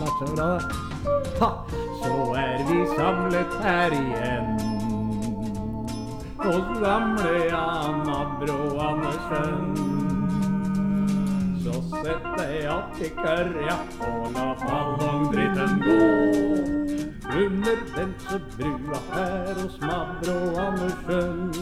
[0.00, 0.50] lært seg bra.
[1.40, 1.50] Ha!
[2.02, 4.46] Så er vi samlet her igjen.
[6.42, 9.76] Hos gamle Jan Abro Andersen.
[11.64, 16.00] Så sett deg att i kørja og la ballongdritten gå.
[17.32, 21.52] Under Bensebrua her hos Mabro Andersen.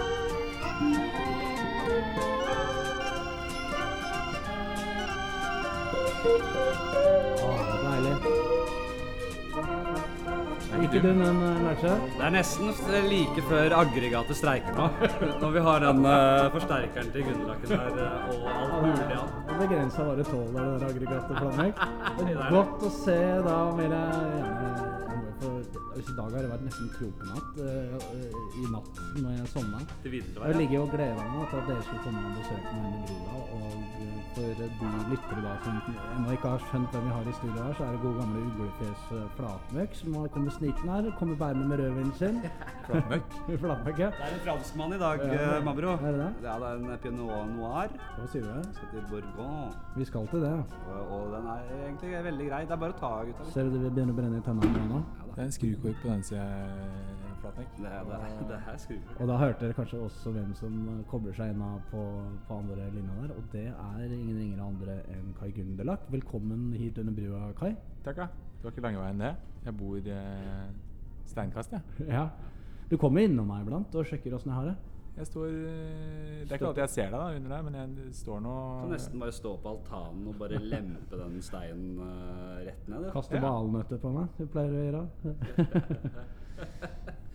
[6.21, 8.15] Å, deilig.
[10.81, 11.93] Ikke du den, eh, Larche?
[12.17, 12.71] Det er nesten
[13.09, 14.89] like før aggregatet streiker nå.
[15.43, 19.51] Når vi har den eh, forsterkeren til Gunderlaken der eh, og alt mulig annet.
[19.61, 21.75] Begrensa bare tåler, det der aggregatet Flammek.
[22.21, 24.70] Det er godt å se da mer gjerne
[25.91, 29.81] I dag har det vært nesten krokenatt uh, i natt når jeg sovna.
[30.07, 33.41] Jeg ligger og gleder meg til at dere skulle komme og besøke meg under brua.
[33.51, 33.73] Og
[34.05, 35.81] eh, for de lyttere da som
[36.15, 38.45] ennå ikke har skjønt hvem vi har i studio her, så er det gode gamle
[38.51, 41.11] uglefjes eh, Flatmøkk som har kommet snikende her.
[41.19, 42.39] Kommer bærende med rødvinen sin.
[42.87, 43.37] Flatmøkk.
[43.65, 44.13] Flatmøkk, ja.
[44.15, 45.97] Det er en franskmann i dag, Ja, eh, Mabro.
[45.97, 46.31] er det det?
[46.47, 47.97] Ja, det er en Pinot Noir.
[48.17, 48.71] Hva sier du?
[48.79, 49.75] Skal til Bourgogne.
[49.99, 50.55] Vi skal til det.
[50.95, 52.63] Og, og den er egentlig veldig grei.
[52.71, 53.51] Det er bare å ta, gutta.
[53.51, 55.03] Ser du det begynner å brenne i tennene nå?
[55.35, 56.45] Det er en skrukork på den sida,
[57.41, 57.69] Flatek.
[57.79, 59.21] Det, er- det, er- det er skrukork.
[59.21, 62.03] Og da hørte dere kanskje også hvem som kobler seg inn på,
[62.49, 63.35] på andre linja der.
[63.37, 66.05] Og det er ingen ringere andre enn Kai Gunderlach.
[66.13, 67.75] Velkommen hit under brua, Kai.
[68.05, 68.27] Takk, ja.
[68.61, 69.35] Det var ikke lange veien, det.
[69.65, 70.71] Jeg bor eh,
[71.27, 71.81] steinkast, jeg.
[72.17, 72.27] Ja.
[72.91, 74.77] Du kommer innom meg iblant og sjekker åssen jeg har det.
[75.17, 78.13] Jeg står eh, Det er ikke alltid jeg ser deg da under der, men jeg
[78.21, 82.89] står nå Kan nesten bare stå på altanen og bare lempe den steinen uh, rett
[82.89, 83.05] ned.
[83.05, 83.11] du.
[83.15, 83.51] Kaste Ja.
[84.05, 85.05] på meg, du pleier å gjøre.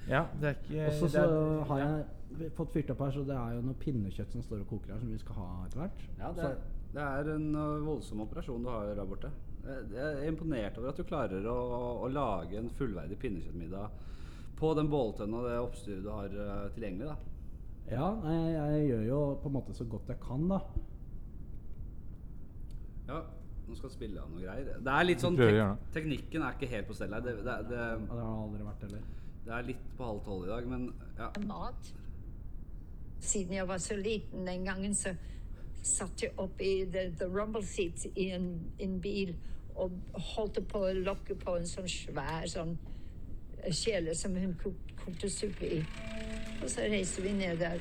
[0.06, 1.24] Ja, det er ikke Og så
[1.66, 4.70] har jeg fått fyrt opp her, så det er jo noe pinnekjøtt som står og
[4.70, 6.04] koker her, som vi skal ha etter hvert.
[6.20, 6.58] Ja, det er,
[6.94, 9.32] det er en uh, voldsom operasjon du har der borte.
[9.66, 11.56] Jeg jeg er imponert over at du klarer å,
[12.06, 14.04] å lage en fullverdig pinnekjøttmiddag
[14.60, 17.16] på den båltønna og det oppstyret du har uh, tilgjengelig.
[17.16, 17.35] da.
[17.92, 20.60] Ja, nei, jeg gjør jo på en måte så godt jeg kan, da.
[23.06, 23.20] Ja,
[23.68, 24.80] nå skal jeg spille av noe greier.
[24.82, 25.60] Det er litt sånn tek.
[25.94, 27.22] Teknikken er ikke helt på stell her.
[27.26, 29.06] Det, det, det, Ja, det har det aldri vært heller.
[29.46, 30.88] det er litt på halv tolv i dag, men
[31.20, 31.30] ja.
[31.46, 31.94] mat.
[33.26, 35.14] Siden jeg var så liten den gangen, så
[35.86, 38.50] satt jeg opp i the, the rumble seats i en,
[38.82, 39.36] en bil
[39.76, 39.94] og
[40.34, 42.74] holdt på å lokke på en sånn svær sånn
[43.70, 45.82] kjele som hun kok, kokte suppe i.
[46.66, 47.80] Og så reiser vi ned der.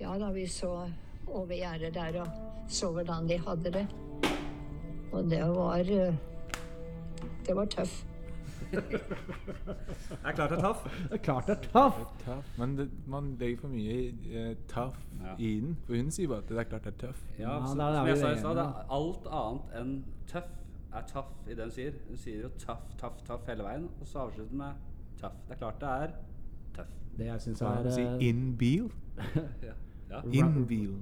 [0.00, 0.68] Ja da, vi så
[1.26, 2.28] over gjerdet der og
[2.70, 3.86] så hvordan de hadde det.
[5.12, 6.14] Og det var eh,
[7.46, 8.04] Det var tøff.
[8.70, 8.82] Det
[10.24, 10.84] er klart det er tøff.
[11.10, 11.98] Det er klart det er tøff!
[12.24, 12.44] Tough.
[12.58, 13.96] Men det, man legger for mye
[14.30, 15.34] eh, tøff Ja.
[15.38, 15.76] i den.
[15.86, 17.24] For hun sier bare at det er klart det er tøff.
[17.38, 19.92] Ja, Ja, så, er som jeg sa i stad, det er alt annet enn
[20.30, 20.54] tøff
[20.92, 21.96] er tøff i det hun sier.
[22.08, 24.72] Hun sier jo tøff, tøff, tøff hele veien, og så avslutter hun med
[25.20, 25.40] tøff.
[25.48, 26.14] Det er klart det er
[26.76, 26.94] tøff.
[27.18, 28.92] Det jeg syns er si eh, in bil.
[30.06, 30.20] Ja.
[30.30, 30.44] ja.
[30.46, 30.92] In bil.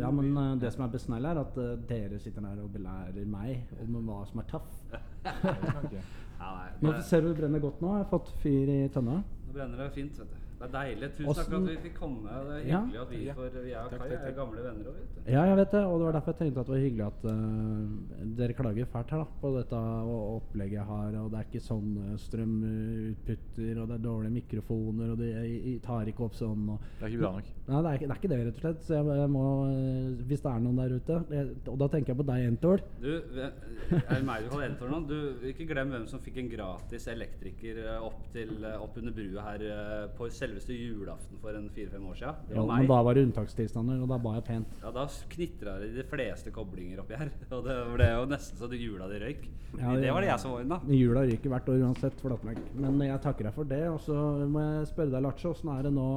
[0.00, 3.24] Ja, men uh, det som er besnell, er at uh, dere sitter der og belærer
[3.24, 4.82] meg om hva som er tøff.
[6.40, 7.90] Ja, nei, Nå ser du det brenner godt nå.
[7.92, 9.18] Jeg har fått fyr i tønna.
[9.20, 10.39] nå brenner det fint, vet du.
[10.60, 11.08] Det er deilig.
[11.16, 12.28] Tusen takk for at vi fikk komme.
[12.28, 12.80] Det er Ja.
[13.00, 13.32] at vi Ja.
[13.32, 15.32] får Vi er Takk, Kai, takk, er gamle venner òg, vet du.
[15.32, 17.24] Ja, jeg vet det, og det var derfor jeg tenkte at det var hyggelig at
[17.24, 21.08] uh, dere klager fælt her da, på dette og opplegget jeg har.
[21.16, 26.04] Og det er ikke sånn uh, strømutputter, og det er dårlige mikrofoner, og jeg tar
[26.12, 26.68] ikke opp sånn.
[26.68, 27.50] Og, Det er ikke bra nok.
[27.70, 28.84] Nei, det er, ikke, det er ikke det, rett og slett.
[28.84, 32.12] Så jeg, jeg må, eh, hvis det er noen der ute jeg, Og da tenker
[32.12, 32.80] jeg på deg, Entol.
[33.00, 35.00] Du, er det meg du kaller Entol nå?
[35.08, 35.18] Du,
[35.50, 39.40] ikke glem hvem som fikk en gratis elektriker eh, opp, til, eh, opp under brua
[39.50, 42.34] her på på selveste julaften for en fire-fem år siden.
[42.48, 44.74] Det Ja, men da var det unntakstilstander, og da ba jeg pent.
[44.82, 47.30] Ja, da knitra det i de fleste koblinger oppi her.
[47.54, 49.46] Og det ble jo nesten så det jula de røyk.
[49.78, 50.80] Ja, det det- var det jeg som var unna.
[50.88, 52.60] Jula ryker hvert år uansett, flatmelk.
[52.74, 53.82] Men jeg takker deg for det.
[53.88, 54.18] Og så
[54.50, 56.08] må jeg spørre deg, Lache, åssen er det nå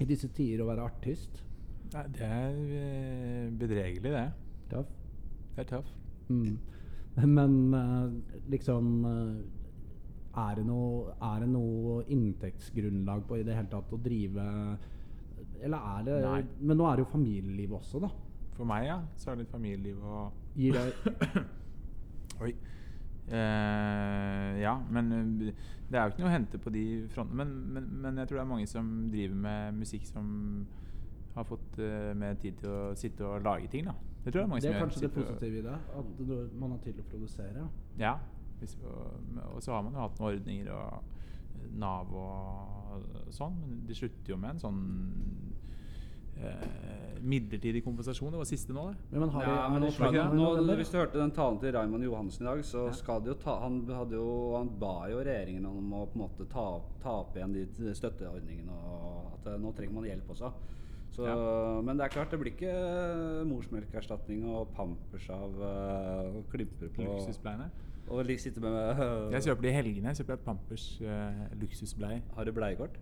[0.00, 1.42] i disse tider å være artist?
[1.94, 4.26] Nei, det er eh, bedregelig, det.
[4.70, 4.88] Tøff?
[5.56, 5.92] Det er tøff.
[6.28, 6.58] Mm.
[7.36, 9.36] Men eh, liksom eh,
[10.36, 14.44] er, det noe, er det noe inntektsgrunnlag på i det hele tatt å drive
[15.64, 16.40] Eller er det Nei.
[16.60, 18.10] Men nå er det jo familieliv også, da.
[18.56, 21.44] For meg, ja, så er det litt familieliv og Gir det
[22.44, 22.52] Oi.
[23.26, 25.54] Uh, ja, men eh,
[25.90, 27.40] det er jo ikke noe å hente på de frontene.
[27.40, 30.28] Men, men, men jeg tror det er mange som driver med musikk som
[31.34, 33.88] har fått uh, mer tid til å sitte og lage ting.
[33.88, 33.96] da.
[34.22, 34.84] Det tror jeg mange Det som er gjør.
[34.86, 35.74] kanskje det positive i det.
[36.00, 37.66] At man har tid til å produsere.
[38.00, 38.14] Ja.
[38.60, 39.20] Hvis, og,
[39.54, 41.12] og så har man jo hatt noen ordninger og
[41.76, 43.56] Nav og sånn.
[43.60, 44.80] Men de slutter jo med en sånn
[46.40, 48.32] eh, midlertidig kompensasjon.
[48.34, 49.18] Det var siste nå, det.
[49.18, 49.90] Men, har Ja, har men de
[50.36, 50.66] nå, det?
[50.66, 52.92] nå, hvis du hørte den talen til Raymond Johansen i dag, så Ja.
[52.92, 56.24] skal det jo ta Han, hadde jo, han ba jo regjeringen om å på en
[56.28, 60.52] måte ta, ta opp igjen de støtteordningene, og at eh, nå trenger man hjelp også.
[61.16, 61.24] Så,
[61.82, 67.70] Men det er klart, det blir ikke morsmelkerstatning og pampers av uh, klimper på Luksusbleiene.
[68.08, 70.08] Og sitte med øh, Jeg kjøper det i helgene.
[70.08, 73.00] Jeg kjøper Pampers uh, luksusblei Har du bleiekort?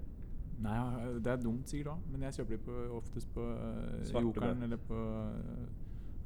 [0.64, 0.78] Nei,
[1.24, 4.76] det er dumt sikkert òg, men jeg kjøper de på, oftest på uh, Jokeren eller
[4.76, 5.00] på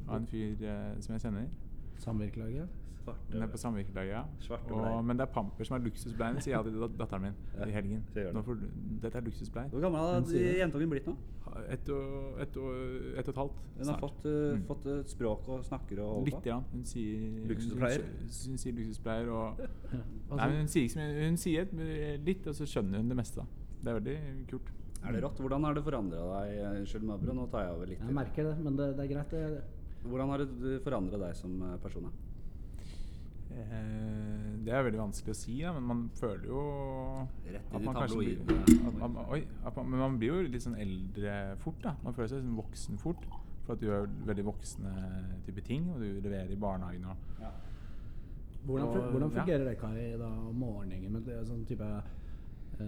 [0.08, 1.48] uh, en fyr uh, som jeg kjenner.
[1.98, 2.68] Samvirkelaget?
[3.32, 4.58] Den er på samvirkelaget, ja.
[4.74, 7.74] Og, men det er Pampers som er luksusbleiene, sier jeg til datteren min Ja, i
[7.74, 8.04] helgen.
[8.34, 8.62] Nå får,
[9.02, 9.68] dette er luksusbleier.
[9.72, 10.44] Hvor gammel har det.
[10.60, 11.16] jentungen blitt nå?
[11.72, 12.72] Ett og, et og,
[13.18, 13.60] et og et halvt.
[13.78, 14.64] Hun har fått, uh, Mm.
[14.68, 16.64] fått et språk og snakker og holder Litt, ja, grann.
[16.72, 18.02] Hun sier Luksuspleier?
[18.04, 19.62] Hun, hun, hun sier luksuspleier og
[20.38, 21.06] Nei, hun sier ikke.
[21.24, 21.72] Hun sier
[22.28, 23.46] litt, og så skjønner hun det meste.
[23.82, 24.18] Det er veldig
[24.50, 24.70] kult.
[25.06, 25.38] Er det rått?
[25.40, 26.54] Hvordan har det forandra deg?
[26.82, 28.00] Unnskyld, Mabro, nå tar jeg over litt.
[28.02, 29.30] jeg merker det, men det, det er greit.
[29.30, 29.62] Det,
[30.08, 32.10] Hvordan har det forandra deg som eh, person?
[33.50, 36.62] Eh, det er veldig vanskelig å si, da, men man føler jo
[37.48, 38.86] Rett i man blir- tabloidene.
[38.88, 41.80] at man- Oi, at man, men man blir jo litt sånn eldre fort.
[41.82, 43.24] da Man føler seg sånn voksen fort.
[43.64, 47.50] For at du gjør veldig voksne type ting, og du leverer i barnehagen og Ja.
[48.66, 49.44] hvordan, Og- hvordan ja.
[49.44, 51.10] fungerer det, Kai, da, om morgenen?
[51.12, 52.02] Med det, er sånn type
[52.80, 52.84] Uh,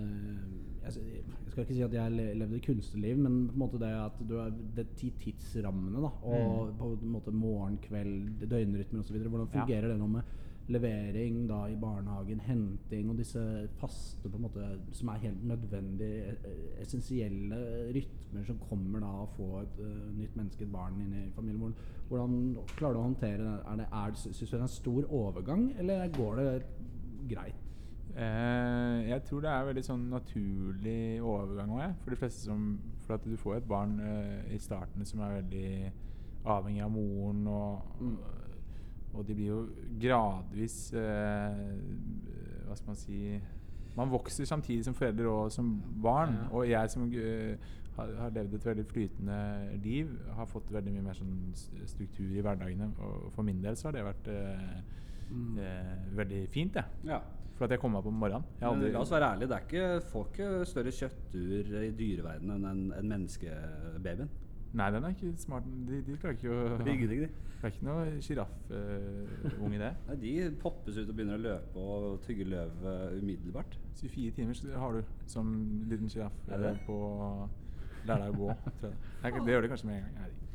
[0.84, 4.12] jeg, jeg skal ikke si at jeg levde kunstnerliv, men på en måte det at
[4.28, 4.84] du er de
[5.18, 9.16] tidsrammene, da, og på en måte morgen, kveld, døgnrytmer osv.
[9.18, 9.64] Hvordan fungerer Ja.
[9.66, 10.22] fungerer det nå med
[10.68, 13.40] levering da i barnehagen, henting og disse
[13.80, 17.60] faste på en måte som er helt nødvendige, eh, essensielle
[17.94, 21.74] rytmer som kommer da å få et uh, nytt menneske, et barn, inn i familien?
[22.08, 22.36] Hvordan,
[22.76, 23.56] klarer du å håndtere det?
[23.72, 26.46] Er det, er, synes du det er en stor overgang, eller går det
[27.32, 27.66] greit?
[28.16, 32.72] Eh, jeg tror det er veldig sånn naturlig overgang òg, for de fleste som
[33.04, 35.92] For at du får et barn eh, i starten som er veldig
[36.50, 38.16] avhengig av moren, og, Mm.
[39.14, 39.60] Og de blir jo
[40.00, 41.64] gradvis eh,
[42.66, 43.40] Hva skal man si
[43.96, 45.72] Man vokser samtidig som forelder og som
[46.02, 46.36] barn.
[46.38, 46.44] Ja.
[46.54, 47.56] Og jeg som uh,
[47.96, 49.38] har, har levd et veldig flytende
[49.82, 51.34] liv, har fått veldig mye mer sånn
[51.90, 52.86] struktur i hverdagene.
[53.02, 54.80] Og for min del så har det vært eh,
[55.30, 55.58] Mm.
[55.62, 56.82] eh, veldig fint, det.
[57.06, 57.20] Ja.
[57.54, 58.42] For at jeg kom meg opp om morgenen.
[58.66, 62.66] Aldri, la oss være ærlige, det er ikke, får ikke større kjøttur i dyreverdenen enn
[62.66, 64.30] en, en menneskebabyen.
[64.78, 65.64] Nei, den er ikke smart.
[65.88, 67.30] De, de klarer ikke å er de.
[67.60, 69.88] Det er ikke noe sjiraffunge, det.
[70.08, 73.74] Nei, De poppes ut og begynner å løpe og tygge løv eh, umiddelbart.
[74.00, 75.50] 24 timer har du som
[75.90, 77.00] liten sjiraff eh, på
[78.08, 79.34] Lær deg å gå, tror jeg.
[79.34, 80.30] Det, det gjør de kanskje med en gang.
[80.30, 80.46] Ikke.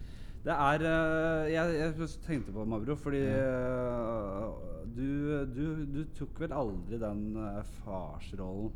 [0.45, 4.49] Det er eh, jeg, jeg tenkte på Mabro, fordi eh,
[4.95, 5.07] du,
[5.53, 8.73] du, du tok vel aldri den eh, farsrollen?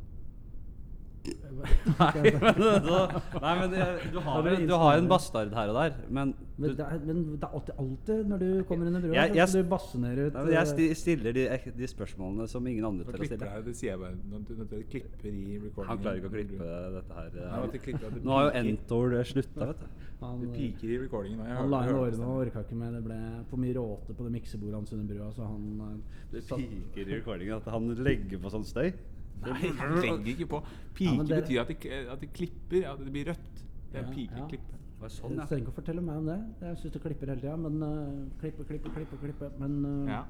[1.99, 2.99] Nei, men, da,
[3.43, 5.95] nei, men eh, du, har, du har en bastard her og der.
[6.09, 9.13] Men, Men du, det er, men det er alltid, alltid når du kommer under brua,
[9.17, 11.45] Jeg- så jeg- du basunerer ut nei, jeg eh, stiller de,
[11.77, 13.49] de spørsmålene som ingen andre tør å stille.
[13.53, 15.89] jeg, det sier jeg bare når du, når du klipper i recordingen.
[15.89, 17.31] Han klarer ikke å klippe dette her.
[17.35, 17.57] eh.
[17.59, 18.55] Nei, klipper, Nå har jo.
[18.63, 19.87] Entor slutta, vet du.
[20.21, 21.39] han, Det eh, piker i recordingen.
[21.43, 21.45] nå.
[21.59, 22.91] Han la inn årene og orka ikke mer.
[22.97, 26.43] Det ble for mye råte på det miksebordet hans under brua, så han eh, Det
[26.49, 28.91] piker i recordingen at han legger på sånn støy.
[29.41, 30.59] Nei, jeg legger ikke på.
[30.63, 33.63] Ja, Pike det- betyr at det, at det klipper, at det blir rødt.
[33.91, 34.45] Det er Ja, pike, ja.
[34.47, 34.57] Du
[35.05, 35.45] Det sånn, ja.
[35.47, 36.39] trenger ikke å fortelle meg om det.
[36.61, 37.55] Jeg syns du klipper hele tida.
[37.57, 39.17] Men uh, klippe, klippe, klippe.
[39.21, 40.25] klippe Men, uh, Ja.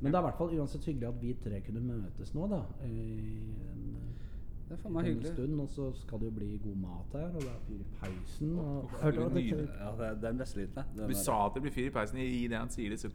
[0.00, 2.62] men det er i hvert fall uansett hyggelig at vi tre kunne møtes nå, da.
[2.86, 3.98] I en,
[4.72, 5.32] Det er faen en meg hyggelig.
[5.34, 5.60] stund.
[5.60, 8.52] Og så skal det jo bli god mat her, og det er fyr i peisen.
[8.58, 9.68] Og, du at det- nydelig.
[9.80, 11.08] Ja, det er, det er den beste lyden, det.
[11.08, 12.18] Vi sa at det blir fyr i peisen.
[12.18, 13.10] I det han sier det, så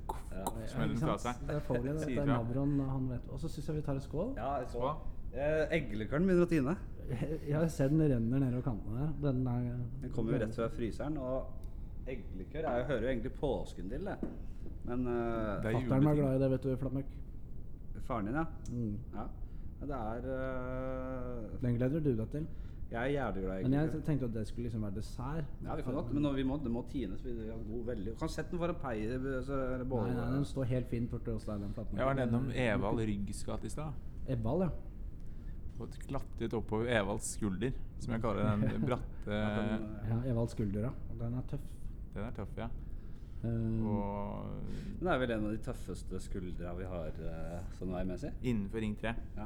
[0.67, 1.41] smeller ikke fra seg.
[1.47, 2.07] Det er Foley, det.
[2.07, 2.25] Det er.
[2.25, 4.33] Mavron, han vet Og så syns jeg vi tar en skål.
[4.37, 4.67] Ja, jeg.
[4.75, 4.93] Skål.
[5.33, 6.77] Eh, Eggeløkkeren begynner å tine.
[7.47, 9.31] Ja, jeg ser den renner nedover kantene der.
[9.31, 11.17] Den, er, Den kommer jo rett fra fryseren.
[11.17, 14.17] Og eggelikør er hører jo egentlig påsken til, det.
[14.85, 15.13] Men uh,
[15.63, 17.05] Det er Fatter'n var glad i det, vet du, Flamøk.
[18.07, 18.45] faren din, ja.
[18.71, 18.97] Mm.
[19.15, 19.23] ja.
[19.81, 22.47] Det er uh, Den gleder du deg til.
[22.87, 25.47] Jeg er jævlig glad i Men jeg tenkte at det skulle liksom være dessert.
[25.63, 27.23] Ja, vi kan godt, men vi må, det må tines.
[27.25, 28.13] Vi har god, veldig.
[28.15, 28.95] Du kan sette den foran pei...
[29.11, 31.73] Altså, Nei, nei, den står helt fint borte hos deg, den.
[31.99, 33.91] Jeg var nedom Evald Ryggs gate i stad.
[34.27, 34.69] Evald, ja.
[35.83, 40.87] Og klatret oppover Evalds skulder, som jeg kaller den bratte Ja, den, ja Evalds skulder,
[40.87, 40.93] ja.
[41.19, 41.67] Den er tøff.
[42.15, 42.69] Den er tøff, ja.
[43.43, 44.47] Eh, Og
[44.99, 48.31] Den er vel en av de tøffeste skuldra vi har uh, sånn veimessig.
[48.41, 49.13] innenfor Ring 3.
[49.37, 49.45] Ja.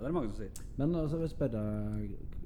[0.00, 0.62] Det er det mange som sier.
[0.80, 1.64] Men altså, jeg vil spørre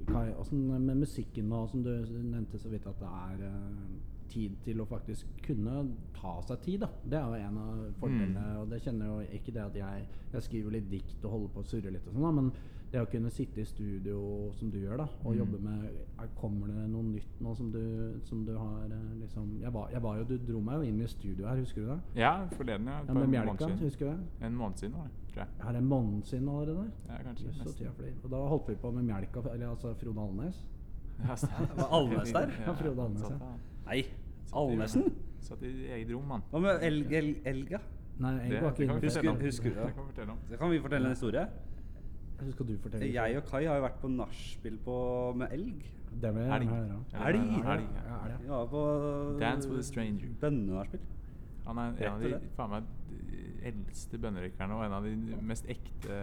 [0.09, 3.95] Kai, åssen med musikken nå, som du nevnte så vidt at det er eh,
[4.35, 5.85] tid til å faktisk kunne
[6.19, 6.89] ta seg tid, da.
[7.09, 8.59] Det er jo en av fordelene, Mm.
[8.61, 11.61] og det kjenner jo ikke det at jeg Jeg skriver litt dikt og holder på
[11.63, 12.53] å surre litt og sånn, da, men
[12.95, 14.19] det å kunne sitte i studio
[14.55, 15.39] som du gjør, da, og Mm.
[15.41, 19.61] jobbe med er- Kommer det noe nytt nå som du, som du har eh, liksom
[19.61, 21.87] jeg var, jeg var jo, Du dro meg jo inn i studio her, husker du
[21.89, 22.01] det?
[22.23, 23.01] Ja, forleden, ja.
[23.07, 24.47] Ja, Med Mjelka, husker du det?
[24.47, 25.49] En måned siden, var det, tror jeg.
[25.69, 26.91] Er det en måned siden allerede?
[27.09, 27.91] Ja, kanskje.
[27.99, 28.13] Flyr.
[28.25, 30.65] Og da holdt vi på med Mjelka, eller altså Frode Alnes.
[31.19, 31.35] Ja.
[31.77, 32.51] Var Alnes der?
[32.67, 33.39] Ja, Frode Alnes, ja.
[33.87, 34.03] Nei,
[34.53, 35.13] Alnesen?
[35.41, 36.43] Satt i eget rom, mann.
[36.53, 37.79] Hva med elg, elg, elga?
[38.19, 40.59] Nei, Det, var kan ikke inne Husker- det?
[40.59, 41.41] Kan vi fortelle en historie.
[41.41, 41.51] Eller skal du fortelle?
[42.41, 44.79] Jeg og Kai har jo vært på nachspiel
[45.39, 45.85] med elg.
[46.23, 46.71] Det med, elg.
[46.71, 47.05] Elg.
[47.29, 47.65] Elg?
[47.75, 47.87] Elg,
[48.47, 48.83] Ja, på
[49.41, 50.29] Dance with a stranger.
[50.41, 51.01] bønnenachspiel.
[51.67, 52.91] Han er en av de faen meg
[53.65, 56.19] eldste bønnerøykerne og en av de mest ekte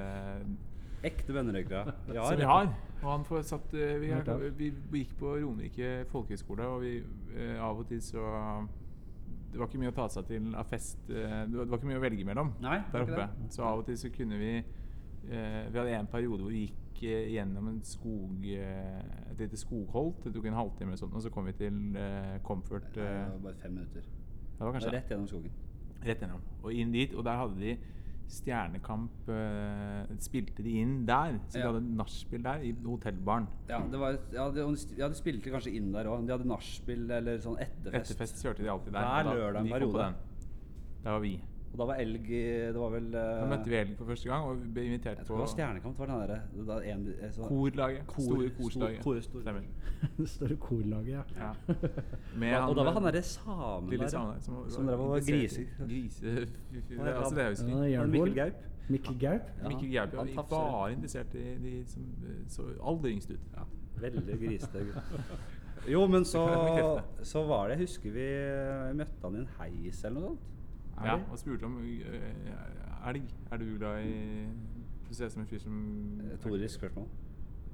[1.01, 1.93] Ekte bønnerøykere.
[2.13, 2.67] Ja, som vi har.
[3.01, 4.67] Og han får satt eh, vi, er, vi,
[4.99, 6.91] gikk på Romerike folkehøgskole, og vi
[7.33, 8.21] eh, av og til så
[9.51, 11.01] Det var ikke mye å ta seg til av fest.
[11.09, 13.25] eh, det, var, ikke mye å velge mellom Nei, der oppe.
[13.49, 14.69] Så av og til så kunne vi eh,
[15.27, 20.23] Vi hadde en periode hvor vi gikk eh, gjennom en skog eh, et lite skogholt.
[20.25, 22.91] Det tok en halvtime, og sånt, og så kom vi til eh, Comfort.
[22.97, 24.01] Eh, det var bare fem minutter.
[24.01, 25.51] det var kanskje Rett gjennom skogen.
[26.05, 26.45] Rett gjennom.
[26.63, 27.13] Og inn dit.
[27.15, 27.77] Og der hadde de
[28.31, 31.33] Stjernekamp uh, Spilte de inn der.
[31.49, 31.71] Så de Ja.
[31.73, 33.47] hadde nachspiel der, i hotellbaren.
[33.67, 34.63] Ja, det var, ja, de,
[34.97, 36.23] ja, de spilte kanskje inn der òg.
[36.25, 38.13] De hadde nachspiel eller sånn etterfest.
[38.13, 39.09] Etterfest kjørte de alltid der.
[39.09, 40.13] Hver lørdag en periode.
[41.03, 41.33] Der var vi.
[41.71, 44.43] Og da var elg Det var vel Da eh, møtte vi Elg for første gang
[44.49, 45.99] og ble invitert Jeg på det var Stjernekamp.
[46.01, 48.01] Var den der, da en- eh, sånn- korlaget.
[48.07, 49.01] Kor- store korslaget.
[49.05, 49.61] kor- stor- Stemmer.
[50.17, 51.23] Det store korlaget, ja.
[51.37, 51.51] Ja.
[52.41, 54.03] Med Og, og da var han eh, derre samen der.
[54.03, 54.39] ja.
[54.41, 55.65] som, Som drev og griser.
[55.79, 56.35] Grise...
[56.99, 57.87] Er altså det jeg husker.
[57.87, 58.05] Ja.
[58.05, 58.67] Mikkel Gaup?
[58.89, 59.41] Mikkel Gaup?
[59.61, 63.39] Ja, Mikkel Gaup han var bare interessert i de som eh, så aller yngst ut.
[63.55, 63.63] Ja,
[64.01, 65.87] veldig grisete gutt.
[65.89, 66.43] Jo, men så,
[67.31, 70.47] så var det Jeg husker vi eh, møtte han i en heis eller noe sånt.
[71.03, 73.23] Ja, og spurte om uh, elg.
[73.51, 74.47] Er du glad i
[75.07, 75.77] Du ser ut som en fyr som
[76.31, 77.07] Retorisk spørsmål.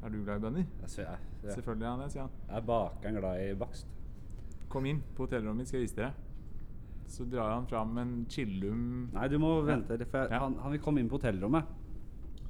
[0.03, 0.65] Er du glad i bønner?
[0.81, 2.31] Ja, jeg, jeg, Selvfølgelig er han det, sier han.
[2.49, 3.87] er bakeren glad i bakst?
[4.69, 6.13] Kom inn på hotellrommet mitt, skal jeg vise dere.
[7.07, 9.97] Så drar han fram en chillum Nei, du må vente.
[10.05, 10.39] For jeg, Ja.
[10.43, 11.63] han, han komme inn på hotellrommet,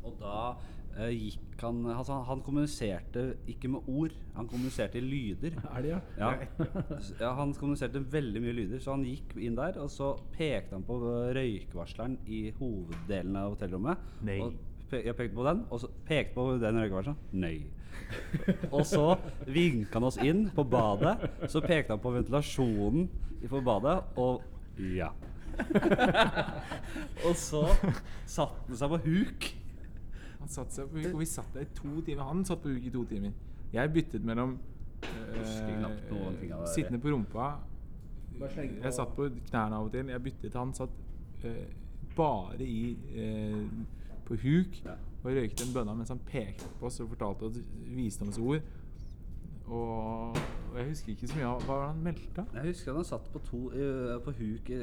[0.04, 0.56] og da eh,
[0.98, 5.58] gikk han altså, han- Han kommuniserte ikke med ord, han kommuniserte i lyder.
[5.76, 6.00] Er det, ja?
[6.18, 6.32] Ja.
[7.20, 10.84] ja, Han kommuniserte veldig mye lyder, så han gikk inn der, og så pekte han
[10.88, 10.98] på
[11.38, 13.98] røykvarsleren i hoveddelen av hotellrommet.
[14.26, 14.40] Nei.
[14.42, 14.54] Og
[14.90, 17.18] pe jeg pekte på den, og så pekte på den røykvarsleren.
[17.34, 17.56] Nei.
[18.76, 19.18] og så
[19.50, 21.18] vinka han oss inn på badet.
[21.50, 23.10] Så pekte han på ventilasjonen
[23.50, 24.42] på badet, og
[24.94, 25.10] ja.
[27.26, 27.64] og så
[28.30, 29.48] satte han seg på huk.
[30.40, 32.28] Han satt seg på og vi satt der i to timer.
[32.30, 33.32] Han satt på huk i to timer.
[33.74, 34.58] Jeg byttet mellom
[35.04, 35.46] øh,
[36.76, 37.50] sittende på rumpa
[38.84, 40.10] Jeg satt på knærne av og til.
[40.14, 40.56] Jeg byttet.
[40.56, 40.90] Han satt
[41.44, 41.66] øh,
[42.16, 43.68] bare i øh,
[44.26, 44.82] på huk
[45.24, 47.58] og røykte en bønna mens han pekte på oss og fortalte oss
[47.96, 48.62] visdomsord.
[49.68, 50.32] Og,
[50.72, 52.44] og jeg husker ikke så mye av hva han meldte.
[52.56, 53.60] Jeg husker at han satt på, to,
[54.24, 54.78] på huk i,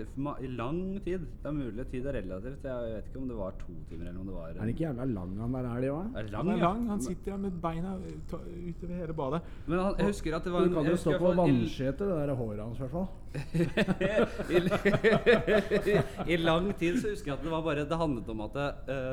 [0.45, 1.23] i lang tid.
[1.41, 2.67] Det er mulig tid er relativt.
[2.69, 4.85] Jeg vet ikke om det var to timer eller om det var Er han ikke
[4.85, 6.07] jævla lang, han der, er det òg?
[6.35, 6.81] Han er lang.
[6.91, 9.41] Han sitter der med beina utover hele badet.
[9.67, 12.35] Men han, jeg husker at det var Du kan jo stå på vannskjetet, det der
[12.43, 13.09] håret hans i hvert fall.
[16.29, 18.55] I, I lang tid så husker jeg at det var bare Det handlet om at
[18.61, 18.65] uh,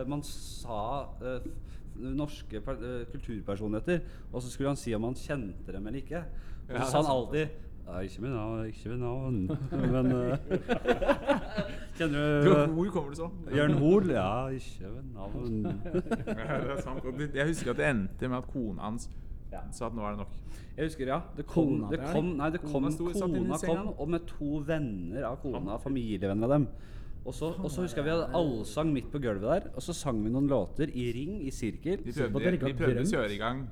[0.09, 0.81] man sa
[1.25, 1.41] eh,
[1.95, 3.99] norske per, eh, kulturpersonligheter,
[4.33, 6.23] og så skulle han si om han kjente dem eller ikke.
[6.69, 7.47] Og så Ja, sa han alltid
[7.91, 9.37] Nei, ikke med navn, ikke med navn.
[9.91, 10.37] Men uh,
[11.97, 13.27] Kjenner Du, du hvor kommer du så?
[13.55, 14.11] Jørn Hoel?
[14.13, 15.63] Ja, ikke med navn.
[15.91, 17.03] Det er sant.
[17.05, 19.09] Og Jeg husker at det endte med at kona hans
[19.51, 19.59] Ja.
[19.75, 20.37] sa at nå er det nok.
[20.77, 21.17] Jeg husker, ja.
[21.35, 24.61] Det kom, Kona det kom, nei, det kom Kona sto- Kona kom, og med to
[24.65, 26.67] venner av kona, familievenner av dem.
[27.25, 29.93] Og så, og så husker jeg vi hadde allsang midt på gulvet der, og så
[29.93, 32.01] sang vi noen låter i ring, i sirkel.
[32.01, 33.67] Vi prøvde, vi å kjøre i gang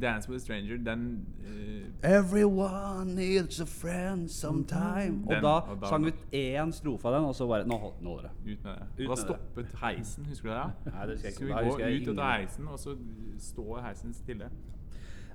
[0.00, 0.76] Dance with a Stranger.
[0.76, 5.22] Den uh, Everyone needs a friend sometime.
[5.26, 7.78] Og Den- da og da- sang vi én strofe av den, og så bare Nå
[7.78, 8.52] holdt nå holder det.
[8.52, 9.04] ut med det.
[9.04, 10.56] Ut Og da stoppet heisen, husker du det?
[10.56, 10.90] Ja?
[10.90, 11.36] Nei, det husker jeg ikke.
[11.38, 12.96] Skulle Da vi gå ut av heisen, og så
[13.38, 14.50] står heisen stille.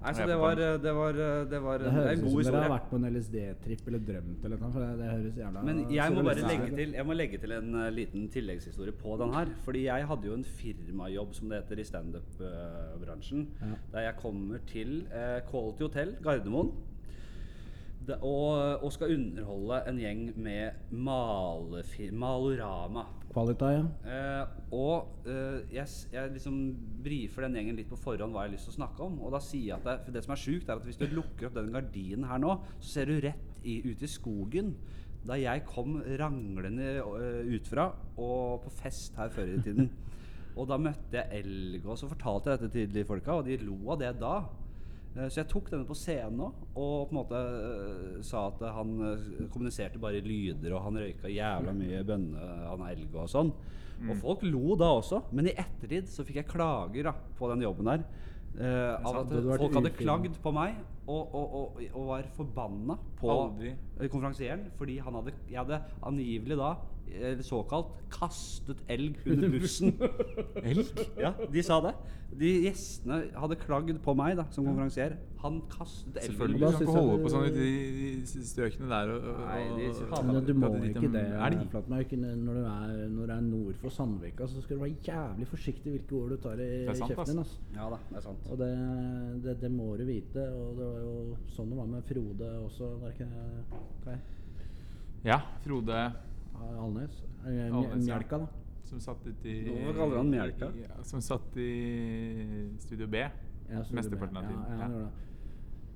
[0.03, 1.17] Nei, så Jeg det var, det var,
[1.48, 4.48] det var Det det høres ut som dere har vært på en LSD-tripp eller drømt
[4.48, 4.72] eller noe.
[4.74, 7.55] For det, det høres jævla Men jeg må bare legge til, jeg må legge til
[7.55, 9.53] en eh, liten tilleggshistorie på den her.
[9.63, 13.45] Fordi jeg hadde jo en firmajobb, som det heter i standup-bransjen.
[13.62, 13.77] Ja.
[13.95, 16.74] Der jeg kommer til eh, Quality Hotel Gardermoen.
[18.19, 23.05] Og, og skal underholde en gjeng med malefir, Malorama.
[23.33, 23.83] Qualita, ja.
[24.05, 26.57] Eh, og eh, jeg, jeg liksom
[27.03, 29.15] brifer den gjengen litt på forhånd hva jeg har lyst til å snakke om.
[29.25, 31.07] Og da sier jeg at det, for det som er sjukt, er at hvis du
[31.09, 34.75] lukker opp den gardinen her nå, så ser du rett i, ut i skogen.
[35.23, 37.87] Da jeg kom ranglende uh, utfra
[38.19, 39.89] og på fest her før i tiden.
[40.59, 43.55] Og da møtte jeg Elg, og så fortalte jeg dette til de folka, og de
[43.63, 44.35] lo av det da.
[45.13, 48.93] Eh, Så jeg tok denne på scenen og på en måte eh, sa at han
[49.05, 53.53] eh, kommuniserte bare i lyder, og han røyka jævla mye bønne, han Elg og sånn.
[54.03, 57.62] Og folk lo da også, men i ettertid så fikk jeg klager da, på den
[57.63, 58.05] jobben der.
[58.53, 60.75] Uh, av at folk hadde klagd på meg
[61.10, 63.72] og, og, og, og var forbanna på Aldri.
[64.03, 66.67] konferansieren fordi han hadde, jeg hadde angivelig da,
[67.45, 69.93] såkalt, kastet elg under bussen.
[70.69, 70.89] elg?
[71.19, 71.93] Ja, de sa det.
[72.33, 75.13] De gjestene hadde klagd på meg da, som konferansier.
[75.43, 76.60] Han kastet elg Selvfølgelig.
[76.60, 80.48] Du kan ikke holde på sånn i de strøkene der og, og, Nei, de Men
[80.48, 81.25] du må ikke det.
[81.75, 82.15] Flatmark.
[82.24, 85.95] Når du er, når du er nord for Sandvika, så skal du være jævlig forsiktig
[85.98, 87.45] hvilke ord du tar i sant, kjeften din.
[87.45, 87.55] ass.
[87.77, 88.50] Ja da, det er sant.
[88.50, 88.74] Og det,
[89.45, 90.50] det, det må du vite.
[90.57, 91.15] Og det var jo
[91.53, 93.31] sånn det var med Frode også, var ikke
[94.07, 94.22] det?
[95.24, 96.05] Ja, Frode
[96.62, 97.24] Alnes?
[97.45, 98.05] Alnes.
[98.05, 98.48] Mjelka, da.
[98.88, 100.72] som satt ute i Hva kaller han Mjelka?
[100.79, 101.69] Ja, som satt i
[102.83, 103.24] Studio B.
[103.69, 104.65] Ja, Mesteparten av tiden.
[104.69, 105.07] Ja, ja.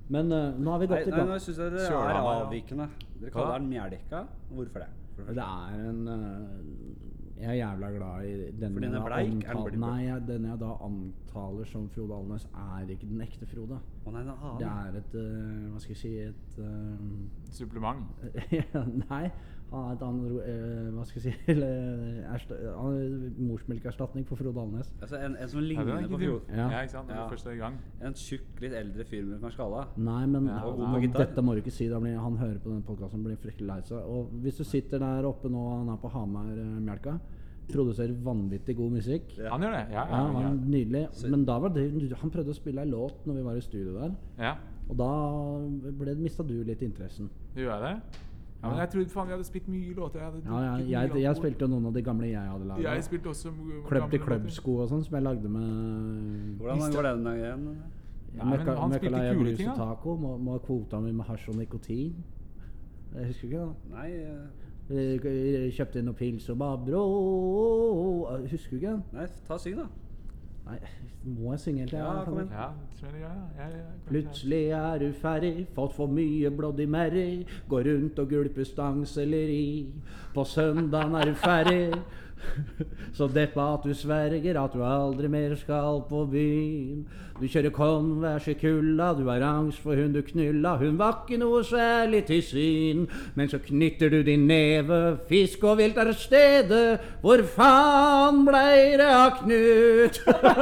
[0.08, 1.30] Men uh, nå har vi Nei, gått i nei, gang.
[1.34, 2.88] nå syns jeg det er avvikende.
[3.20, 4.24] Dere kaller den Mjelka.
[4.54, 4.90] Hvorfor det?
[5.18, 9.34] Det er en uh, Jeg er jævla glad i den Fordi den er bleik?
[9.44, 9.80] Er den bleik?
[9.82, 13.82] Nei, jeg, den jeg da antaler som Frode Alnes, er ikke den ekte Frode.
[14.06, 14.24] Å nei.
[14.62, 18.08] Det er et uh, Hva skal jeg si Et uh, Supplement.
[19.10, 19.24] Nei,
[19.68, 22.44] han er et annet eh, Hva skal jeg si er
[23.48, 24.90] Morsmelkerstatning for Frode Alnes.
[25.02, 26.20] Altså en, en som ligner er på.
[26.22, 26.42] Frode.
[26.56, 26.68] Ja.
[26.72, 27.12] Ja, ikke sant?
[27.12, 27.26] Ja.
[27.26, 27.76] du først i gang.
[28.02, 29.88] En tjukk, litt eldre fyr med skalla.
[30.00, 31.90] Nei, men Ja, han, og dette må du ikke si.
[31.92, 34.08] Da blir han hører på denne podkasten blir fryktelig lei seg.
[34.08, 37.18] Og hvis du sitter der oppe nå, han er på Hamar-melka,
[37.68, 39.36] produserer vanvittig god musikk.
[39.52, 39.84] Han gjør det?
[39.92, 40.24] Ja, Ja, ja.
[40.24, 40.48] han ja.
[40.48, 41.04] er Nydelig.
[41.28, 41.90] Men da var det,
[42.22, 44.16] han prøvde å spille ei låt når vi var i studio der.
[44.40, 44.56] ja.
[44.88, 47.28] Og da mista du litt interessen.
[47.58, 48.20] Gjorde jeg det?
[48.62, 50.20] Ja, men jeg trodde faen vi hadde spilt mye låter.
[50.20, 52.70] Jeg, hadde Ja, ja, jeg, mye jeg spilte jo noen av de gamle jeg hadde
[52.72, 52.96] laga.
[52.96, 57.10] Jeg spilte også gamle Klubb til klubb-sko og sånn, som jeg lagde med Hvordan går
[57.12, 57.68] den igjen?
[58.38, 59.76] Nei, men Møkka- han spilte kule ting, da.
[59.76, 60.16] taco.
[60.18, 62.24] Må, må ha kvota mi med hasj og nikotin.
[63.16, 63.92] Jeg husker ikke det.
[63.94, 64.66] Nei, uh...
[64.88, 67.02] Kjøpte inn kjøpte noe pils og bare bro
[68.48, 69.88] Husker du ikke nei ta syng, da.
[70.68, 70.78] Nei,
[71.24, 72.00] må jeg synge helt til?
[72.00, 72.52] Ja, kom igjen.
[72.52, 72.68] Ja,
[73.02, 74.10] jeg, ja, ja, ja, ja, kanskje.
[74.10, 77.46] Plutselig er du ferdig, fått for mye Bloody Mary.
[77.70, 79.68] Går rundt og gulper stangselleri.
[80.36, 81.94] På søndagen er du ferdig.
[83.18, 87.08] Så deppa at du sverger at du aldri mer skal på byen.
[87.38, 90.72] Du kjører Converse i kulda, du har angst for hun du knulla.
[90.82, 93.04] Hun var ikke noe særlig til syn.
[93.38, 97.04] Men så knytter du din neve, fisk og vilt er stedet.
[97.22, 100.18] Hvor faen blei det av Knut?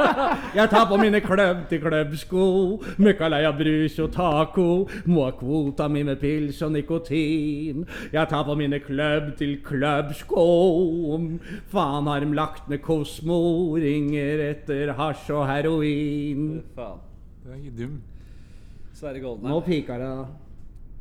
[0.58, 2.44] Jeg tar på mine kløbb til klubbsko,
[3.00, 4.68] møkkaleia brus og taco.
[5.08, 7.86] Må ha kvota mi med pils og nikotin.
[8.12, 10.44] Jeg tar på mine klubb til klubbsko.
[11.72, 13.40] Faen har dem lagt ned Kosmo,
[13.80, 16.65] ringer etter hasj og heroin.
[16.74, 16.98] Faen.
[17.44, 18.00] Det er ikke dum.
[18.92, 19.60] Sverre Nå Golden her.
[19.60, 20.26] piker det.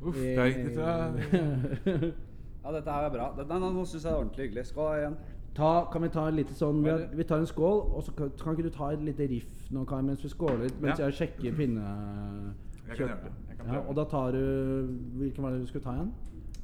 [0.02, 2.14] Uff, det er ikke dette
[2.66, 3.34] Ja, dette her er bra.
[3.38, 4.66] Dette, nå nå syns jeg det er ordentlig hyggelig.
[4.66, 5.16] Skål igjen.
[5.56, 8.12] Ta, kan vi ta et lite sånn vi, har, vi tar en skål, og så
[8.18, 11.00] kan, kan ikke du ta et lite riff nå, Kai, mens vi skåler litt, mens
[11.00, 11.06] Ja.
[11.06, 11.86] jeg sjekker pinne...
[12.88, 13.32] Jeg kan gjøre det.
[13.50, 14.42] Jeg kan Ja, og da tar du
[15.18, 16.12] Hvilken var det du skulle ta igjen?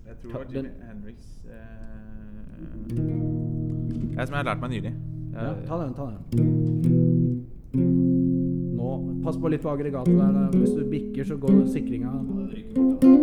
[0.06, 1.26] Jeg tror Ta- det var Jimi Henriks.
[1.46, 4.94] Hendrix eh, Jeg som jeg har lært meg nylig.
[5.34, 6.22] Ja, ta den, ta den.
[9.23, 10.58] Pass på litt på aggregatet der.
[10.58, 13.21] Hvis du bikker, så går sikringa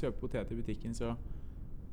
[0.00, 1.14] jeg kjøper poteter i butikken, så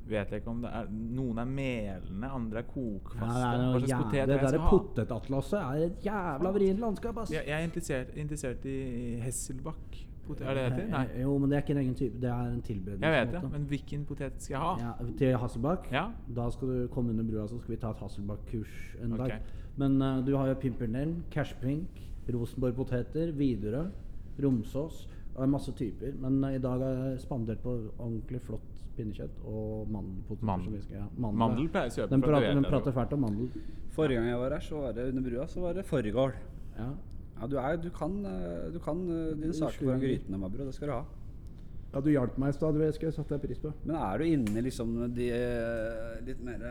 [0.08, 3.28] vet jeg ikke om det er Noen er melende, andre er Ja, kokfaste.
[3.28, 7.18] det er Hva noe slags jæv- poteter det der potetatlaset er et jævla vrient landskap,
[7.18, 7.32] ass.
[7.32, 10.02] Jeg, jeg er interessert, interessert i Hesselbakk.
[10.40, 11.00] Er det det heter?
[11.16, 12.20] Eh, Jo, men det er ikke en egen type.
[12.22, 13.02] Det er en tilberedning.
[13.04, 14.76] Jeg vet det, men hvilken potet skal jeg ha?
[14.80, 15.90] ja, Til Hasselbakk?
[15.92, 16.06] Ja.
[16.36, 19.28] Da skal du komme under brua, så skal vi ta et Hasselbakk-kurs en okay.
[19.28, 19.42] dag.
[19.78, 22.00] Men uh, du har jo Pimpernell, Cashpink,
[22.32, 23.90] Rosenborg-poteter, Widerøe,
[24.44, 25.08] Romsås.
[25.34, 26.14] Det er masse typer.
[26.22, 30.46] Men eh, i dag har jeg spandert på ordentlig flott pinnekjøtt og mandelpoteter.
[30.46, 30.66] Mandel.
[30.68, 32.10] som vi skal- ja, Mandel pleier jeg å kjøpe.
[32.12, 33.50] Den prater, vet den prater fælt om mandel.
[33.96, 36.34] Forrige gang jeg var her, så var det under brua, så var det fårikål.
[36.78, 36.92] Ja.
[37.42, 40.66] Ja, du, er, du kan, eh, du kan eh, dine saker foran grytene, Mabro.
[40.70, 41.04] Det skal du ha.
[41.94, 43.74] Ja, du hjalp meg i stad, det skulle jeg satt deg pris på.
[43.86, 45.28] Men er du inne i liksom de
[46.26, 46.62] litt mer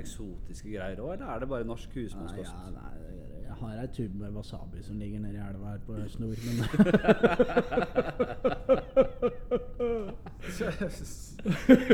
[0.00, 2.52] eksotiske greier òg, eller er det bare norsk Nei, husmannskost?
[2.52, 6.36] ja, nei, jeg har ei tube med wasabi som ligger nedi elva her på snor,
[6.46, 6.56] men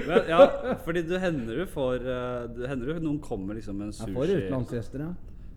[0.07, 0.41] Men, ja,
[0.85, 4.15] fordi du hender du får eh, du Hender du noen kommer liksom med en jeg
[4.15, 5.11] får sushi utenlandsgjester, ja.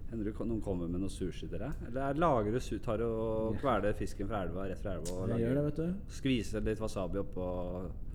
[0.10, 1.82] Hender du noen kommer med noe sushi til deg?
[1.88, 5.18] Eller er- lager du tar og kveler fisken fra elva rett fra elva?
[5.22, 5.94] og gjør det, vet du.
[6.10, 7.46] Skviser litt wasabi oppå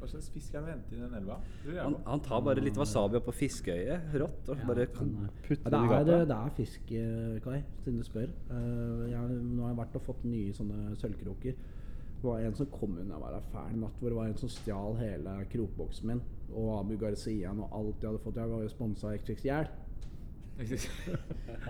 [0.01, 1.39] Hva slags fisk er det å hente i den elva?
[1.79, 5.71] Han, han tar bare litt wasabi oppå fiskeøyet, rått, og Ja, bare putter det i
[5.71, 6.29] det, gapet.
[6.29, 8.29] det er fisk, eh, Kai, siden du spør.
[8.51, 11.55] Uh, jeg, nå har jeg vært og fått nye sånne sølvkroker.
[12.25, 14.95] Det var en som kom unna være fæl natt, hvor det var en som stjal
[14.97, 16.23] hele krokboksen min.
[16.57, 18.39] Og Abu Garcian og alt jeg hadde fått.
[18.41, 19.69] Jeg var jo sponsa av XXL.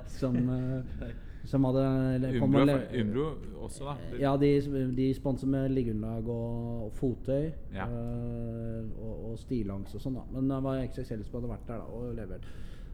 [0.07, 1.13] Som, eh,
[1.45, 1.85] som hadde
[2.17, 3.25] eller kom Umbro, og le- Umbro
[3.67, 4.19] også, da.
[4.21, 4.51] Ja, de,
[4.97, 7.51] de sponser med liggeunderlag og, og fottøy.
[7.75, 7.87] Ja.
[7.89, 10.27] eh, og, og stillongs og sånn, da.
[10.37, 12.47] Men det var XXL som hadde vært der da, og levert.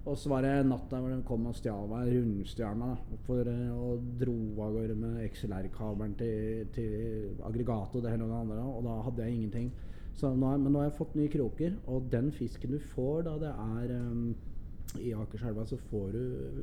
[0.09, 3.19] Og så var det en natt der hvor de kom og stjal meg, rundstjerna, da.
[3.27, 8.33] For, eh, og dro av gårde med XLR-kabelen til, til aggregatet og det hele og
[8.33, 8.63] det andre.
[8.79, 9.71] Og da hadde jeg ingenting.
[10.17, 13.27] Så nå, har- men nå har jeg fått nye kroker, og den fisken du får
[13.29, 14.25] da det er um,
[14.99, 16.23] i Akerselva, så får du,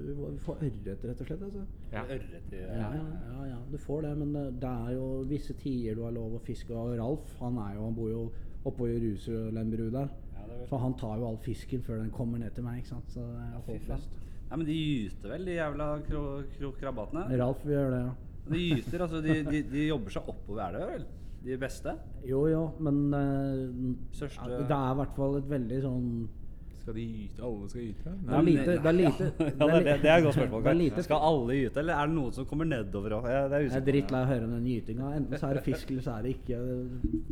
[0.09, 1.43] du får ørret, rett og slett.
[1.47, 1.63] altså.
[1.93, 2.03] Ja.
[2.03, 5.95] Ørret Ja, ja, ja, ja, du får det, men det, det er jo visse tider
[5.95, 6.73] du har lov å fiske.
[6.75, 8.23] Og Ralf han, er jo, han bor jo
[8.67, 10.09] oppå i Ruselemberud der.
[10.35, 12.81] Ja, Så han tar jo all fisken før den kommer ned til meg.
[12.81, 13.11] ikke sant?
[13.13, 14.17] Så det er håpløst.
[14.47, 16.23] Nei, men de gyter vel, de jævla kro
[16.57, 17.27] kro krabbatene?
[17.39, 18.15] Ralf gjør det, ja.
[18.47, 19.21] De gyter, altså.
[19.23, 21.07] De, de, de jobber seg oppover, elva, vel?
[21.47, 21.93] De beste?
[22.27, 26.07] Jo, jo, men uh, Største- ja, det er i hvert fall et veldig sånn
[26.87, 27.43] Skal de yte?
[27.43, 28.11] Alle skal gyte?
[28.27, 29.25] Det er lite, det er lite
[29.59, 30.63] Ja, det, er, det, det er et godt spørsmål.
[30.95, 33.25] Det Skal alle yte, eller er det noen som kommer nedover òg?
[33.27, 35.09] Jeg er drittlei av å høre den gytinga.
[35.17, 36.59] Enten så er det fisk, eller så er det ikke.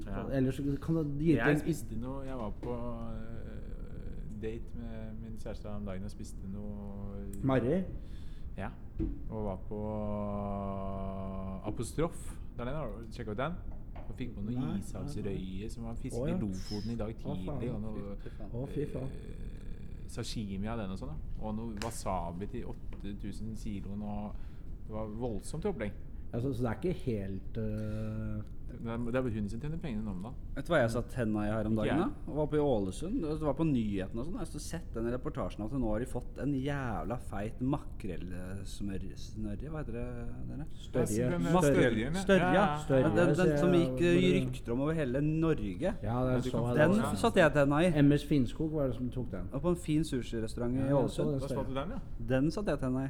[0.10, 0.24] Ja.
[0.40, 3.46] Eller så kan det Jeg spiste noe Jeg var på øh,
[4.44, 7.80] date med min kjæreste om dagen og spiste noe Marry.
[8.58, 8.74] Ja.
[9.30, 9.80] Og var på
[11.72, 12.76] Apostrof der nede.
[12.76, 13.58] Har du sjekka ut den?
[14.06, 16.36] Og fikk på noe Nei, ishavsrøye som var fisket ja.
[16.36, 17.72] i Lofoten i dag tidlig.
[18.52, 19.14] Å, fy faen.
[20.12, 21.22] Sashimi av den og sånn.
[21.42, 22.68] Og noe wasabi til
[23.04, 23.96] 8000 kilo.
[23.96, 24.36] Og
[24.86, 25.96] det var voldsomt opplegg.
[26.34, 30.24] Altså, så det er ikke helt eh, Det er, er hun som tjener pengene om
[30.26, 30.40] dagen.
[30.56, 32.02] Vet du hva jeg satt henda i her om dagen?
[32.02, 32.08] da?
[32.26, 33.20] Jeg var på i Ålesund.
[33.22, 34.40] Det var på nyhetene og sånn.
[34.40, 39.70] Jeg har sett den reportasjen at nå har de fått en jævla feit makrellsnørje.
[39.70, 40.06] Hva heter det?
[40.50, 40.68] Dere?
[40.88, 41.30] Størje.
[41.36, 41.48] Den.
[42.24, 42.66] Størje, ja.
[42.86, 44.02] Størje, Den, den, som gikk
[44.40, 45.94] rykter om over hele Norge.
[46.02, 47.92] Ja, det er så Den satt satte jeg tenna i.
[48.02, 49.48] MS Finnskog var det som tok den.
[49.52, 51.40] Og på en fin sushirestaurant i Ålesund.
[51.76, 52.04] Den, ja?
[52.36, 53.08] Den satte jeg tenna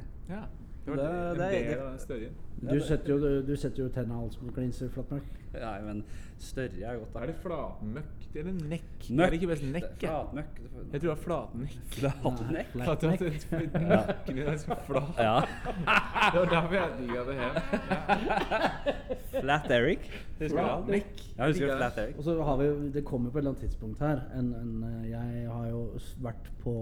[0.86, 2.34] Det det, Det- det er- størjen.
[2.56, 5.22] Du setter jo, du, du setter jo tenna alt som glinser, flatmøkk.
[5.56, 5.98] Nei, men
[6.38, 7.12] størje er godt.
[7.14, 7.20] da.
[7.20, 9.10] Er det flatmøkk eller nekk?
[9.10, 9.26] Møkk.
[9.26, 10.02] Er det ikke best nekk?
[10.02, 10.08] ja?
[10.08, 10.58] Flatmøkk.
[10.92, 11.76] Jeg tror det var flatnekk.
[11.96, 12.72] Flatnekk?
[12.72, 13.20] Flatnekk.
[13.76, 15.16] Nakken din er så flat.
[15.18, 15.36] Ja.
[16.32, 17.52] Det var derfor jeg digga det her.
[19.40, 20.08] Flat Eric.
[20.40, 21.22] Flatnekk.
[21.38, 21.98] Ja, husker du Flat.
[21.98, 22.16] Eric?
[22.18, 25.10] Og så har vi Det kommer på et eller annet tidspunkt her en, en, eh,
[25.10, 25.82] Jeg har jo
[26.22, 26.74] vært på,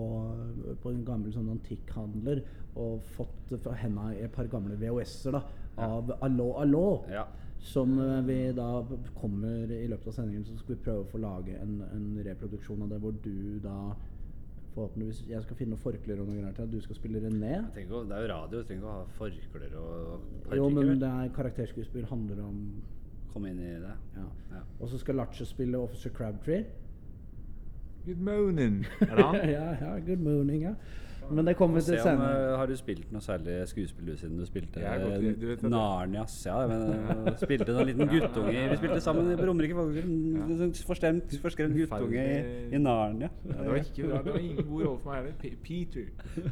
[0.82, 2.42] på en gammel sånn antikkhandler
[2.80, 5.42] og fått fra henda et par gamle VHS-er da
[5.84, 6.86] av Allo Allo.
[7.10, 7.26] Ja.
[7.64, 8.84] Som eh, vi da
[9.16, 12.82] kommer i løpet av sendingen, så skal vi prøve å få lage en, en reproduksjon
[12.84, 13.78] av det hvor du da
[14.74, 16.64] Forhåpentligvis Jeg skal finne noen forklær og noe greier til.
[16.66, 17.60] at Du skal spille René.
[17.76, 18.00] Det er jo
[18.32, 22.58] radio, du trenger ikke å ha forklær og Jo, men det er karakterskuespill handler om
[23.34, 23.94] Komme inn i det.
[24.14, 24.24] Ja.
[24.52, 24.60] Ja.
[24.78, 26.68] Og så skal Lache spille Officer Crabtree.
[28.04, 28.84] Good morning.
[29.00, 29.34] Er det han?
[29.56, 30.74] ja, ja, good morning, ja.
[31.30, 32.52] Men det kommer vi til senere.
[32.52, 36.34] eh, har du spilt noe særlig skuespill siden du spilte godt du Narnias?
[36.46, 39.74] Ja, men eh, spilte en liten guttunge Vi spilte sammen på Romerike
[40.86, 43.30] Forstemt, forskremt guttunge i, i Narnia.
[43.44, 44.22] Ja, det var ikke bra.
[44.22, 45.56] Det var ingen god rolle for meg heller.
[45.64, 46.06] Peter.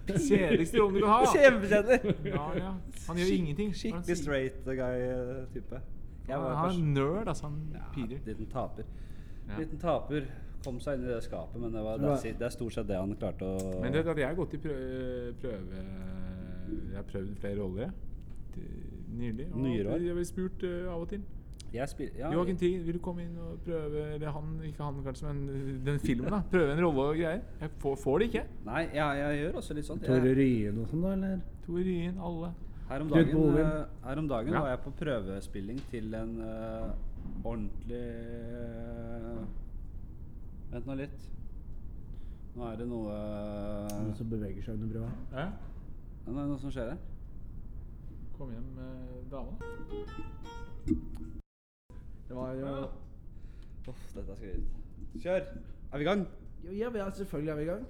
[0.09, 1.33] Kjedeligste rollen du kan ha!
[1.37, 2.17] Kjempekjedelig!
[2.33, 2.73] Ja, ja.
[3.09, 3.75] Han gjør ingenting.
[3.77, 5.83] Skikkelig straight guy-type.
[6.29, 7.49] Han han er en nerd, altså.
[7.51, 8.19] Han Ja, Peter.
[8.27, 8.85] liten taper.
[9.49, 9.59] Ja.
[9.59, 10.27] Liten taper.
[10.63, 12.89] Kom seg inn i det skapet, men det, var, det, er, det er stort sett
[12.89, 17.37] det han klarte å Men det, jeg har gått i prøve, prøve Jeg har prøvd
[17.43, 17.93] flere roller,
[19.13, 19.47] Nylig.
[19.53, 20.03] Og Nyere år?
[20.07, 21.23] Jeg blir spurt uh, av og til.
[21.89, 25.31] Spil, ja, Joakim Trier, vil du komme inn og prøve Eller han, ikke han kanskje,
[25.33, 26.43] men den filmen, da.
[26.53, 27.47] Prøve en rolle og greier.
[27.63, 28.43] Jeg får, får det ikke.
[28.67, 30.05] Nei, jeg, jeg gjør også litt sånt.
[30.05, 31.41] Tore Ryen og sånn, da, eller?
[31.65, 32.53] Tor Ryen, alle.
[32.91, 33.73] her om dagen, eh,
[34.05, 34.61] her om dagen Ja.
[34.61, 36.91] var jeg på prøvespilling til en uh,
[37.41, 39.41] ordentlig eh,
[40.73, 41.25] Vent nå litt.
[42.57, 43.17] Nå er det noe
[43.93, 45.11] Noen som beveger seg under brua.
[45.35, 45.51] Ja.
[46.25, 47.01] Nå er det noe som skjer her.
[48.39, 49.53] Kom hjem med dama.
[52.29, 52.73] Det var jo
[53.91, 55.45] Uff, dette er vi Kjør!
[55.93, 56.25] Er vi i gang?
[56.65, 57.85] Jo, ja, vi er selvfølgelig er vi i gang.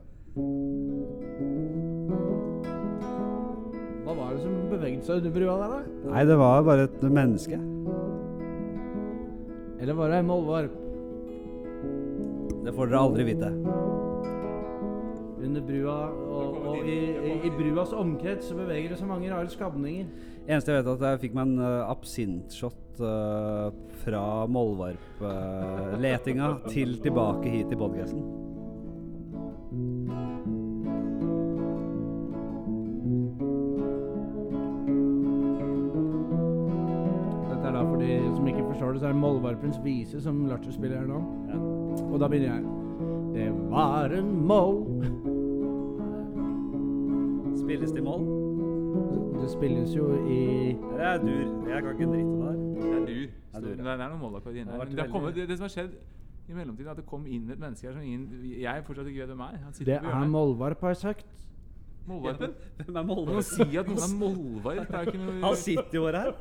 [4.03, 6.11] Hva var det som beveget seg under brua der, da?
[6.17, 7.63] Nei, det var bare et menneske.
[9.79, 10.82] Eller var det en målvarp?
[12.63, 13.49] Det får dere aldri vite.
[15.43, 15.97] Under brua,
[16.31, 20.07] og, og i, i, i bruas omkrets så beveger det så mange rare skabninger.
[20.47, 27.49] Eneste jeg vet, at jeg fikk meg en uh, absintshot uh, fra Mollvarp-letinga til tilbake
[27.51, 28.23] hit til podkasten.
[37.51, 40.47] Dette er da for de som ikke forstår det, så er det Mollvarpens vise som
[40.47, 41.19] Larcher spiller her nå.
[41.51, 41.72] Ja.
[42.13, 42.65] Og da begynner jeg.
[43.33, 44.63] Det var en mo.
[47.63, 48.25] Spilles det i moll?
[49.41, 50.41] Det spilles jo i
[50.77, 51.47] Det er dur.
[51.69, 52.59] Jeg kan ikke en dritt om det her.
[52.83, 53.29] Det er dur.
[53.53, 54.21] Det er dur, det, er noen
[54.69, 54.85] Det har her.
[54.85, 55.95] Det, veldig- kommet, det, det som har skjedd
[56.49, 58.29] i mellomtiden, er at det kom inn et menneske her som ingen
[58.61, 59.59] Jeg fortsatt ikke vet hvem er.
[59.81, 61.27] Det er Molvarp, har jeg sagt.
[62.07, 62.55] Målvarpen?
[62.83, 63.05] Hvem er
[63.39, 64.17] Å si at noen er
[64.99, 66.33] er jo ikke noe Han sitter jo her.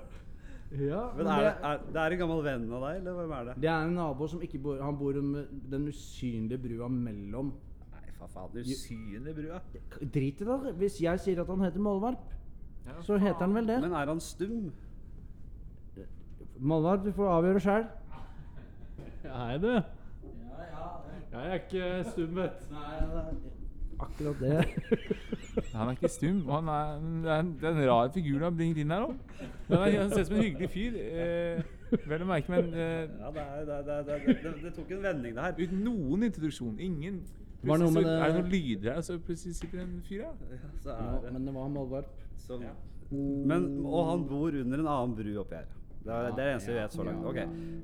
[0.71, 3.47] Ja, Men er det, er, det er en gammel venn av deg, eller hvem er
[3.49, 3.55] det?
[3.59, 7.49] Det er en nabo som ikke bor Han bor med den usynlige brua mellom.
[7.91, 8.55] Nei, for faen.
[8.55, 9.59] Usynlige brua.
[9.99, 10.75] Drit i det.
[10.79, 12.23] Hvis jeg sier at han heter Målvarp,
[12.87, 13.81] Ja, så heter han vel det.
[13.83, 14.71] Men er han stum?
[16.61, 17.89] Målvarp, du får avgjøre sjøl.
[19.25, 19.71] Nei, du.
[21.31, 23.60] Jeg er ikke stum, vet
[24.01, 24.61] Akkurat det.
[25.75, 26.39] Han er ikke stum.
[26.49, 29.05] Han er, det, er en, det er en rar figur du har bringt inn her
[29.07, 29.35] òg.
[29.69, 30.97] Han ser ut som en hyggelig fyr.
[31.01, 34.73] Eh, vel å merke, men eh, Ja, det, er, det, er- det, det, det, det
[34.77, 35.57] tok en vending, det her.
[35.59, 36.77] uten noen introduksjon.
[36.79, 37.21] Ingen.
[37.61, 39.97] Var det noe Plutselig med så er det noen lyder her, så plutselig sitter en
[40.07, 40.39] fyr her.
[40.55, 42.15] Ja, så er men det var Malvarp.
[42.41, 42.63] som,
[43.11, 45.67] men, Og han bor under en annen bru oppi her.
[46.01, 47.25] Det er det, eneste vi vet så langt.
[47.29, 47.39] Ok.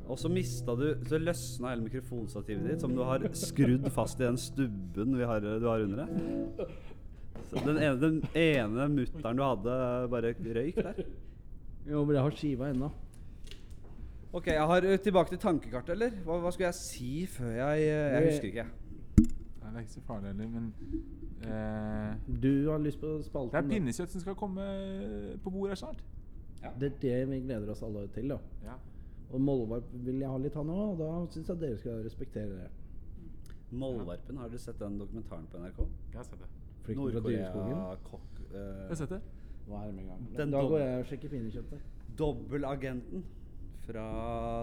[0.10, 4.25] Og så mista du Så løsna hele mikrofonstativet ditt, som du har skrudd fast i
[4.25, 6.69] den stubben vi har, du har under det.
[7.47, 9.75] Så den ene, den ene mutteren du hadde,
[10.12, 11.03] bare røyk der.
[11.88, 12.89] Jo, men jeg har skiva ennå.
[14.34, 16.17] Ok, jeg har tilbake til tankekartet, eller?
[16.25, 18.65] Hva, hva skulle jeg si før jeg eh, Jeg husker ikke.
[19.62, 20.73] Nei, det er ikke så farlig heller, men
[21.47, 23.53] eh, Du har lyst på spalten?
[23.53, 24.67] Det er pinnekjøtt som skal komme
[25.43, 25.86] på bordet her
[26.60, 26.80] snart.
[26.82, 28.30] Det er det vi gleder oss alle til.
[28.34, 28.39] da.
[28.63, 28.76] Ja.
[29.32, 30.84] Og Mollvarp vil jeg ha litt, han òg.
[30.93, 32.70] Og da syns jeg dere skal respektere det.
[33.72, 35.82] Mollvarpen, har dere sett den dokumentaren på NRK?
[36.13, 36.52] Jeg har sett det.
[36.86, 37.74] Flykten fra dyreskogen.
[37.76, 39.22] Nord-Korea-kokk Jeg har sett det.
[39.67, 40.30] Hva er det med gang?
[40.38, 41.89] Den da går jeg og sjekker pinnekjøttet.
[42.17, 43.26] Dobbelagenten
[43.84, 44.06] fra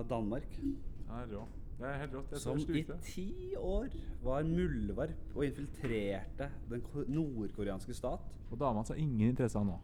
[0.08, 0.48] Danmark.
[0.56, 1.44] Det er rå.
[1.74, 2.32] Det er helt rått.
[2.32, 3.92] Jeg Som i ti år
[4.24, 8.24] var muldvarp og infiltrerte den nordkoreanske stat.
[8.50, 9.76] Og dama hans har ingen interesse av nå.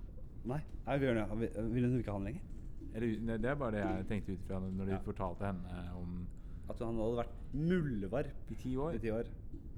[0.45, 2.47] Nei, ja, vil vil hun ikke ha den lenger?
[2.95, 4.99] Eller, det, er bare det jeg tenkte ut fra når de Ja.
[5.05, 6.27] fortalte henne om
[6.71, 8.95] At han hadde vært muldvarp i ti år.
[8.95, 9.25] i ti år.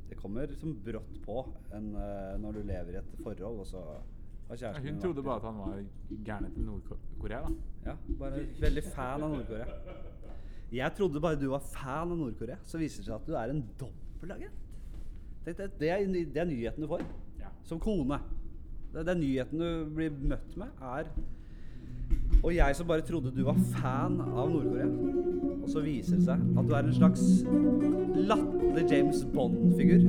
[0.08, 1.36] Det kommer som brått på
[1.72, 4.02] en, eh, når du lever i et forhold, og så har
[4.50, 5.84] Ja, kjæresten hun trodde bare at han var
[6.24, 7.40] gæren etter Nord-Korea.
[7.40, 7.54] da.
[7.86, 9.66] Ja, bare veldig fan av Nord-Korea.
[10.72, 12.56] Jeg trodde bare du var fan av Nord-Korea.
[12.64, 14.52] Så viser det seg at du er en dobbeltagent.
[15.44, 17.00] Det er, det er nyheten du får
[17.40, 17.48] Ja.
[17.64, 18.20] som kone.
[18.92, 21.06] Det, er nyheten du blir møtt med, er
[22.42, 24.88] Og jeg som bare trodde du var fan av Nord-Korea.
[25.62, 27.22] Og så viser det seg at du er en slags
[28.28, 30.04] latterlig James Bond-figur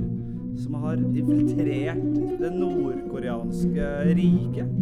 [0.59, 2.01] som har infiltrert
[2.41, 3.87] det nordkoreanske
[4.19, 4.75] riket.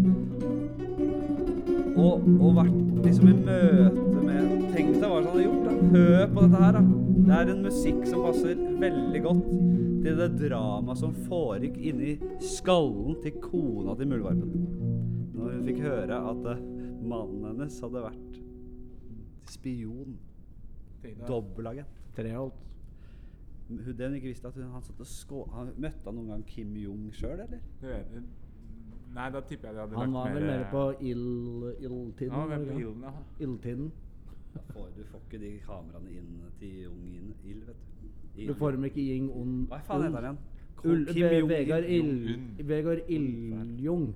[1.92, 5.68] Og, og vært liksom i møte med Tenk deg hva han hadde gjort.
[5.68, 6.80] da Hør på dette her.
[6.80, 6.84] da
[7.28, 9.54] Det er en musikk som passer veldig godt
[10.02, 14.52] til det dramaet som foregikk inni skallen til kona til muldvarpen.
[15.36, 16.64] Når hun fikk høre at eh,
[17.12, 18.42] mannen hennes hadde vært
[19.52, 20.18] spion.
[21.28, 21.88] Dobbelagent.
[22.16, 22.54] Treholt.
[23.70, 25.46] Hun- Det hun ikke visste, at hun, han satt og skå...
[25.54, 27.62] Han, møtte han noen gang Kim Jong sjøl, eller?
[27.82, 28.26] Det, vet,
[29.16, 32.32] nei, da tipper jeg de hadde Han lagt var vel mer- mer på ild, ildtiden.
[32.36, 33.14] Han var mer på ilden, ja.
[33.46, 33.92] Ildtiden.
[34.74, 37.91] Får, du får ikke de kameraene inn til Jung ild, Il, vet du.
[38.36, 40.48] Du får dem ikke Ying Un Hva faen heter han igjen?
[41.52, 43.80] Vegard Ild...
[43.84, 44.14] Jong-un.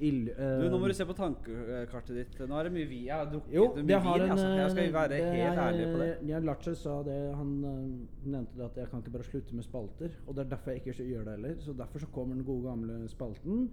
[0.00, 2.38] Vegard Du, nå må du se på tankekartet ditt.
[2.48, 4.46] Nå er det mye vi Jeg har drukket Jo, mye vin, en altså.
[4.56, 6.08] Jeg skal eh, være det helt jeg, ærlig på det.
[6.30, 7.18] Jan Larcher sa det.
[7.36, 7.82] Han eh,
[8.24, 10.16] nevnte det at jeg kan ikke bare slutte med spalter.
[10.24, 11.54] Og det er derfor jeg ikke gjør det heller.
[11.60, 13.68] Så derfor så kommer den gode gamle spalten.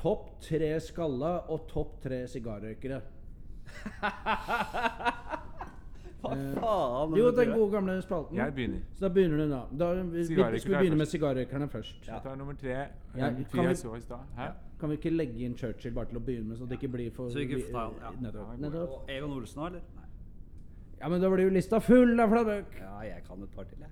[0.00, 3.02] Topp tre skalla og topp tre sigarrøykere.
[6.22, 7.14] Hva Eh, faen?
[7.18, 8.36] Jo, den gode gamle spalten.
[8.36, 8.80] Jeg begynner.
[8.94, 9.62] Så da begynner du, da.
[9.78, 12.06] da vi, skal vi begynne med sigarrøykerne først?
[12.06, 12.14] Ja.
[12.14, 12.68] Jeg tar nummer tre.
[12.68, 14.00] Ja, kan vi- jeg så i?
[14.80, 17.10] Kan vi ikke legge inn Churchill bare til å begynne med, så det ikke blir
[17.12, 18.10] for Så ikke for- ja.
[18.20, 18.60] Nettopp.
[18.60, 18.78] Ja.
[18.82, 19.80] Og Egon Olsen òg, eller?
[19.96, 20.04] Nei.
[21.00, 22.64] Ja, men da blir jo lista full da, Flatbøk.
[22.80, 23.88] Ja, jeg kan et par til, jeg.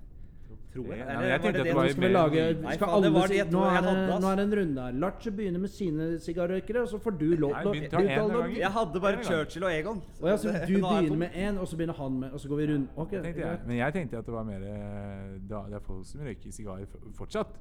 [0.71, 0.99] Tror jeg.
[1.03, 3.03] Eller jeg var tenkte at det det var du Skal vi lage Nei, skal faen,
[3.03, 3.59] det var nå, jeg er det,
[3.91, 4.21] hadde, ass.
[4.23, 4.93] nå er det en runde her.
[5.03, 8.43] Larche begynner med sine sigarrøykere, og så får du lov Nei, til å uttale ta
[8.45, 8.55] en.
[8.55, 9.99] Jeg hadde bare Churchill og Egon.
[10.21, 11.19] Og ja, så du nå er jeg begynner tom.
[11.19, 12.89] med én, og så begynner han med Og så går vi rundt.
[12.95, 13.35] Ok, Tenkte jeg.
[13.41, 13.67] greit.
[13.67, 16.87] Men jeg tenkte at det var mer eh, da, Det er folk som røyker sigarer
[16.87, 17.51] f- fortsatt.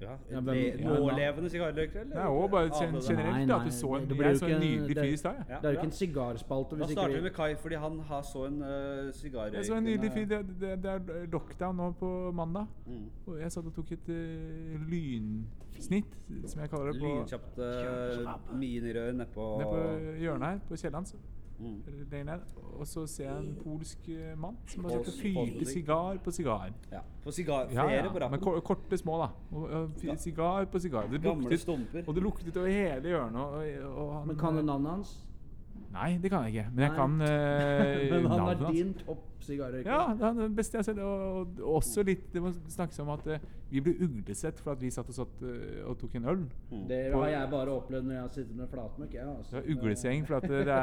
[0.00, 3.94] Ja, Ja, ja, Nålevende sigarrøykere, er også bare gen- generelt Nei, nei, at du så
[3.96, 5.34] en, det blir jo jeg så en ikke en- nydelig fyr i stad.
[5.48, 8.22] Ja, Det er jo ikke en sigarspalte Da starter vi med Kai, fordi han har
[8.22, 10.24] så en uh, sigarrøykende Jeg så en nydelig fyr.
[10.26, 12.66] Det, det, det er lockdown nå på mandag.
[12.86, 13.04] Mm.
[13.26, 18.38] Og jeg satt og tok et uh, lynsnitt, som jeg kaller det, på, Lynkjapt uh,
[18.58, 19.82] minirør nedpå ned på
[20.22, 21.06] hjørnet her på Kielland.
[21.58, 21.82] Mm.
[22.78, 26.30] Og så ser jeg en polsk eh, mann som bare sitter og fyrer sigar på
[26.30, 26.72] sigar.
[26.92, 27.66] Ja, på sigar.
[27.72, 28.40] Ja, Flere ja, på rappen.
[28.54, 29.28] men korte små, da.
[29.56, 31.08] Og, og, fy- sigar på sigar.
[31.10, 32.04] Det Gamle luktet, stumper.
[32.06, 33.40] og det luktet over hele hjørnet.
[33.40, 35.27] Og, og han, Men kan du navnet hans?
[35.94, 36.70] Nei, det kan jeg ikke.
[36.74, 36.98] Men jeg Nei.
[36.98, 39.88] kan eh, Men han er din topp sigarrøyker.
[39.88, 41.00] Ja, det er det beste jeg har sett.
[41.04, 44.74] Og, og, og også litt Det må snakkes om at uh, vi ble uglesett for
[44.74, 46.44] at vi satt og, satt, uh, og tok en øl.
[46.90, 49.16] Det har jeg bare opplevd når jeg har sittet med flatmøkk.
[49.16, 49.56] jeg, altså.
[49.56, 50.78] Det var ugleseng for at det det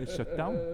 [0.00, 0.60] er shutdown.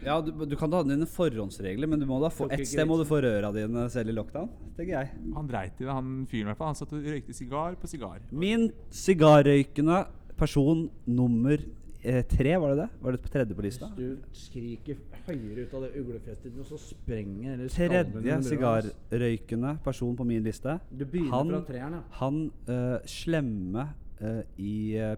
[0.00, 2.96] Ja, du, du kan ha dine forhåndsregler, men du må da få ett sted må
[2.96, 5.10] du få røra dine selv i lockdown, tenker jeg.
[5.36, 6.70] Han dreit i det, han fyren i hvert fall.
[6.72, 8.22] Han satt og røykte sigar på sigar.
[8.32, 9.98] Min sigarrøykende
[10.40, 11.60] person nummer
[12.02, 12.88] eh, tre, var det det?
[13.00, 13.88] Var det på tredje på lista?
[13.96, 20.16] Hvis du skriker høyere ut av det uglefestet ditt, så sprenger eller Tredje sigarrøykende person
[20.16, 20.78] på min liste.
[20.90, 22.02] Du begynner Han- fra treeren, ja.
[22.20, 23.88] Han eh, slemme
[24.20, 25.14] eh, i uh,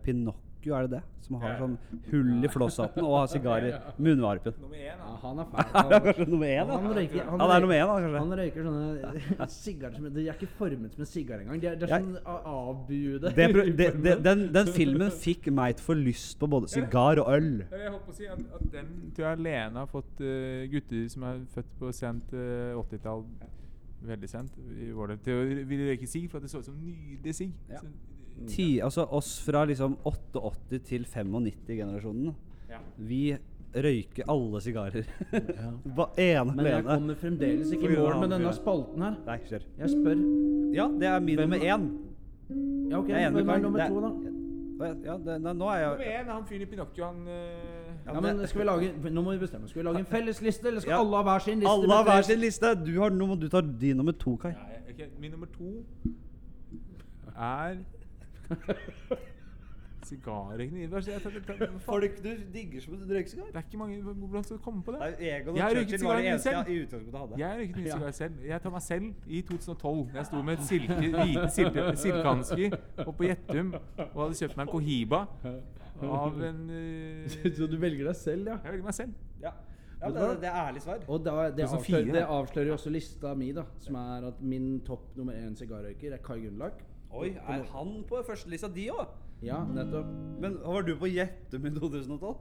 [0.62, 1.03] Pinocchio, er det det?
[1.22, 1.75] Som har sånn
[2.11, 3.70] hull i flosshatten og har sigar i
[4.03, 4.55] munnvarpen.
[4.61, 5.12] Nummer én, ja.
[5.22, 6.03] Han er Er fæl.
[6.07, 6.66] kanskje nummer én?
[6.66, 6.79] da?
[6.83, 8.18] Han røyker, Ja, det er nummer én, da, kanskje.
[8.22, 11.61] Han røyker sånne sigarer som De er ikke formet som en sigar engang.
[11.62, 13.33] De er, de er sånn a- avbuede.
[13.38, 16.70] Det, pro- det, det, den, den filmen fikk meg til å få lyst på både
[16.75, 17.51] sigar og øl.
[17.62, 20.22] Det er det Jeg håper å si at, at den tror jeg alene har fått
[20.27, 23.25] eh, gutter som er født på sent eh, 80-tall,
[24.03, 26.66] veldig sent, i vår del, til å ville røyke sigg, for at det så ut
[26.66, 27.53] som nydelig sigg.
[27.70, 27.79] Ja.
[27.85, 28.11] Så-
[28.48, 32.35] Ti, altså oss fra liksom 88 til 95-generasjonen,
[32.70, 32.78] Ja.
[32.98, 33.37] vi
[33.74, 35.05] røyker alle sigarer.
[35.33, 35.70] Ja.
[35.96, 36.88] Hva ene Men jeg alene.
[36.88, 39.16] kommer fremdeles ikke i mål med denne spalten her.
[39.26, 39.62] Nei, kjør.
[39.78, 40.22] Jeg spør.
[40.74, 41.87] Ja, det er min nummer én.
[42.90, 43.62] Ja, ok, Jeg er enig med Hvem er Kai.
[43.62, 44.12] nummer er- to, da?
[44.83, 47.28] Ja, Ja, det, nei, nå er Nummer jeg én er han fyren i Pinocchio, han
[47.28, 49.68] eh, Ja, Ja, men skal vi lage Nå må vi bestemme.
[49.68, 50.98] Skal vi lage en felles liste, eller skal Ja.
[51.00, 51.70] alle ha hver sin liste?
[51.70, 52.74] Alle har hver sin liste.
[52.85, 54.50] Du, har, nå må du ta din nummer to, Kai.
[54.52, 55.85] Nei, ok, Min nummer to
[57.38, 57.76] er
[60.02, 63.46] sigarrøykende Det er Folk du digger som røyker sigar?
[63.62, 65.00] ikke mange Hvordan skal du komme på det?
[65.00, 66.56] Nei, Egon Jeg har og røyket Churchill var det eneste selv.
[66.56, 67.38] jeg i utgangspunktet hadde.
[67.38, 67.96] Jeg røyket mye Ja.
[67.98, 68.44] sigar selv.
[68.46, 70.10] Jeg tar meg selv i 2012.
[70.14, 74.66] Jeg sto med et silke, hvite silke, silkehansker oppe på Gjettum og hadde kjøpt meg
[74.66, 75.26] en Cohiba
[76.02, 78.56] av en uh, Så du velger deg selv, ja?
[78.64, 79.12] Jeg velger meg selv.
[79.42, 79.52] Ja,
[80.02, 81.04] ja det, det er ærlig svar.
[81.06, 83.64] Og da, det, 2004, avslører, det avslører jo også lista mi, da.
[83.78, 86.80] Som er at min topp nummer én sigarrøyker er Kai Gunnlach.
[87.12, 89.07] Oi, er han på førstelista di òg?
[89.44, 90.07] Ja, nettopp.
[90.40, 92.37] Men var du på Gjettum i 2012?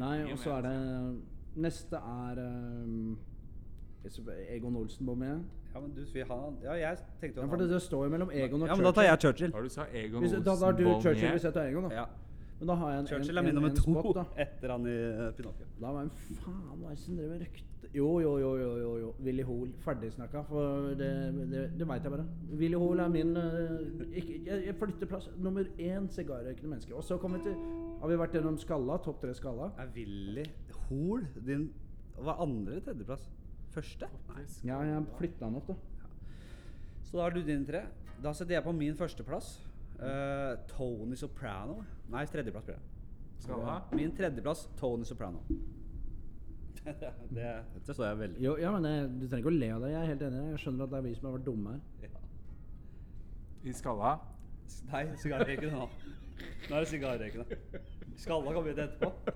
[0.00, 0.76] Nei, og så er det
[1.62, 3.18] Neste er um,
[4.48, 5.42] Egon Olsen på med.
[5.74, 8.10] Ja, men du, vi- han, ja, jeg tenkte Ja, at for det, det står jo
[8.10, 9.52] mellom Egon og Ja, men da tar jeg Churchill.
[9.52, 9.84] Har du sa?
[9.92, 11.94] Egon Hvis, Olsen da, da har du Churchill hvis jeg tar Egon, da.
[11.94, 12.04] Ja.
[12.62, 14.22] Men da har jeg en, Churchill er min nummer to spot, da.
[14.44, 15.64] etter han i uh, Pinocchio.
[15.82, 18.68] Da var jeg faen hva er det som drev og røykte Jo, jo, jo, jo,
[18.78, 19.08] jo, jo.
[19.26, 19.72] Willy Hoel.
[19.82, 20.44] Ferdigsnakka.
[20.46, 21.08] For det,
[21.50, 22.26] det, det veit jeg bare.
[22.60, 25.26] Willy Hoel er min eh, ikke, jeg, jeg flytter plass.
[25.42, 26.94] Nummer én sigarrøykende menneske.
[26.94, 27.58] Og så kommer vi til
[28.04, 29.00] Har vi vært gjennom Skalla?
[29.02, 29.72] Topp tre Skalla?
[29.82, 30.46] Er Willy
[30.84, 31.66] Hoel din
[32.20, 33.26] Hva er andre eller tredjeplass?
[33.74, 34.12] Første?
[34.30, 34.46] Nei.
[34.70, 36.06] Ja, jeg flytta han opp, da.
[37.10, 37.88] Så da har du din tre.
[38.22, 39.56] Da setter jeg på min førsteplass
[40.02, 41.82] uh, Tony Soprano.
[42.12, 43.06] Nei, tredjeplass blir det.
[43.42, 43.76] Skal du ha?
[43.96, 45.42] Min tredjeplass Tony Soprano.
[47.36, 49.84] det, dette står jeg veldig Jo, ja, men jeg, Du trenger ikke å le av
[49.84, 49.92] det.
[49.92, 50.42] Jeg er helt enig.
[50.50, 52.08] Jeg skjønner at det er vi som har vært dumme her.
[52.08, 52.22] ja.
[53.62, 54.16] I skalla?
[54.90, 55.86] Nei, sigarrøykende nå.
[56.66, 57.80] Nå er det sigarrøykende.
[58.18, 59.34] Skalla kommer litt etterpå.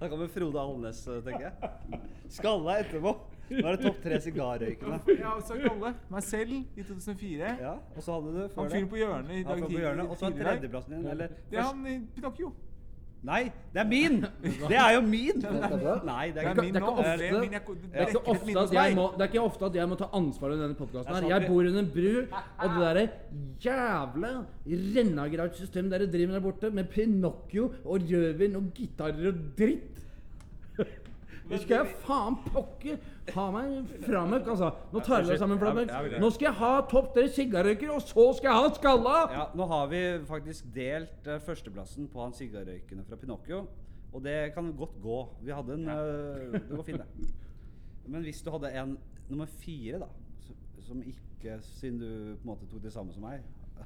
[0.00, 2.00] Da kommer Frode Alnes, eh, tenker jeg.
[2.32, 3.12] Skalla etterpå.
[3.50, 5.00] Nå er det topp tre sigarrøykende.
[5.18, 5.94] Jeg har sagt alle.
[6.10, 7.56] Meg selv i 2004.
[7.60, 10.06] Ja, og så hadde du før Han fyren på hjørnet i dag ja, på tidlig-.
[10.08, 12.54] Og så er tredjeplassen din, eller Det er han i Pinocchio.
[13.24, 14.18] Nei, det er min!
[14.44, 15.38] Det er jo min!
[16.10, 16.90] Nei, det Det er ikke min nå.
[16.98, 17.54] Det er ofte- min.
[17.54, 19.96] Jeg- Det Det ikke ofte at jeg må, det er ikke ofte at jeg må
[19.96, 21.14] ta ansvar i denne podkasten.
[21.14, 21.28] Er her.
[21.32, 22.12] Jeg bor under en bru,
[22.58, 23.08] og det derre
[23.64, 24.32] jævla
[24.98, 29.90] rennagraut system dere driver med der borte, med Pinocchio og rødvin og gitarer og dritt
[31.48, 32.96] Det skal jeg faen pokker
[33.32, 34.70] ha meg fra meg, altså.
[34.92, 35.88] Nå tar vi det sammen, Flatberg.
[35.88, 36.20] Ja, ja, ja.
[36.22, 39.14] Nå skal jeg ha topp tre sigarrøyker, og så skal jeg ha skalla!
[39.32, 43.64] Ja, nå har vi faktisk delt uh, førsteplassen på han sigarrøykende fra Pinocchio.
[44.14, 45.18] Og det kan godt gå.
[45.42, 47.32] Vi hadde en uh, Det går fint, det.
[48.06, 48.98] Men hvis du hadde en
[49.30, 50.10] nummer fire, da,
[50.84, 53.42] som ikke Siden du på en måte tok det samme som meg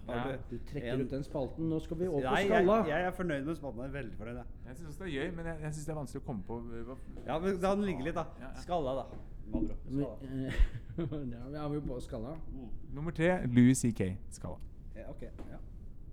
[0.07, 1.69] har Ja, du Du trekker en- ut den spalten.
[1.69, 3.81] Nå skal vi over på Nei, jeg, jeg er fornøyd med spalten.
[3.81, 4.37] Jeg er veldig fornøyd.
[4.37, 4.45] jeg.
[4.67, 6.43] Jeg syns også det er gøy, men jeg, jeg syns det er vanskelig å komme
[6.43, 8.25] på Ja, men Da den ligger litt, da.
[8.41, 8.61] Ja, ja.
[8.63, 9.05] Skalla, da.
[9.53, 9.75] Mabro.
[9.91, 10.05] Men,
[10.45, 10.53] eh,
[11.33, 12.35] ja, vi er jo på skala.
[12.53, 12.69] Mm.
[12.95, 14.57] Nummer tre Louis CK-skala.
[14.97, 15.59] Ja, ok, ja.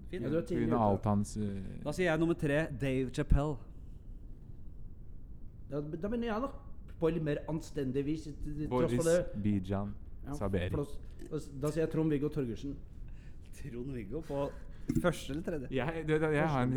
[0.09, 0.23] Fint.
[0.23, 0.77] Ja, er ute.
[0.77, 1.47] alt hans uh,
[1.83, 3.55] Da sier jeg nummer tre Dave Chappelle.
[5.71, 6.51] Da, da mener jeg, da.
[6.99, 8.27] På litt mer anstendig vis.
[8.69, 9.09] Boris.
[9.43, 10.69] Bijan Ja, Saberi.
[10.69, 10.86] Da,
[11.61, 12.77] da sier jeg Trond-Viggo Torgersen.
[13.57, 14.45] Trond-Viggo på
[15.01, 15.67] første eller tredje?
[15.71, 16.73] Jeg, det, det, jeg har en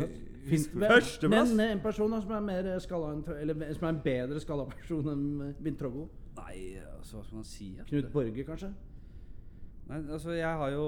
[0.89, 1.53] Førsteplass?
[1.53, 5.25] Men eh, en person som er Tro- Eller som er en bedre skala person enn
[5.49, 6.07] eh, Vintrogo?
[6.39, 6.59] Nei,
[6.97, 7.67] altså, hva skal man si?
[7.79, 8.69] At Knut Borge, kanskje?
[9.89, 10.85] Nei, altså, jeg har jo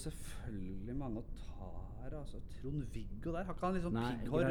[0.00, 1.68] selvfølgelig mange å ta
[2.02, 2.12] her.
[2.18, 3.44] Altså, Trond-Viggo der.
[3.48, 4.42] Har ikke han sånn Nei, pigghår?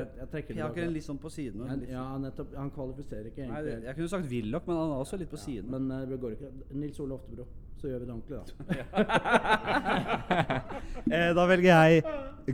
[0.78, 1.58] den litt sånn på siden?
[1.66, 2.50] og Ja, ja, nettopp.
[2.60, 3.88] Han kvalifiserer ikke, Nei, egentlig.
[3.89, 5.68] jeg kunne sagt Willoch, men han er også litt på siden.
[5.74, 6.50] Men eh, det går ikke.
[6.78, 7.46] Nils Ole Oftebro.
[7.82, 8.44] Så gjør vi det ordentlig, da.
[11.18, 11.92] eh, da velger jeg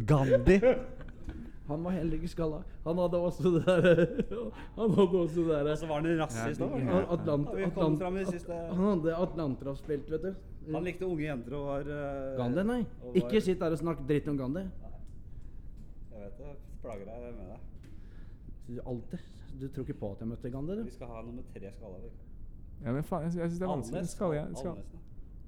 [0.07, 0.57] Gandhi.
[1.68, 2.61] Han var heller ikke skalla.
[2.86, 4.05] Han hadde også det der
[4.80, 6.65] Han hadde også det der Og så var han en rasist da.
[6.65, 6.80] òg.
[6.80, 8.53] det- Atlant, Atlant, fram i det At- siste?
[8.53, 10.36] Han hadde Atlanterhavsspilt, vet du.
[10.74, 12.80] Han likte unge jenter og var uh, Gandhi, nei.
[13.03, 14.63] var- Ikke sitt der og snakk dritt om Gandhi.
[16.11, 16.53] Jeg vet det.
[16.82, 18.80] Plager deg med deg.
[18.88, 19.20] Alltid.
[19.61, 20.84] Du tror ikke på at jeg møtte Gandhi, du?
[20.84, 21.97] Vi skal ha nummer tre skalla.
[22.86, 24.07] Ja, men faen, jeg, jeg syns det er vanskelig.
[24.07, 24.76] Skal jeg, skal.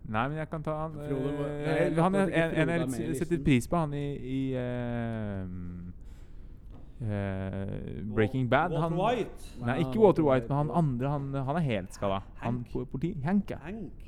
[0.10, 3.42] Nei, men jeg kan ta han Frode uh, Han er en, en er jeg setter
[3.46, 5.44] pris på, han i, i eh,
[7.02, 8.72] eh, Breaking Bad.
[8.72, 9.50] Walter Han, White.
[9.66, 11.10] Nei, ikke Walter White, men han andre.
[11.10, 12.20] Han, han er helt skada.
[12.44, 12.72] Han Hank.
[12.74, 13.14] på politi...
[13.26, 13.58] Hank, ja.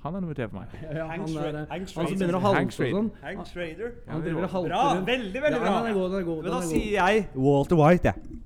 [0.03, 0.67] Han er nummer tre for meg.
[0.83, 3.09] Ja, Hank han, Hank han som begynner å Hank halte og sånn.
[3.23, 3.91] Hank Schrader.
[4.09, 4.83] Han driver og halter Bra!
[4.95, 5.07] rundt.
[5.07, 5.71] Veldig, veldig bra.
[5.71, 8.39] Ja, er god, er god, Men da er sier jeg Walter White, jeg.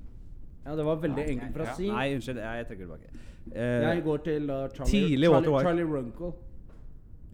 [0.66, 1.90] Ja, det var veldig enkelt for å si.
[1.92, 2.38] Nei, unnskyld.
[2.42, 3.22] Jeg, jeg trekker tilbake.
[3.46, 5.68] Uh, Jeg går til uh, Charlie, Tidlig Walter Charlie, White.
[5.68, 6.32] Charlie Runkle.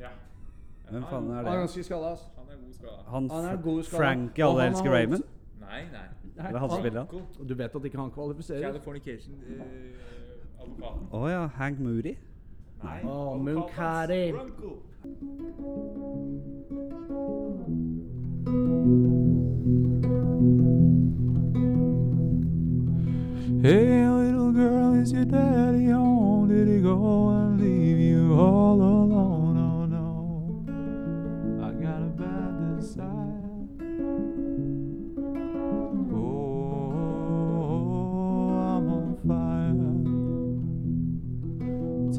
[0.02, 0.10] Ja.
[0.90, 1.54] Hvem faen er Han er det?
[1.62, 2.26] ganske skalla, ass.
[2.36, 2.98] Han er god skada.
[3.14, 4.02] Han, Han er god skada.
[4.02, 5.24] Frank i Og Alle elsker Raymond?
[5.62, 6.04] Nei, nei.
[6.38, 7.06] Er.
[7.40, 8.60] Og du vet at ikke han kvalifiserer?
[8.60, 9.56] Californication eh,
[10.60, 11.08] advokaten.
[11.12, 11.46] Å ja.
[11.58, 12.14] Hank Moody?
[12.82, 13.02] Nei.
[13.04, 14.32] Å, Munkari.
[23.62, 26.48] Hey, little girl, is your daddy home?
[26.48, 29.56] Did he go and leave you all alone?
[29.56, 33.31] Oh no, I got a bad desire.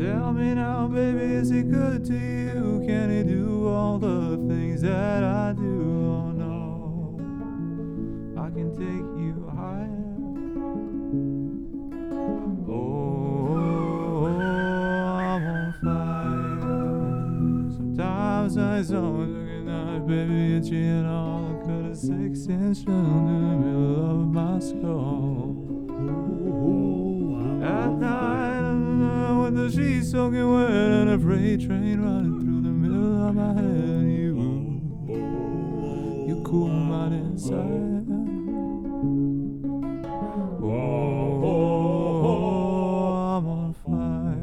[0.04, 2.84] Tell me now, baby, is he good to you?
[2.86, 5.62] Can he do all the things that I do?
[6.12, 7.16] Oh no,
[8.38, 10.18] I can take you higher.
[12.68, 17.72] Oh, I'm on fire.
[17.78, 23.56] Sometimes I zone looking at baby itching all cut a six inch wound in the
[23.56, 25.56] middle of my skull.
[27.64, 28.43] At night,
[29.54, 33.54] with the sheets soaking wet and a freight train running through the middle of my
[33.54, 34.34] head, you,
[36.28, 38.08] you cool my inside.
[40.62, 41.44] Oh,
[43.38, 44.40] I'm on fire.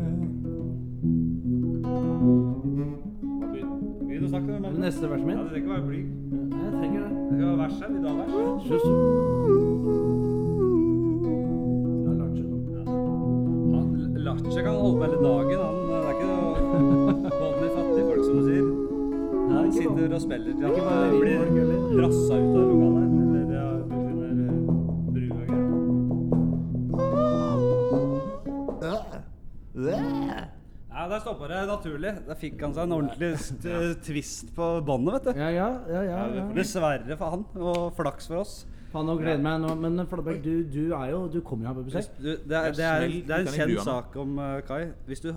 [4.80, 6.06] Neste verset Ja, det trenger ikke være blyg.
[6.50, 7.10] Jeg trenger det.
[7.10, 7.88] Det skal være vers her.
[7.92, 9.19] Vil du ha vers?
[14.90, 15.60] Kan på hele dagen.
[15.60, 16.38] Han, det er ikke noe
[17.30, 18.66] bånd i fattigfolk, som du sier.
[19.50, 21.38] Han sitter og spiller til ikke han blir
[22.00, 23.08] rassa ut av lokalet.
[23.20, 23.68] Eller ja,
[24.10, 24.30] under
[25.10, 25.66] bru og greier.
[30.90, 32.10] Ja, der stoppa det naturlig.
[32.26, 35.40] Der fikk han seg en ordentlig st- twist på båndet, vet du.
[35.40, 36.02] Ja, ja, ja.
[36.10, 36.44] ja, ja.
[36.56, 38.54] Dessverre for han, og flaks for oss.
[38.90, 39.74] Faen, nå gleder jeg meg nå.
[39.78, 42.10] Men Flåberg, du, du er jo Du kommer jo her på besøk.
[42.18, 44.80] Du, det, er, det, er, smell det er en kjent sak om uh, Kai.
[45.06, 45.30] Hvis, du,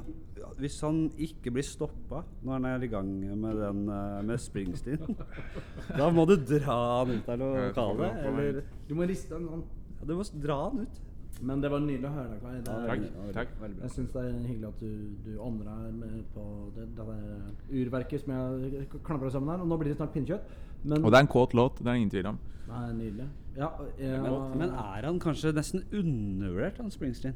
[0.57, 3.13] hvis han ikke blir stoppa når han er i gang
[3.45, 5.17] med den uh, med Springsteen,
[5.99, 8.21] da må du dra han ut av lokalet.
[8.31, 9.65] Eller Du må riste han sånn.
[9.99, 11.01] ja, Du må dra han ut.
[11.43, 12.57] Men det var nydelig å høre deg, Kai.
[12.63, 13.33] Det er- Takk.
[13.35, 13.55] takk.
[13.61, 13.87] Veldig bra.
[13.87, 14.91] Jeg syns det er hyggelig at du,
[15.25, 16.43] du ånder deg på
[16.75, 19.63] det, det urverket som jeg klapper sammen her.
[19.65, 20.53] Og nå blir det snart pinnekjøtt.
[20.83, 22.39] Men Og det er en kåt låt, det er ingen tvil om.
[22.67, 23.29] det er nydelig.
[23.57, 23.67] Ja,
[23.99, 27.35] ja, Men, men er han kanskje nesten undervurdert, han Springsteen?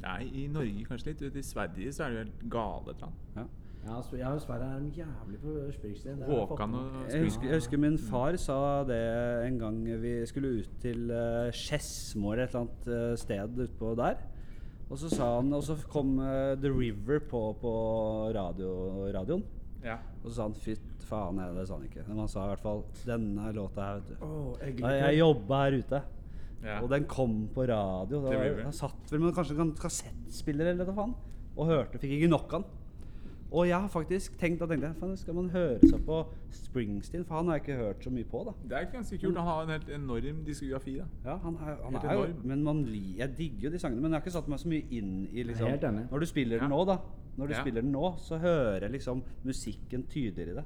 [0.00, 1.36] Nei, i Norge kanskje litt.
[1.36, 3.18] I Sverige så er det jo helt gale til han.
[3.36, 3.44] Ja.
[3.84, 6.22] ja, ja Sverige er jævlig på Springsteen.
[6.24, 7.12] Håkan og meg.
[7.12, 9.00] Jeg husker, jeg husker min far sa det
[9.46, 13.94] en gang vi skulle ut til uh, Skedsmo eller et eller annet eh, sted utpå
[14.00, 14.22] der.
[14.90, 17.72] Og så sa han Og så kom eh, The River på, på
[18.34, 18.70] radio,
[19.14, 19.44] radioen.
[19.84, 20.00] Ja.
[20.24, 22.06] Og så sa han fytt faen, nei, det sa han ikke.
[22.08, 24.24] Men han sa i hvert fall denne låta her, vet du.
[24.24, 24.98] Oh, jeg eggelikør.
[25.04, 26.02] jeg jobba her ute.
[26.60, 26.80] Ja.
[26.84, 28.20] Og den kom på radio.
[28.26, 31.14] Da, jeg satt vel med kanskje en kassettspiller eller hva faen.
[31.56, 32.76] Og hørte, fikk ikke nok av den.
[33.50, 36.20] Og jeg har faktisk tenkt, at tenkte faen, skal man høre seg på
[36.54, 37.24] Springsteen?
[37.26, 38.52] For han har jeg ikke hørt så mye på, da.
[38.70, 39.38] Det er ganske kult.
[39.40, 40.94] Han har en helt enorm diskografi.
[41.00, 41.06] da.
[41.24, 42.28] Ja, han er, han er jo.
[42.46, 44.86] Men man jeg digger jo de sangene, men jeg har ikke satt meg så mye
[44.94, 46.04] inn i liksom Helt enig.
[46.12, 46.98] Når du spiller den nå, da.
[47.40, 47.60] Når du Ja.
[47.64, 50.64] spiller den nå, så hører jeg liksom musikken tydeligere i det.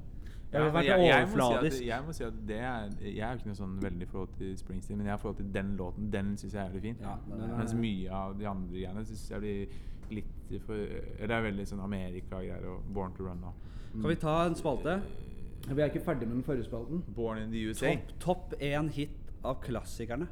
[0.54, 2.90] Det Ja, har vært jeg, jeg, må si at, jeg må si at det er
[3.02, 5.72] Jeg er ikke noe sånn veldig forhold til Springsteen, men jeg har forhold til den
[5.80, 6.10] låten.
[6.12, 6.96] Den syns jeg er jævlig fin.
[7.02, 9.66] Ja, er- Mens mye av de andre greiene syns jeg blir
[10.14, 13.54] litt for det er veldig sånn Amerika-greier og Born to Run og
[14.00, 15.00] Kan vi ta en spalte?
[15.66, 17.02] Vi er ikke ferdig med den forrige spalten.
[17.16, 17.94] Born in the USA.
[17.94, 19.10] Topp top én hit
[19.44, 20.28] av klassikerne.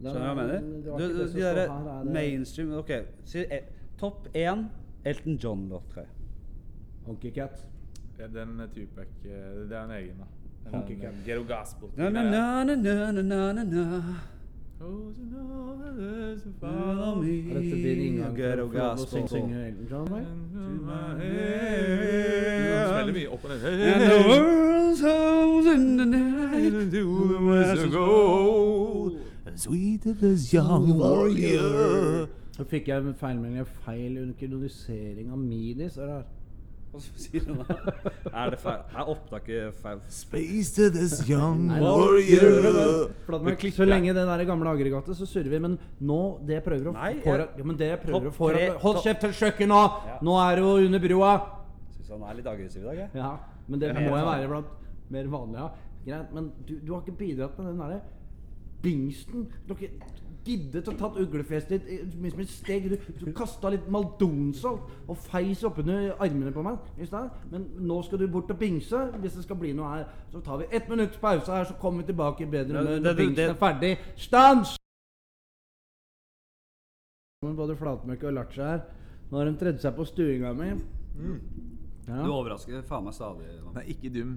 [0.00, 0.90] Det Skjønner du hva jeg det mener?
[0.90, 2.90] var Du, du, det her, er det mainstream Ok,
[3.24, 3.62] si eh,
[3.96, 4.66] topp én
[5.04, 6.04] Elton John-låt, Kai.
[7.06, 7.64] Honky Cat.
[8.18, 9.30] Ja, den er Tupac eh,
[9.68, 10.24] Det er en egen, da.
[11.26, 11.88] Ghetto Gospel.
[11.96, 14.14] Na, na, na, na, na, na, na, na.
[16.60, 20.08] Follow me, Er dette din inngang for å synge- Elton John?
[22.98, 23.12] eller?
[23.12, 23.62] Mye opp og ned.
[23.64, 26.72] And the world's house in the night
[29.56, 32.26] Sweet of this young warrior.
[32.56, 35.96] Så fikk jeg en feilmelding feil inkrodisering av midis.
[35.96, 36.24] Er det her?
[36.94, 37.74] Hva sier hun da?
[38.30, 38.82] Er det feil?
[38.94, 39.98] Er opptaket feil?
[40.14, 43.08] Space to this young warrior.
[43.26, 45.58] Flatmark, så lenge det der gamle aggregatet, så surrer vi.
[45.64, 48.52] Men nå, det jeg prøver å Nei, få jeg- ja, men det prøver å få
[48.84, 49.82] Hold kjeft til kjøkkenet nå!
[50.06, 50.18] Ja.
[50.22, 51.32] Nå er du under broa!
[51.96, 53.10] Syns han er litt aggressiv i dag, jeg.
[53.18, 53.32] Ja,
[53.66, 54.66] men det Det må jeg være blant
[55.10, 55.64] mer vanlige.
[55.64, 55.70] Ja.
[56.04, 58.00] Greit, men du, du har ikke bidratt med den derre
[58.84, 59.48] bingsten.
[59.72, 59.90] Ikke
[60.44, 62.88] giddet å tatt uglefjeset ditt i- med et steg.
[62.90, 67.30] Du, du kasta litt maldonsalt og feis oppunder armene på meg i stad.
[67.50, 69.00] Men nå skal du bort og bingse.
[69.20, 72.02] Hvis det skal bli noe her, så tar vi ett minutts pause her, så kommer
[72.04, 73.94] vi tilbake i bedre humør når bingsen er ferdig.
[74.16, 74.76] Stans!
[77.44, 78.84] Både Flatmøkk og Lacha her.
[79.30, 80.70] Nå har de tredd seg på stuinga mi.
[82.08, 82.22] Ja.
[82.24, 83.48] Du overrasker faen meg stadig.
[83.76, 84.34] Er ikke dum.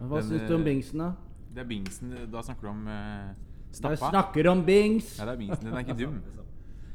[0.00, 1.10] Hva syns du om eh, bingsen, da?
[1.54, 2.14] Det er bingsen.
[2.32, 3.30] Da snakker du om uh,
[3.70, 5.18] Jeg Du snakker om bings!
[5.18, 5.66] Ja, det er bingsen.
[5.66, 6.16] Den er ikke dum.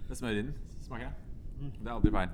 [0.06, 0.54] Det er smør i den.
[0.86, 1.72] Smaker det.
[1.80, 2.30] Det er aldri feil.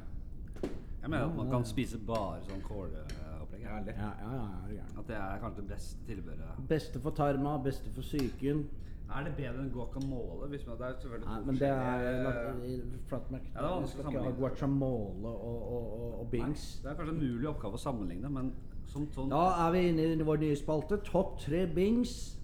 [1.02, 3.62] Jeg mener at man kan spise bare sånn kåleopplegg.
[3.62, 4.88] Ja, ja, ja, ja, er.
[5.00, 6.50] At det er kanskje det beste tilbudet.
[6.70, 8.66] Beste for tarma, beste for psyken.
[9.12, 10.48] Er det bedre enn guacamole?
[10.50, 13.48] Hvis man, det er selvfølgelig Nei, men det er forskjellige- flatmerk.
[13.54, 14.40] Ja, det er vanskelig Du å skal ikke ha sammenligne.
[14.40, 16.80] guacamole og, og, og, og bings.
[16.84, 18.54] Det er kanskje en mulig oppgave å sammenligne, men
[18.88, 20.98] som sånn Da er vi inne i vår nye spalte.
[21.04, 22.38] Topp tre bings.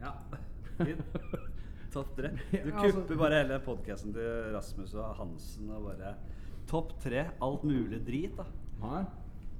[0.00, 0.12] Ja.
[1.92, 2.30] Topp tre.
[2.52, 6.14] Du Ja, altså- kupper bare hele podkasten til Rasmus og Hansen og bare
[6.70, 8.44] Topp tre alt mulig drit, da.
[8.80, 9.04] Nei,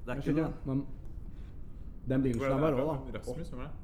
[0.07, 0.45] Det er ikke noe.
[0.47, 0.66] det.
[0.66, 0.87] Men
[2.09, 3.18] den bingsen er bare rå, da.
[3.18, 3.77] Rasmus, hvem er det?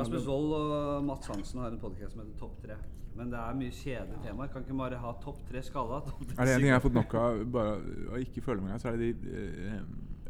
[0.00, 2.76] Rasmus Wold og Mats Hansen har en podkast som heter Topp tre.
[3.16, 4.48] Men det er mye kjedelige temaer.
[4.52, 6.00] Kan ikke bare ha topp tre skalla?
[6.04, 7.76] Topp tre Er det en ting jeg har fått nok av bare
[8.12, 9.78] å ikke føle meg engang, så er det de eh,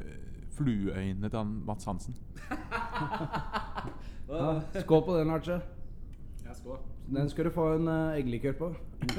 [0.03, 2.15] eh, flueøynene til han Mats Hansen.
[4.27, 5.61] Ja, skål på den, Arche.
[6.67, 6.79] Skål.
[7.15, 8.69] Den skal du få en uh, eggelikør på.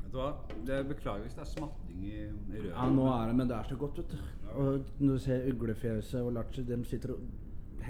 [0.00, 0.28] Vet du hva?
[0.66, 2.68] Det Beklager hvis det er smatting i, i røret.
[2.70, 4.20] Ja, nå er det, men det er så godt, vet du.
[4.52, 7.24] Og når du ser uglefjeset og Lachi, de sitter og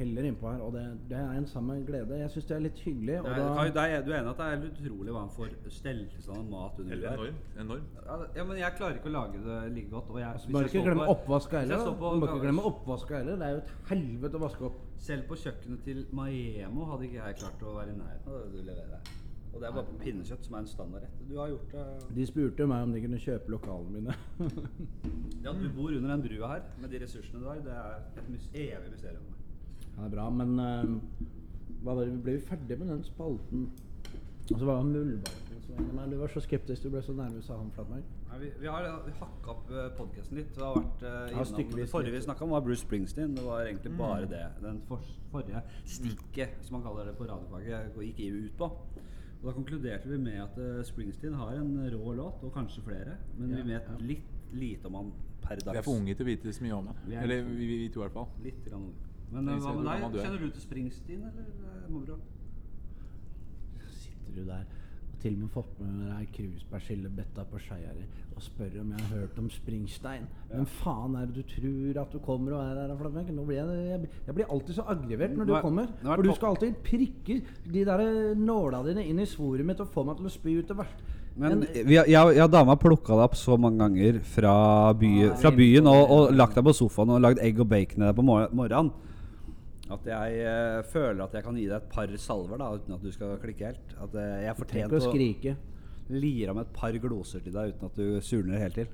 [0.01, 2.18] heller innpå her, og det, det er en samme glede.
[2.20, 3.18] Jeg syns det er litt hyggelig.
[3.20, 5.22] Og Det er, da, Kai, det er, du er enig at det er utrolig hva
[5.36, 7.14] for får stelt sånn stand mat under der?
[7.14, 7.38] enorm.
[7.64, 8.34] enormt.
[8.40, 10.11] Ja, men jeg klarer ikke å lage det like godt.
[10.11, 11.96] Og jeg, Altså, Bare ikke glemme oppvaska hvis jeg heller.
[12.03, 13.36] på- Du må ikke glemme oppvaska heller.
[13.36, 14.78] Det er jo et helvete å vaske opp.
[15.01, 18.53] Selv på kjøkkenet til Maemo hadde ikke jeg klart å være i nærheten av det
[18.53, 19.01] du leverer.
[19.53, 21.22] Og det er bare på pinnekjøtt, som er en standardrett.
[21.28, 24.14] Du har gjort det De spurte meg om de kunne kjøpe lokalene mine.
[25.42, 27.57] Ja, du bor under den brua her med de ressursene du har.
[27.64, 29.22] Det er et mys evig mysterium.
[30.01, 31.28] Det er bra, men uh,
[31.84, 33.68] hva var det, ble vi ferdig med den spalten?
[34.51, 36.07] Og så var det muldvarpen som var.
[36.11, 38.16] Du var så skeptisk, du ble så nervøs av han Flatmark.
[38.40, 40.51] Vi, vi har vi hakka opp podkasten litt.
[40.57, 43.36] Det har vært uh, innom, ja, Det forrige vi snakka om, var Bruce Springsteen.
[43.36, 44.42] Det var egentlig bare det.
[44.64, 48.70] Den for, forrige stikket, som man kaller det på radiofaget, gikk EU ut på.
[49.40, 53.20] Og Da konkluderte vi med at uh, Springsteen har en rå låt, og kanskje flere.
[53.36, 54.01] Men Ja, vi vet ja.
[54.14, 55.12] litt lite om han
[55.44, 55.74] per dags.
[55.74, 56.98] Vi er for unge til å vite så mye om han.
[57.07, 58.28] er Eller vi, vi, vi to i hvert fall.
[58.44, 59.10] Litt grann unge.
[59.33, 60.03] Men eh, hva med du deg?
[60.03, 60.24] er.
[60.26, 62.16] Kjenner du til Springsteen, eller moro?
[62.18, 62.20] Mobro?
[64.01, 64.68] Sitter du der
[65.11, 69.03] og til og med fått med deg ei krusbærsildebetta på Skeiari og spør om jeg
[69.03, 70.22] har hørt om Springstein.
[70.49, 73.33] Hvem faen er det du tror at du kommer og er her?
[73.37, 75.91] Nå blir jeg, jeg, jeg blir alltid så aggrivert når du Nå er- kommer.
[76.01, 77.37] nå er For du skal alltid prikke
[77.74, 78.05] de der
[78.41, 81.05] nåla dine inn i svoret mitt og få meg til å spy ut det verste.
[81.37, 84.55] Men jeg, jeg og dama plukka det opp så mange ganger fra,
[84.97, 88.09] by, fra byen og, og lagt deg på sofaen og lagd egg og bacon i
[88.09, 88.91] deg på morgenen.
[89.91, 93.03] At jeg uh, føler at jeg kan gi deg et par salver da uten at
[93.03, 93.97] du skal klikke helt.
[93.99, 95.57] At uh, jeg er fortjent å skrike.
[96.11, 98.88] lire om et par gloser til deg uten at du surner helt til.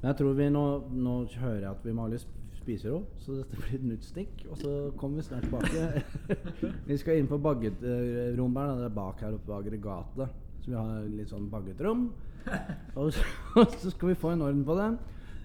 [0.00, 2.26] Men jeg tror vi nå, nå hører jeg at vi må ha litt
[2.68, 4.42] spiser òg, så dette blir et nytt stikk.
[4.52, 6.32] Og så kommer vi snart tilbake.
[6.90, 8.82] vi skal inn på baggetrommet her.
[8.82, 10.34] Det er bak her oppe på aggregatet.
[10.62, 12.08] Så vi har litt sånn baggetrom.
[12.98, 13.24] Og så,
[13.60, 14.88] og så skal vi få en orden på det.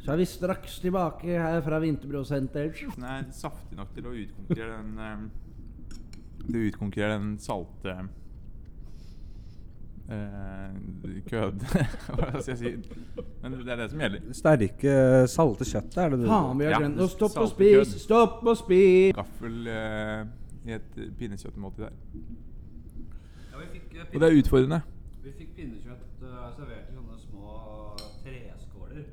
[0.04, 2.74] Så er vi straks tilbake her fra Vinterbro senter.
[2.96, 5.24] Den er saftig nok til å utkonkurrere den eh,
[6.44, 7.96] Til å utkonkurrere den salte
[10.12, 11.64] eh, kød
[12.18, 12.74] Hva skal jeg si?
[13.42, 14.28] Men det er det som gjelder.
[14.36, 14.96] Sterke,
[15.32, 18.00] salte kjøttet, er det det Faen, vi har glemt å stoppe og spise!
[18.04, 19.16] Stopp og spis!
[19.18, 20.24] Gaffel eh,
[20.68, 21.96] i et pinnekjøttmåltid der.
[23.52, 24.82] Ja, vi fikk, eh, Og det er utfordrende.
[25.24, 27.60] Vi fikk pinnekjøtt uh, servert i sånne små
[28.24, 29.06] treskåler.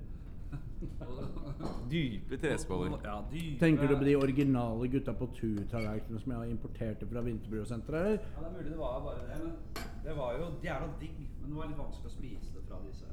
[1.91, 2.99] Dype tresboller.
[3.05, 3.59] Ja, dype.
[3.61, 8.20] Tenker du på de originale gutta på tur-tallerkenene som jeg importerte importert fra Vinterbro-senteret?
[8.20, 9.53] Ja, det er mulig det var bare det, men
[10.05, 11.18] det var jo jævla digg.
[11.41, 13.07] Men det var litt vanskelig å spise det fra disse.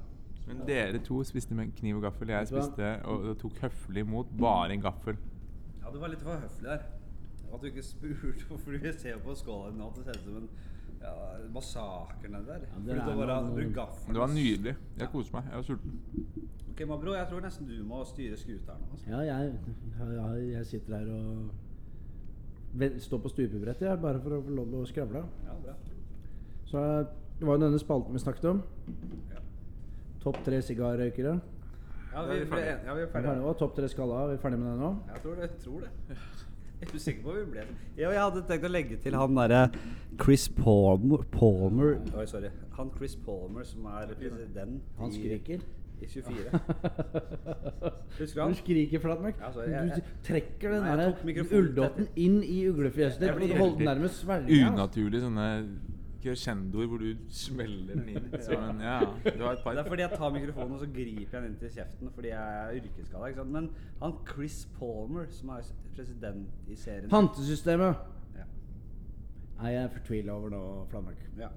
[0.47, 2.30] Men dere to spiste med kniv og gaffel.
[2.30, 5.19] Jeg spiste og, tok høflig imot bare en gaffel.
[5.82, 6.88] Ja, du var litt for høflig der.
[7.47, 10.25] At du ikke spurte hvorfor du ser på skåla di nå at det ser ut
[10.25, 10.49] som en
[11.01, 11.13] ja,
[11.53, 12.65] massakre nedi der.
[12.67, 13.11] Ja, det er
[14.07, 14.75] det var nydelig.
[14.99, 15.51] Jeg koste meg.
[15.51, 15.99] Jeg var sulten.
[16.78, 18.91] Ok, Mabro, jeg tror nesten du må styre skuta nå.
[18.93, 19.05] Altså.
[19.09, 19.53] Ja, jeg,
[19.97, 24.84] jeg, jeg sitter her og står på stupebrettet jeg, bare for å få lov til
[24.84, 25.23] å skravle.
[25.47, 25.73] Ja, bra.
[26.69, 26.84] Så
[27.39, 28.59] det var jo denne spalten vi snakket om.
[29.32, 29.41] Ja.
[30.21, 31.34] Topp tre sigarrøykere.
[32.11, 32.75] Ja, er vi, vi ferdige.
[32.75, 33.41] ja, vi er er ferdige.
[33.41, 34.21] Og topp tre skalla.
[34.28, 34.91] Er vi ferdige med det nå?
[35.15, 35.49] Jeg tror det.
[35.65, 35.91] Tror det.
[36.78, 37.65] Jeg er usikker på hvor vi ble.
[37.97, 39.63] Ja, jeg hadde tenkt å legge til han derre
[40.21, 42.51] Chris Palmer, Palmer Oi, sorry.
[42.78, 45.65] Han Chris Palmer som er president Han skriker.
[45.65, 46.60] i 24.
[48.20, 48.54] Husker du han?
[48.54, 49.39] Du skriker, Flatmark.
[49.41, 53.36] Ja, sorry, jeg- Du trekker den Nei, jeg der mikrofonen ulldotten inn i uglefjeset ditt
[53.36, 54.60] blir og holder den nærmest svelga.
[54.72, 55.48] Unaturlig sånne
[56.24, 58.30] crescendoer hvor du smeller den inn.
[58.41, 60.88] Som en, ja, du har et par Det er fordi jeg tar mikrofonen og så
[60.91, 63.26] griper jeg den inn til kjeften fordi jeg er yrkesskada.
[63.30, 63.52] ikke sant?
[63.52, 63.70] Men
[64.02, 65.62] han Chris Palmer, som er
[65.95, 67.95] president i serien Pantesystemet
[68.38, 68.45] Ja.
[69.64, 71.18] er jeg fortvila over nå, Flatmark.
[71.39, 71.50] ja.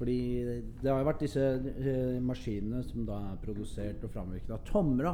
[0.00, 0.16] Fordi
[0.80, 5.12] det har jo vært disse uh, maskinene som da er produsert og framvirket av Tomra.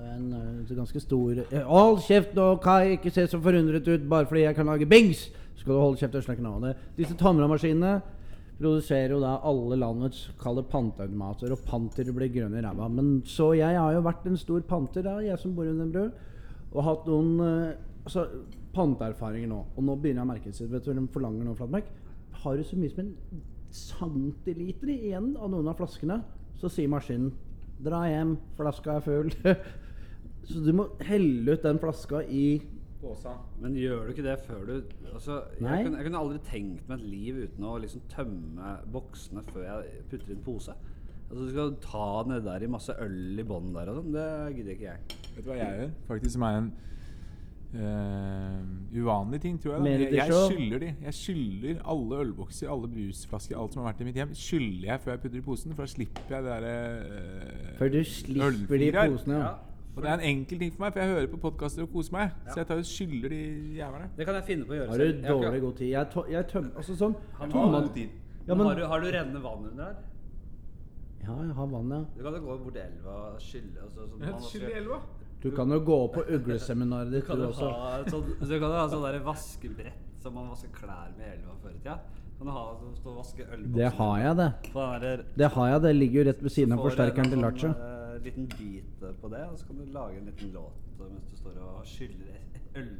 [0.00, 1.40] En uh, ganske stor
[1.70, 2.98] Hold kjeft nå, Kai!
[2.98, 5.26] Ikke se så forundret ut bare fordi jeg kan lage bings!
[5.54, 6.52] Så skal du holde kjeft og snakke nå.
[6.66, 7.94] Det- Disse Tomra-maskinene
[8.60, 12.88] produserer jo da alle landets kalde panteautomater, og panter blir grønne i ræva.
[12.92, 15.94] Men så jeg har jo vært en stor panter, da, jeg som bor under en
[15.94, 16.10] bru,
[16.74, 17.40] og hatt noen
[18.04, 18.26] altså,
[18.76, 19.62] panteerfaringer nå.
[19.76, 20.68] Og nå begynner jeg å merke det.
[20.74, 21.88] Vet du hva de forlanger nå, Flatmark?
[22.44, 23.14] Har du så mye som en
[23.74, 26.20] centiliter igjen av noen av flaskene,
[26.60, 27.32] så sier maskinen
[27.80, 29.32] 'dra hjem, flaska er full'.
[30.50, 32.60] så du må helle ut den flaska i
[33.00, 33.32] Påsa.
[33.62, 34.72] Men gjør du ikke det før du
[35.14, 39.44] altså, jeg, kunne, jeg kunne aldri tenkt meg et liv uten å liksom tømme boksene
[39.48, 40.74] før jeg putter inn pose.
[41.30, 44.12] Altså, du skal ta nedi der i masse øl i bånn der og sånn.
[44.12, 45.18] Det gidder ikke jeg.
[45.30, 45.94] Vet du hva jeg gjør?
[46.10, 46.70] Faktisk som er en
[47.74, 50.00] eh, uvanlige ting, tror jeg.
[50.00, 50.90] Jeg, jeg skylder de.
[51.04, 55.04] Jeg skylder alle ølbokser, alle brusflasker, alt som har vært i mitt hjem, skylder jeg
[55.04, 58.76] før jeg putter i posen, for da slipper jeg det derre uh, Før du slipper
[58.76, 59.40] de i posene.
[59.40, 59.50] Ja.
[59.50, 59.56] Ja.
[59.96, 62.14] Og det er en enkel ting for meg, for jeg hører på podkaster og koser
[62.14, 62.36] meg.
[62.48, 63.40] Så jeg tar og skylder de
[63.76, 64.10] jævlene.
[64.16, 65.88] Det kan jeg finne på å gjøre Har du dårlig god tid?
[65.90, 68.14] Jeg, jeg tømmer Altså sånn har god tid.
[68.46, 69.98] Ja, Men men har, du, har du rennende vann under her?
[71.20, 72.00] Ja, jeg har vann, ja.
[72.16, 73.82] Du kan jo gå bort elva og skylle.
[73.84, 75.00] Altså, sånn, skylle i elva.
[75.40, 77.68] Du kan jo gå på ugleseminaret ditt, du du også.
[78.12, 81.54] sånn, så kan jo ha sånn der vaskebrett som man vasker klær med i elva
[81.62, 81.94] før i tida.
[82.40, 84.50] Kan du ha sånn, stå og vaske ølbokser Det har jeg, det.
[84.74, 87.40] Der, Det har jeg, det ligger jo rett ved siden av du forsterkeren en til
[87.40, 87.72] sånn, Lacha.
[88.10, 91.26] En liten bit på det, og så kan du lage en liten låt eh, mens
[91.30, 92.36] du står og skyller
[92.80, 92.90] øl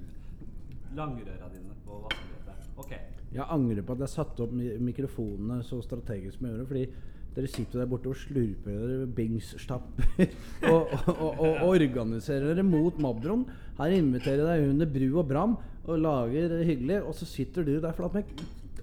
[0.96, 2.68] langrøra dine på vaskebrettet.
[2.80, 2.92] Ok.
[3.30, 6.68] Jeg angrer på at jeg satte opp mikrofonene så strategisk som jeg gjorde.
[6.72, 6.86] Fordi
[7.34, 10.24] dere sitter der borte og slurper dere Bings-stapper
[10.72, 13.44] og, og, og, og organiserer dere mot Mabron.
[13.78, 15.58] Her inviterer jeg deg under bru og bram
[15.90, 18.34] og lager hyggelig, og så sitter du der, flatmekk.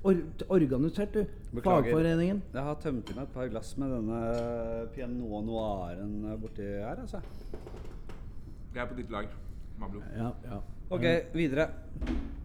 [0.08, 0.16] Or
[0.54, 1.26] organisert, du.
[1.52, 1.90] Beklager.
[1.90, 2.42] Fagforeningen.
[2.54, 4.20] Jeg har tømt i meg et par glass med denne
[4.96, 7.22] Piano Noiren borti her, altså.
[8.74, 9.30] Jeg er på ditt lag,
[9.82, 10.04] Mablo.
[10.16, 10.60] Ja, ja.
[10.94, 11.68] Ok, videre.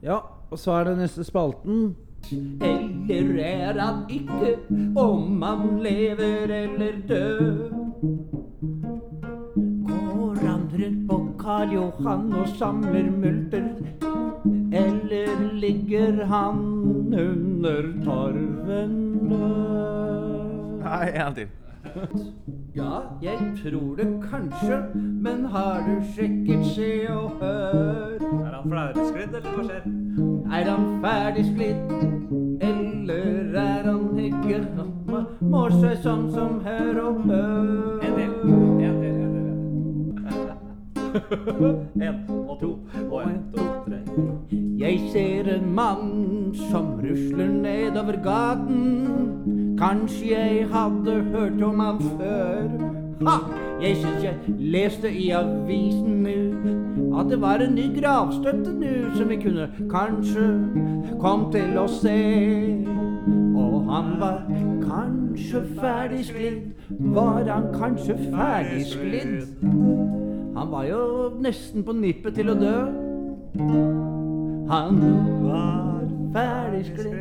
[0.02, 0.18] ja,
[0.50, 1.92] og så er det neste spalten.
[3.08, 4.56] Eller er han ikke,
[4.96, 7.70] om han lever eller død?
[9.86, 13.68] Går han rundt på Karl Johan og samler multer?
[14.72, 16.58] Eller ligger han
[17.12, 20.82] under torven død?
[20.82, 21.48] Nei, en til.
[22.76, 28.14] Ja, jeg tror det kanskje, men har du sjekket Se og Hør?
[28.22, 29.82] Er han flersklidd, eller hva skjer?
[30.56, 31.92] Er han ferdig sklidd,
[32.64, 34.62] eller er han ikke?
[35.52, 38.00] Må- seg sånn som Hør og Hør.
[38.08, 38.32] En del.
[38.40, 39.46] En del, en del,
[40.32, 40.48] en.
[42.08, 42.70] En og to
[43.10, 44.00] og en, to, tre.
[44.80, 49.61] Jeg ser en mann som rusler nedover gaten.
[49.82, 52.68] Kanskje jeg hadde hørt om han før.
[53.26, 53.36] Ha!
[53.82, 59.28] Jeg syns jeg leste i avisen nu at det var en ny gravstøtte nu som
[59.28, 60.46] vi kunne kanskje
[61.20, 62.14] kom til å se.
[63.58, 64.38] Og han var
[64.86, 66.62] kanskje ferdig sklidd.
[67.18, 69.48] Var han kanskje ferdig sklidd?
[70.56, 71.02] Han var jo
[71.42, 72.76] nesten på nippet til å dø.
[74.70, 75.02] Han
[75.42, 75.91] var
[76.32, 77.16] ferdig sklidd.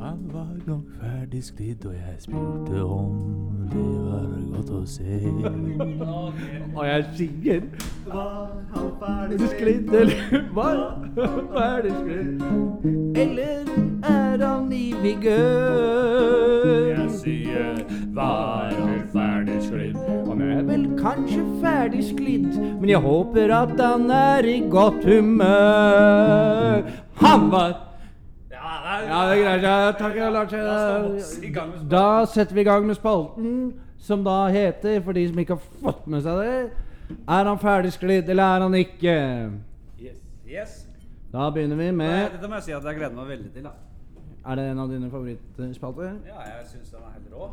[0.00, 3.12] Han var nok ferdig sklidd, og jeg spurte om
[3.70, 5.18] det var godt å se.
[6.74, 7.60] Og jeg synger
[8.06, 10.16] Var han ferdig sklidd, eller
[10.54, 10.80] var
[11.16, 12.42] han ferdig sklidd?
[13.20, 13.64] Eller
[14.10, 16.60] er han i vigør?
[17.20, 17.84] sier,
[18.14, 19.98] var han ferdig sklidd?
[20.28, 26.82] Han er vel kanskje ferdig sklidd, men jeg håper at han er i godt humør.
[27.20, 27.89] Han var
[29.10, 29.96] Ja, det greier seg.
[29.98, 31.80] Takk, Lars.
[31.90, 33.56] Da setter vi i gang med spalten,
[33.98, 36.54] som da heter, for de som ikke har fått med seg det
[37.26, 39.16] Er han ferdig sklidd, eller er han ikke?
[40.50, 40.86] Yes.
[41.30, 43.66] Da begynner vi Nei, med Dette må jeg si at jeg gleder meg veldig til.
[43.66, 43.74] da.
[44.50, 46.16] Er det en av dine favorittspalter?
[46.26, 47.50] Ja, jeg syns den er helt rå.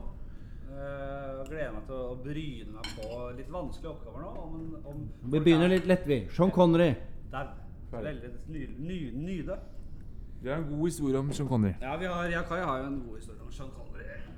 [0.68, 4.32] Uh, gleder meg til å bryne meg på litt vanskelige oppgaver nå.
[4.46, 6.20] Om, om Vi begynner litt lett, vi.
[6.34, 6.94] Sean Connery.
[7.34, 7.52] Der.
[7.92, 9.58] Veldig ny, ny, nyde.
[10.44, 11.74] Det har en god historie om Sean Connery.
[11.82, 13.88] Ja, vi har, jeg og Kai har jo en god historie om Sean Connery.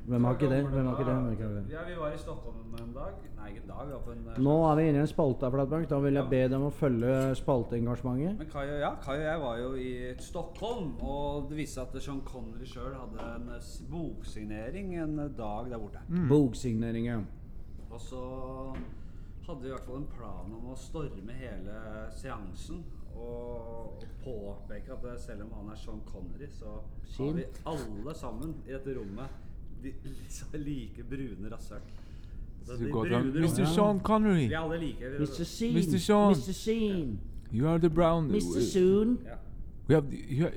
[0.10, 0.64] Hvem har ikke det?
[0.66, 1.16] Hvem har ikke det?
[1.16, 1.64] Hvem har ikke det?
[1.72, 3.14] Ja, Vi var i Stockholm en dag.
[3.38, 3.88] Nei, ikke en dag.
[3.88, 5.90] Vi var på en eh, Nå er vi inne i en spalte, Flatbank.
[5.90, 8.40] Da vil jeg be dem å følge spalteengasjementet.
[8.40, 9.92] Men Kai og, ja, Kai og jeg var jo i
[10.26, 15.70] Stockholm, og det viste seg at Sean Connery sjøl hadde en eh, boksignering en dag
[15.70, 16.02] der borte.
[16.32, 17.20] Boksignering, ja.
[17.92, 18.24] Og så
[19.46, 21.78] hadde vi i hvert fall en plan om å storme hele
[22.18, 22.82] seansen.
[23.16, 26.66] Og påpeke at eh, selv om han er Sean Connery, så
[27.18, 29.26] har vi alle sammen i dette rommet
[29.84, 29.94] de,
[30.58, 31.82] like brune rasshøl.
[32.70, 33.66] Mr.
[33.76, 35.06] Sean Connery, Vi alle like.
[35.20, 35.44] Mr.
[35.44, 35.74] Sean.
[35.74, 35.98] Mr.
[35.98, 36.34] Sean.
[36.34, 36.54] Mr.
[36.54, 37.20] Sean.
[37.52, 38.30] you are the brown.
[38.30, 38.62] Mr.
[38.62, 39.20] Soon.
[39.88, 40.52] We have, you,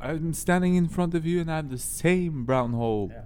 [0.00, 3.10] I'm standing in front of you and I have the same brown hole.
[3.12, 3.24] Yeah.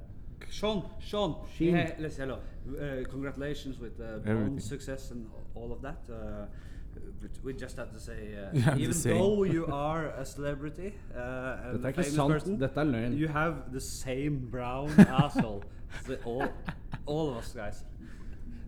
[0.50, 1.76] Sean, Sean, Sheen.
[1.76, 2.38] Hey, let's hello.
[2.68, 4.46] Uh, congratulations with uh, Everything.
[4.46, 6.00] Bond success and all of that.
[6.10, 6.46] Uh,
[7.44, 9.10] we just have to say, uh, to even say.
[9.18, 12.30] though you are a celebrity uh, and Dette er ikke sant.
[12.32, 13.12] person, Dette er løgn.
[13.20, 14.90] you have the same brown
[15.24, 15.62] asshole.
[16.06, 16.48] So all,
[17.06, 17.84] all of us guys.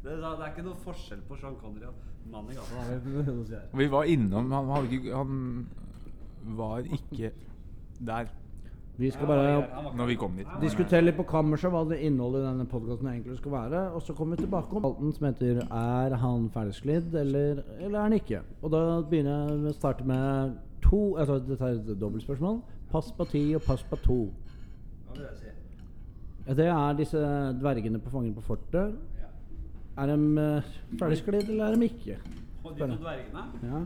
[0.02, 1.94] Det, er- det er ikke noe forskjell på Sean Connery og
[2.32, 3.60] mannen i gata.
[3.76, 5.66] Vi var innom Han, hadde han
[6.56, 7.32] var ikke
[8.06, 8.26] der
[9.00, 10.48] Vi skal bare når vi kom dit.
[10.60, 13.84] diskutere litt på kammerset hva det innholdet i denne podkasten egentlig skal være.
[13.96, 18.02] Og så kommer vi tilbake om spalten som heter 'Er han ferdigsklidd, eller, eller er
[18.02, 22.00] han ikke?' Og da begynner jeg med å starte med to altså Dette er et
[22.00, 22.60] dobbeltspørsmål.
[22.90, 24.18] Pass på ti og pass på to.
[25.06, 25.46] Hva vil jeg si?
[26.46, 27.18] Ja, Det er disse
[27.60, 28.96] dvergene på Fangen på fortet.
[29.20, 30.02] Ja.
[30.02, 30.62] Er de uh,
[30.98, 32.18] ferdigsklidd, eller er de ikke?
[32.64, 33.84] Og de to dvergene Ja.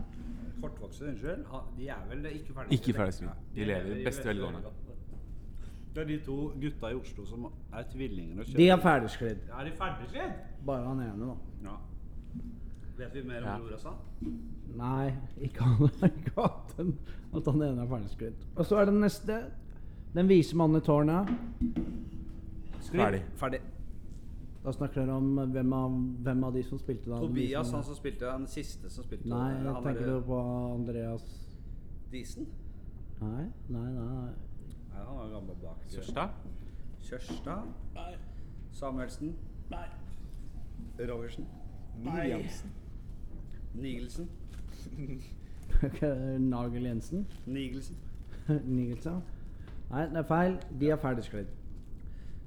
[0.61, 1.45] Kortvokste, unnskyld.
[1.77, 2.79] De er vel ikke ferdigsklidd?
[2.79, 3.29] Ikke ferdigsklidd.
[3.55, 4.59] De lever i beste velgående.
[5.95, 9.45] Det er de to gutta i Oslo som er tvillinger og De er ferdigsklidd.
[9.59, 10.33] Er de ferdigsklidd?
[10.67, 11.35] Bare han ene, da.
[11.69, 11.75] Ja.
[12.97, 13.75] Vet vi mer om Ja.
[13.75, 13.93] også?
[14.75, 16.73] Nei, ikke han ikke at,
[17.47, 18.43] han ene er ferdigsklidd.
[18.55, 19.39] Og så er det neste.
[20.15, 21.31] Den vise mannen i tårnet.
[22.81, 23.01] Sklidd.
[23.01, 23.23] Ferdig.
[23.39, 23.59] Ferdig.
[24.65, 27.19] Da snakker dere om hvem av, hvem av de som spilte da?
[27.21, 30.39] Tobias, han som spilte Den siste som spilte Nei, han tenker er- du på
[30.73, 31.25] Andreas
[32.11, 32.47] Disen?
[33.21, 34.31] Nei, nei, nei.
[34.95, 35.83] Nei, han var ramla bak.
[35.91, 36.29] Kjørstad?
[37.03, 37.69] Kjørstad?
[37.95, 38.15] Nei.
[38.71, 39.35] Samuelsen?
[39.69, 39.85] Nei.
[40.99, 41.47] Rogersen?
[42.05, 42.71] Williamsen.
[43.73, 44.29] Nigelsen?
[46.39, 47.27] Nagel Jensen?
[47.45, 47.97] Nigelsen?
[48.77, 49.21] Nigelsen?
[49.91, 50.57] Nei, det er feil.
[50.79, 51.51] De er ferdigsklidd.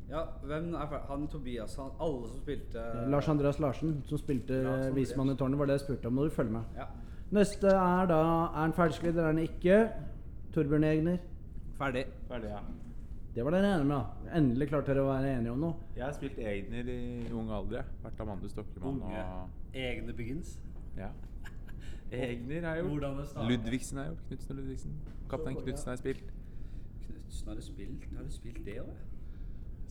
[0.09, 1.07] Ja, hvem er ferdig?
[1.09, 4.77] Han Tobias, han, alle som spilte Lars Andreas Larsen, som spilte ja.
[4.97, 6.13] Vismannen i tårnet, var det jeg spurte om.
[6.17, 6.63] Må du følge med.
[6.77, 6.89] Ja.
[7.31, 9.81] Neste er da Er han ferdigsklidd eller er han ikke?
[10.55, 11.19] Torbjørn Egner.
[11.79, 12.05] Ferdig.
[12.29, 12.61] Ferdig, ja.
[13.35, 13.97] Det var dere enige med.
[13.97, 14.37] da.
[14.39, 15.75] Endelig klarte dere å være enige om noe.
[15.95, 17.03] Jeg har spilt Egner i
[17.39, 17.85] ung alder.
[18.03, 20.57] Vært Amandus Stokkemann og egne begins.
[20.97, 21.13] Ja.
[22.11, 22.91] Egner har jeg gjort.
[22.97, 23.51] Hvordan det startet.
[23.53, 24.25] Ludvigsen har jeg gjort.
[24.29, 24.97] Knutsen og Ludvigsen.
[25.31, 26.33] Kaptein Knutsen har jeg spilt.
[27.05, 28.97] Knutsen, har du spilt Har du spilt det òg?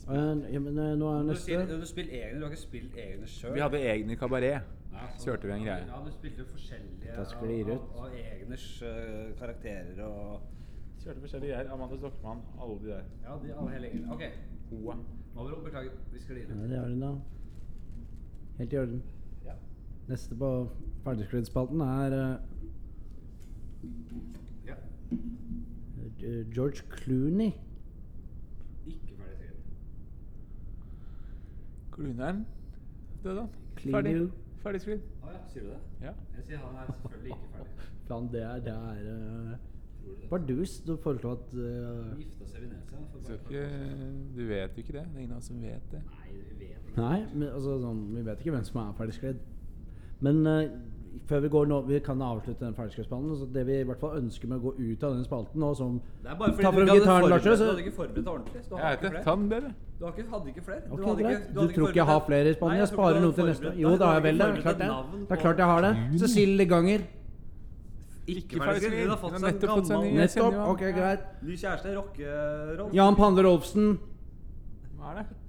[0.08, 3.00] Ja, men eh, nå er Du, neste Du, du, spiller Egner, du har ikke spilt
[3.00, 3.54] Egner sjøl?
[3.56, 4.76] Vi hadde Egner kabaret.
[5.18, 5.88] så kjørte vi en greie.
[5.88, 10.42] Ja, du spilte jo forskjellige av, av egners eh, karakterer og
[11.08, 11.72] Kjørte forskjellige greier.
[11.72, 13.04] Amanda Stokmann, alle de der.
[13.24, 14.12] Ja, de alle hele gjengen.
[14.12, 14.22] Ok.
[14.70, 14.96] Hoa.
[15.36, 15.92] Mavro, beklager.
[16.14, 17.12] Vi sklir Ja, det er det, da.
[18.58, 19.04] Helt i orden.
[19.46, 19.54] Ja.
[20.10, 20.50] Neste på
[21.04, 22.36] ferdigsklidd-spalten er uh,
[24.68, 24.76] ja.
[26.24, 27.52] eh, George Clooney.
[28.86, 29.64] Ikke ferdigsklidd.
[31.94, 32.46] Clooneren
[33.24, 33.48] døde.
[33.78, 34.12] Clean Ferdig.
[34.12, 34.32] Ferdigsklidd.
[34.64, 35.08] Ferdig sklidd.
[35.24, 35.80] Å ja, sier du det?
[36.02, 36.14] Ja.
[36.36, 37.90] Jeg sier han er selvfølgelig ikke ferdig.
[38.08, 39.58] Plan det er, det er eh,
[40.28, 40.56] Tror du.
[40.86, 43.38] Du foreslår at uh, Gifta seg i Venezia.
[43.38, 43.64] ikke,
[44.36, 45.06] du vet jo ikke det.
[45.06, 46.02] Det er ingen av oss som vet det.
[46.04, 47.02] Nei, vi vet ikke.
[47.02, 49.42] Nei, men, altså, sånn, vi vet ikke hvem som er ferdigsklidd.
[50.28, 50.62] Men uh,
[51.30, 53.36] før vi går nå Vi kan avslutte den ferdigskliddspalten.
[53.40, 55.74] Så det vi i hvert fall ønsker med å gå ut av den spalten nå
[55.78, 57.58] som Det er bare fordi Ta du hadde gitaren, forberedt så...
[57.58, 58.64] Du hadde ikke forberedt deg ordentlig.
[58.64, 59.24] Så du Jeg har ikke det.
[59.24, 59.74] flere.
[59.98, 60.82] Du har ikke, hadde ikke flere.
[60.92, 62.78] Ok, hadde ikke- Du, hadde tror ikke jeg har flere i spannen?
[62.78, 63.74] Jeg sparer noe til neste.
[63.82, 64.38] Jo, da har jeg vel.
[64.38, 64.48] Det
[65.28, 65.94] Det er klart jeg har det.
[66.20, 67.08] Cecilie Ganger.
[68.28, 69.02] Ikke ferdig ferdig.
[69.04, 70.54] Hun har fått seg en nettopp fått seg gammel ny- Jeg kjenner Nettopp.
[70.54, 70.70] jo han.
[70.70, 71.26] Ok, greit.
[71.48, 71.96] ny kjæreste.
[71.98, 72.90] Rockeroll.
[72.94, 74.00] Jan Pande Rolfsen.
[74.98, 75.26] Hva er det?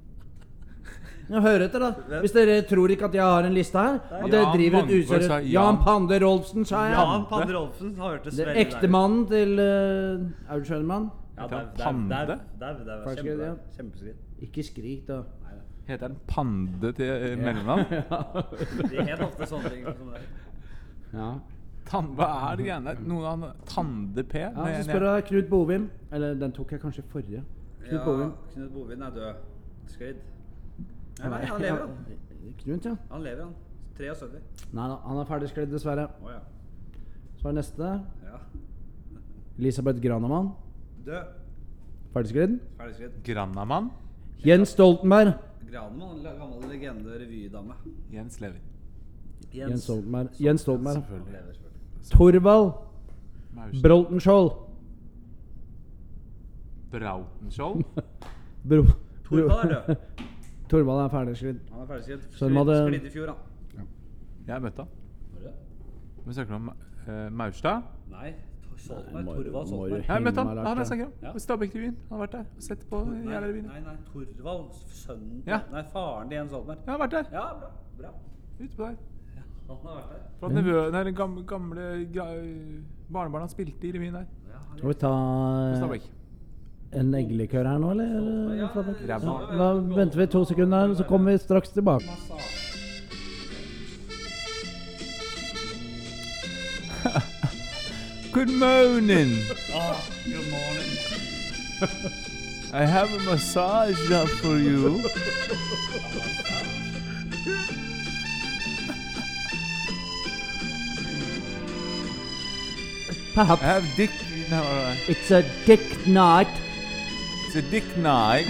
[1.28, 2.20] Ja, hør etter, da.
[2.22, 5.08] Hvis dere tror ikke at jeg har en liste her, at dere Jan driver et
[5.28, 5.50] sa Jan.
[5.52, 6.94] Jan Pande Rolfsen, sa jeg.
[6.96, 11.10] Jan Pande Rolfsen har hørt Det veldig Ektemannen til uh, Aud Schønemann.
[11.36, 12.08] Ja, Heter det han er- det er- Pande?
[12.08, 13.54] det er- det er- det er ja.
[13.76, 14.16] Kjempeskritt.
[14.40, 15.16] Ikke skrik, da.
[15.18, 15.22] Da.
[15.92, 17.84] Heter den Pande til eh, mellomnavn?
[18.90, 20.24] De het ofte sånne ting som det.
[21.12, 21.30] Ja.
[21.88, 23.00] Tan hva er det greiene der?
[23.08, 24.38] Noen av han- Tande P?
[24.38, 25.90] ja så spør jeg Knut Bovim.
[26.12, 27.42] Eller den tok jeg kanskje forrige.
[27.80, 28.32] Knut Ja, Bovim.
[28.52, 29.34] Knut Bovim er død.
[29.86, 30.16] Sklidd.
[31.18, 31.96] Nei, nei, han lever, han.
[32.58, 32.96] Knut, ja.
[33.10, 33.54] Han lever, han.
[33.98, 34.40] 73.
[34.72, 36.04] Nei da, han er ferdigsklidd, dessverre.
[36.22, 36.38] Oh, ja.
[37.40, 37.88] Så er neste
[38.22, 38.38] ja.
[39.58, 40.52] Elisabeth Granamann.
[41.06, 41.24] Død.
[42.12, 42.58] Ferdigsklidd.
[42.76, 43.16] Ferdig sklidd.
[43.24, 43.90] Grannamann?
[44.44, 45.32] Jens Stoltenberg.
[45.70, 47.74] Granamann, gammel legende, revydame.
[48.12, 48.60] Jens lever.
[49.54, 50.28] Jens Stoltenberg.
[50.40, 50.94] Jens Stoltenberg.
[51.02, 51.67] Selvfølgelig.
[52.10, 52.72] Torvald.
[53.82, 54.50] Broltenskjold.
[56.90, 57.84] Brautenskjold?
[58.68, 58.82] Bro,
[59.24, 59.96] Torvald er død.
[60.70, 61.58] Torvald er ferdigsklidd.
[61.72, 62.56] Han er ferdig sklidd.
[62.58, 63.88] Hadde- Sklidd i fjor, han.
[64.48, 64.88] Jeg møtte han.
[66.28, 67.82] Vi snakker om uh, Maurstad.
[68.12, 68.30] Nei,
[68.86, 70.04] Torvald Solberg.
[70.08, 70.60] Jeg møtte han.
[70.66, 71.12] Han er snakker om.
[71.24, 71.32] Ja.
[71.44, 71.94] Stabekk-revyen.
[72.08, 73.68] Han har vært der og sett på Nei, jævla revyen.
[73.68, 74.66] nei, nei, Torvald,
[75.04, 75.60] sønnen Ja.
[75.72, 76.82] Nei, faren til Jens Solberg.
[76.84, 77.30] Jeg har vært der.
[77.36, 77.70] Ja, bra.
[78.00, 78.12] bra.
[78.60, 78.98] Ute på der.
[79.68, 80.10] Han har vært
[80.92, 81.04] der.
[81.04, 81.44] Den gamle,
[83.12, 84.24] gamle han spilte i revyen der.
[84.48, 85.12] Ja, Skal vi ta
[85.94, 86.00] eh,
[87.00, 88.06] en eggelikør her nå, eller?
[88.56, 88.68] Ja,
[89.08, 89.18] Ja,
[89.58, 92.04] Da venter vi to sekunder, så kommer vi straks tilbake.
[98.32, 99.30] Good morning.
[99.74, 100.90] Oh, good morning.
[102.72, 105.02] I have a massage up for you.
[113.38, 114.10] I have dick.
[114.50, 116.48] No, uh, it's a dick night.
[117.46, 118.46] it's a dick night.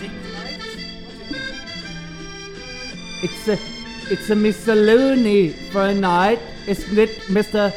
[0.00, 0.60] Dick Knight?
[3.22, 3.56] It's a
[4.10, 7.72] it's a miscellany for a night, isn't it, Mr.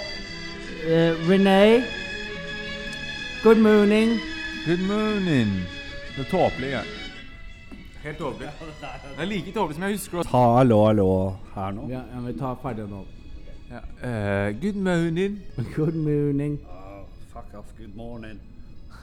[0.83, 1.85] Uh, Renee?
[3.43, 4.19] Good morning.
[4.65, 5.67] Good morning.
[6.15, 6.71] Det er tåpelig.
[6.71, 6.81] Ja.
[8.03, 8.49] Helt tåpelig.
[8.81, 10.27] Det er like tåpelig som jeg husker det.
[10.31, 11.09] Ta hallo, hallo
[11.55, 11.89] her nå.
[11.89, 13.05] Ja, ja, vi tar ferdig nå.
[13.71, 13.81] Ja.
[14.49, 15.39] eh, good morning.
[15.75, 16.59] Good morning.
[16.67, 17.03] Ah,
[17.33, 18.39] fuck off, good morning.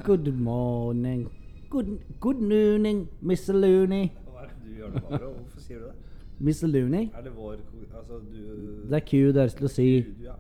[0.05, 1.29] Good morning.
[1.71, 3.53] Good, good morning, Mr.
[3.55, 4.11] Looney.
[4.29, 5.31] Hva er det du gjør nå, Barbara?
[5.33, 5.95] Hvorfor sier du det?
[6.41, 6.67] Mr.
[6.73, 7.09] Looney?
[7.17, 10.33] Er det vår ko- Altså, du Det er Q deres til å si du, ja.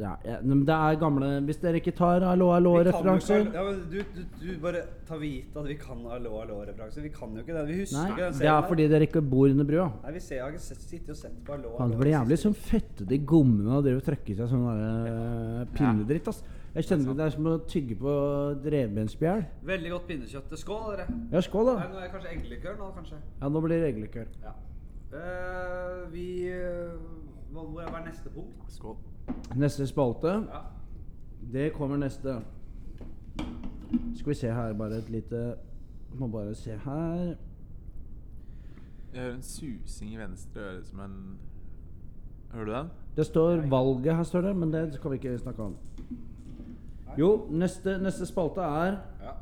[0.00, 3.98] Ja, ja, men Det er gamle Hvis dere ikke tar hallo, hallo-referanser Ja, men du,
[4.14, 7.04] du, du bare ta vite at vi kan hallo, hallo-referanser.
[7.06, 7.64] Vi kan jo ikke det.
[7.70, 9.86] Vi husker Nei, ikke den det er fordi dere ikke bor under brua.
[10.02, 11.94] Nei, vi ser, jeg har ikke sett, sittet og sett på hallo, hallo.
[11.94, 15.74] det blir jævlig sånn fettete i gommene og driver og trykker seg sånn der, eh,
[15.78, 16.30] pinnedritt.
[16.32, 16.42] ass.
[16.76, 18.14] Jeg kjenner det er som å tygge på
[18.74, 19.44] revbensspjæl.
[19.70, 20.50] Veldig godt pinnekjøtt.
[20.60, 21.06] Skål, dere.
[21.32, 23.20] Ja, skål, da Nei, nå er det kanskje eggelikør nå, kanskje.
[23.40, 24.26] Ja, Nå blir det eggelikør.
[24.42, 24.52] Ja.
[25.16, 26.98] Uh, vi uh,
[27.54, 28.66] Hvor er er neste punkt?
[28.68, 28.98] Skål.
[29.56, 30.60] Neste spalte, Ja.
[31.52, 32.40] det kommer neste.
[34.14, 35.54] Skal vi se her, bare et lite
[36.14, 37.36] Må bare se her.
[39.12, 41.38] Jeg hører en susing i venstre øre som en
[42.52, 42.90] Hører du den?
[43.16, 45.76] Det står valget her, står det, men det skal vi ikke snakke om.
[47.18, 49.32] Jo, neste, neste spalte er ja.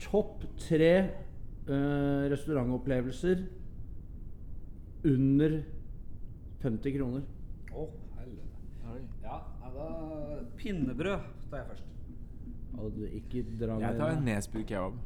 [0.00, 0.92] topp tre
[1.68, 3.44] uh, restaurantopplevelser
[5.04, 5.60] under
[6.62, 7.22] 50 kroner.
[7.72, 7.84] Å,
[8.18, 9.04] helvete.
[9.22, 9.42] Ja,
[9.74, 11.84] da Pinnebrød tar jeg først.
[12.78, 14.96] Og du ikke dra Jeg tar en Nesbru kebab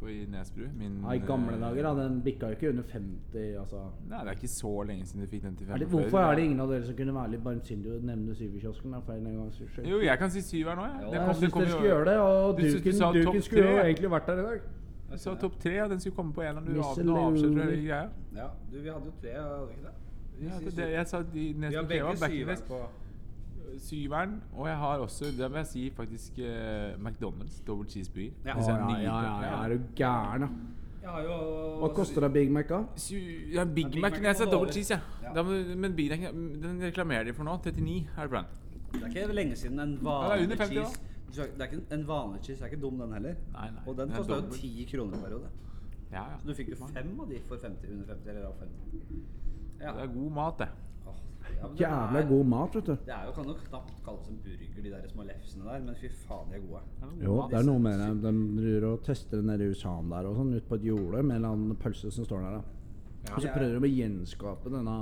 [0.00, 0.64] på i Nesbru.
[0.74, 1.92] Min, Ja, I gamle eh, dager, da.
[2.02, 3.82] Den bikka jo ikke under 50, altså.
[4.10, 5.92] Nei, det er ikke så lenge siden du fikk den til Er det, 45.
[5.94, 8.96] hvorfor er det ingen av dere som kunne være litt barmsindige og nevne Syverkiosken?
[9.92, 11.00] Jo, jeg kan si syver nå, jeg.
[11.00, 13.42] Ja, Det kom- jeg syns dere skulle gjøre det, og Du synes du Duken, Duken
[13.42, 14.60] skulle jo egentlig vært der i dag.
[15.12, 16.74] Jeg sa topp tre, og den skulle komme på en eller annen.
[16.74, 18.08] Du av- du avslører greia.
[18.34, 19.94] Ja, du, vi hadde jo tre, hadde vi ikke det?
[20.42, 22.82] Ja, det, jeg sa de vi har begge syveren på
[23.78, 28.32] Syveren, og jeg har også, det vil jeg si, faktisk eh, McDonald's Double cheeseburger.
[28.44, 28.54] Ja.
[28.54, 30.48] Å, ja, ja, ja, ja, er du gæren, da?
[31.02, 31.36] Jeg har jo
[31.80, 32.82] Hva koster det Big Mac, da?
[33.00, 35.00] Sy- Ja, Big Ja, Big Mac, Mac jeg sa double cheese, ja.
[35.24, 35.32] Ja.
[35.34, 36.28] Da, men Big Mac,
[36.62, 37.56] den reklamerer de for nå.
[37.64, 38.46] 39 er det brand.
[38.92, 41.82] Det er ikke lenge siden en Ja, det vanlig under 50 cheese Det er ikke
[41.96, 43.34] en vanlig cheese, er ikke dum den heller.
[43.56, 43.82] Nei, nei.
[43.86, 44.60] Og den kosta jo dobbelt.
[44.60, 45.48] 10 kroner i periode.
[46.12, 46.36] Ja, ja.
[46.38, 49.22] Så du fikk jo fem av de for 50, under 50 eller av 50.
[49.82, 49.92] Ja.
[49.98, 50.68] Det er god mat, det.
[51.62, 52.92] Ja, det Jævla er- god mat, vet du.
[53.06, 55.94] Det er jo, kan jo knapt kalles en burger, de der små lefsene der, men
[55.98, 56.82] fy faen, de er gode.
[57.00, 58.08] det er Jo, det er noe med det.
[58.22, 61.22] De driver og tester det nede i USA der og sånn, ut på et jorde
[61.22, 62.62] med en eller annen pølse som står der.
[63.28, 64.96] Ja, Og så prøver de å gjenskape denne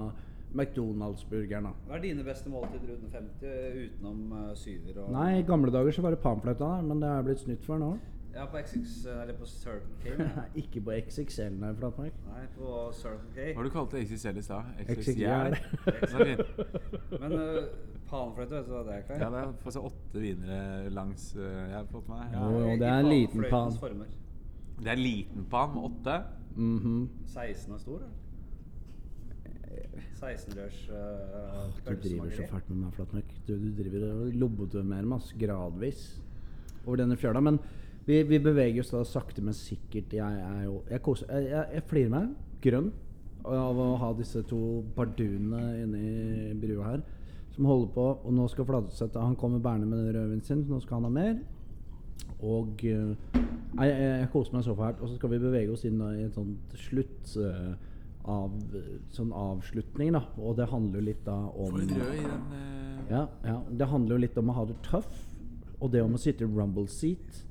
[0.53, 1.69] McDonald's-burgeren.
[1.87, 5.95] Hva er dine beste måltider under 50 utenom uh, syver og Nei, i gamle dager
[5.95, 7.93] så var det pamfletta, der, men det er blitt snytt for nå.
[8.35, 10.29] Ja, på XX, eller på Circle K.
[10.63, 12.19] Ikke på XXL, nei, Flatmark.
[12.31, 13.47] Nei, på Circle K.
[13.57, 14.71] Hva du kalte du XXL i stad?
[14.87, 15.57] XXL.
[16.31, 16.47] Det.
[17.21, 17.59] Men uh,
[18.11, 19.05] panfløyte, vet du hva det er?
[19.09, 19.19] Kai?
[19.19, 22.25] Ja, det er for seg åtte vinere langs uh, Jeg har fått meg.
[22.37, 22.47] Ja.
[22.55, 23.77] jo, det er en liten pan.
[23.83, 24.17] former.
[24.81, 26.19] Det er en liten pan med åtte.
[26.55, 26.99] Mhm.
[27.35, 28.11] 16 er stor, da?
[30.21, 33.37] 16-dørs uh, Du driver så fælt med meg, Flatmark.
[33.47, 36.03] Du, du driver og lobotomerer meg gradvis
[36.85, 37.41] over denne fjøla.
[37.45, 37.61] Men
[38.07, 40.13] vi, vi beveger oss da sakte, men sikkert.
[40.17, 42.35] Jeg er jo Jeg, koser, jeg, jeg, jeg flirer meg
[42.65, 42.91] grønn
[43.49, 47.07] av å ha disse to bardunene inni brua her.
[47.55, 48.07] Som holder på.
[48.25, 51.09] Og nå skal Fladseth Han kommer bærende med den rødvinen sin, så nå skal han
[51.09, 51.41] ha mer.
[52.41, 53.39] Og eh,
[53.81, 55.01] jeg, jeg koser meg så fælt.
[55.01, 56.55] Og så skal vi bevege oss inn i en sånn
[56.89, 57.73] slutt eh,
[58.29, 58.55] av,
[59.15, 60.25] sånn avslutning, da.
[60.41, 63.59] Og det handler jo litt da om Får rød i den uh, ja, ja.
[63.81, 65.15] Det handler jo litt om å ha det tøff,
[65.81, 67.45] og det om å sitte i rumble seat.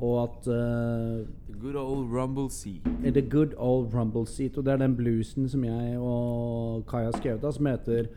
[0.00, 2.80] Og at uh, The good old rumble sea.
[3.04, 4.56] The good old rumble seat.
[4.56, 8.08] Og det er den bluesen som jeg og Kai har skrevet, da, som heter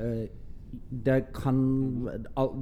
[0.00, 0.24] uh,
[1.06, 1.58] det, kan,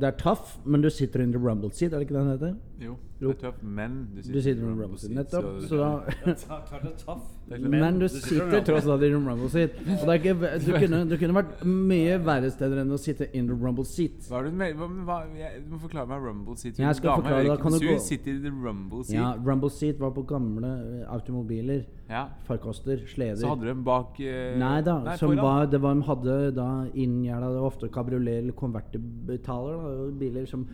[0.00, 2.30] det er tøff, men du sitter in the rumble seat, er det ikke det den
[2.30, 2.54] heter?
[2.80, 3.28] Jo, Jo.
[3.28, 5.44] det er tøff, men du Du sitter i the rumble seat, nettopp.
[5.68, 7.16] Så da.
[7.58, 9.74] Men du sitter tross alt i the rumble seat.
[10.00, 13.26] Og det er ikke, du, kunne, du kunne vært mye verre steder enn å sitte
[13.36, 14.22] in the rumble seat.
[14.30, 14.78] Hva er det du?
[14.80, 16.78] Hva, hva, jeg, du må forklare meg rumble seat.
[16.80, 19.18] Jeg skal forklare deg, kan du Sur gå- sitter i the rumble seat.
[19.18, 20.70] Ja, rumble seat var på gamle
[21.02, 21.84] eh, automobiler.
[22.10, 22.24] Ja.
[22.48, 23.38] Farkoster, sleder.
[23.42, 26.70] Så hadde du en bak eh, Nei da, som var, det var, de hadde da
[26.98, 30.10] inngjerda ofte kabriolet eller konvertibetaler.
[30.18, 30.64] Biler som,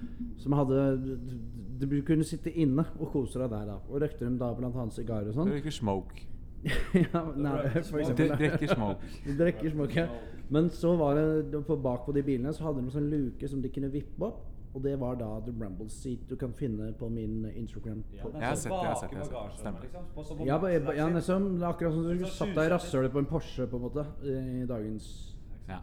[0.41, 0.87] som hadde
[1.81, 3.67] Du du kunne sitte inne og kose deg der.
[3.67, 5.53] da Og røykte dem da blant annet sigarer og sånn.
[5.53, 6.27] drikker smoke.
[7.05, 8.33] ja, nei, for eksempel.
[8.39, 9.15] drikker smoke.
[9.27, 9.95] Du drikker smoke.
[9.95, 10.09] ja.
[10.49, 13.49] Men så var det på bak på de bilene så hadde de en sånn luke
[13.51, 14.45] som de kunne vippe opp.
[14.77, 18.03] Og det var da The Rumble Seat du kan finne på min Instagram.
[18.13, 19.61] Ja, Jeg har sett det, jeg har sett det, jeg har sett det.
[19.63, 19.81] Stemmer.
[20.17, 20.59] Liksom, Ja,
[20.93, 24.05] ja er akkurat som du satt deg i rasshølet på en Porsche, på en måte,
[24.23, 25.09] i dagens
[25.69, 25.81] Ja.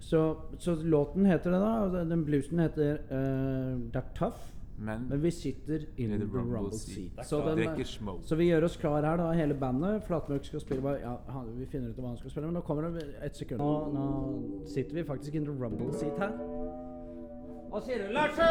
[0.00, 1.88] Så, så låten heter det, da.
[1.88, 4.44] Den den bluesen heter uh, Det er tough,
[4.78, 7.26] Men men vi sitter in the rumble seat.
[7.26, 7.84] Så, den,
[8.22, 10.02] så vi gjør oss klar her, da, hele bandet.
[10.06, 11.16] Flatmøk skal spille ja,
[11.56, 13.58] Vi finner ut hva han skal spille, men nå kommer det et sekund.
[13.58, 16.32] Nå, nå sitter vi faktisk in the rumble seat her.
[17.68, 18.48] Hva sier du, Larse?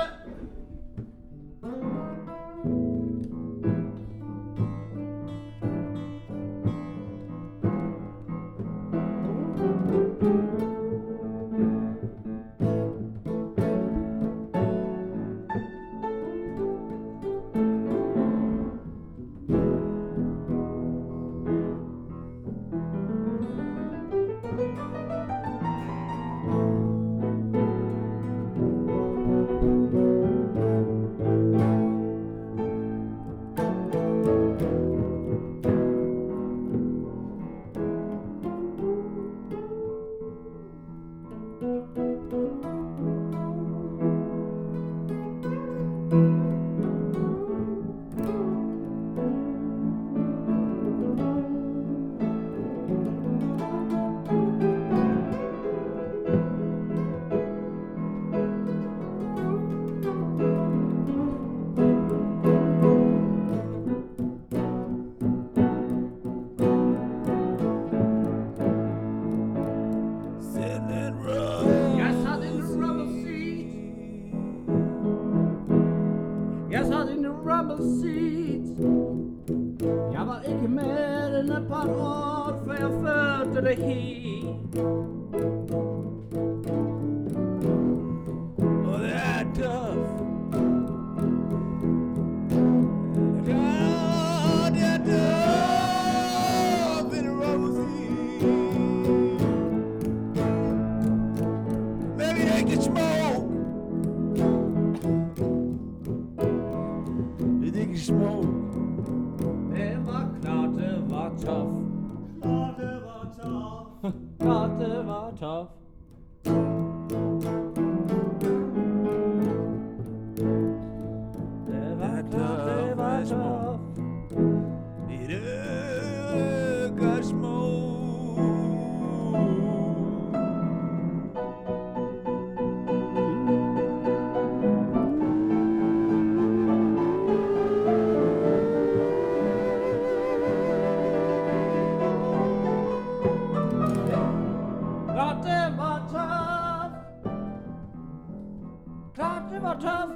[149.68, 150.12] Var tøff.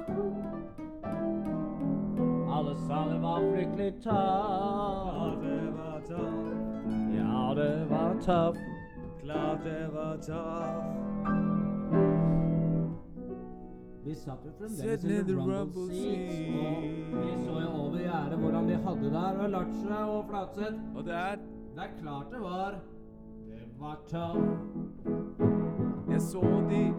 [2.56, 5.42] Alle sa det var fryktelig tøff.
[5.42, 6.48] det var tough.
[7.16, 8.56] Ja, det var tøff.
[9.22, 10.74] Klart det var tøff.
[14.04, 16.82] Vi satt jo fremdeles i the rumble seats, og
[17.24, 20.80] vi så jo over gjerdet hvordan de hadde der, og Lache og Flatseth.
[20.96, 21.36] Og det er
[21.74, 22.74] Det er klart det var.
[23.48, 25.02] Det var tøft.
[26.10, 26.40] Jeg så
[26.70, 26.94] de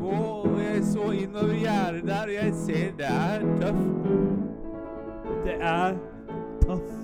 [0.00, 3.84] gå, og jeg så innover gjerdet der, og jeg ser det er tøff.
[5.44, 5.94] Det er
[6.62, 7.01] tøff.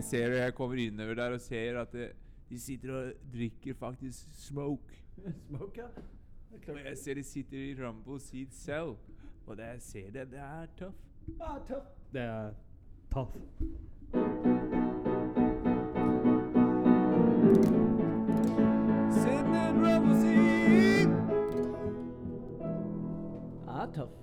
[0.00, 2.12] Jeg ser det, jeg kommer innover der og ser at det,
[2.48, 4.96] de sitter og drikker faktisk smoke.
[5.46, 6.72] Smoke, ja.
[6.72, 8.96] Og jeg ser de sitter i rumble Seed selv.
[9.46, 10.94] Og det jeg ser det, det er tøff.
[11.40, 11.84] Ah, tøff.
[12.12, 12.52] Det er
[13.12, 13.36] tøff.
[19.20, 21.08] Sitting in rumble Seed!
[23.68, 24.19] Ah, tøff.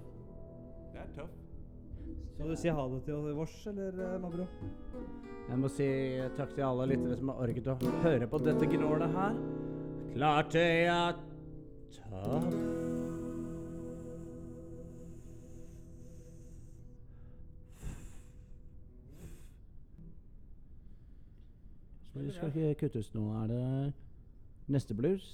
[2.38, 4.46] Skal du si ha det til vårs, eller, eh, Mabro?
[5.48, 5.88] Jeg må si
[6.38, 9.40] takk til alle lyttere som har orket å høre på dette gnålet her.
[10.14, 11.18] Klart det er
[11.98, 12.52] tøff.
[22.18, 23.26] Det skal ikke kuttes nå.
[23.44, 23.94] Er det
[24.74, 25.28] neste blues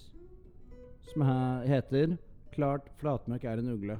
[1.11, 2.17] som he- heter
[2.53, 3.99] 'Klart flatmøkk er en ugle'.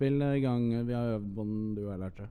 [0.00, 0.86] Spill i gang.
[0.86, 2.28] Vi har øvd på den, du har lært det.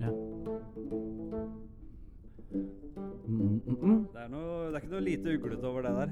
[0.00, 0.08] Ja.
[3.26, 4.06] Mm, mm, mm.
[4.12, 6.08] Det er, noe, det er ikke noe lite uglete over det der.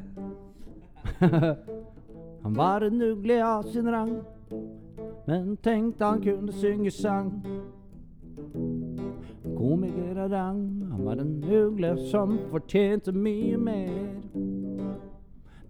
[2.45, 4.13] Han var en ugle av sin rang,
[5.27, 7.33] men tenkte han kunne synge sang.
[9.57, 10.61] Komiker av rang,
[10.91, 14.22] han var en ugle som fortjente mye mer.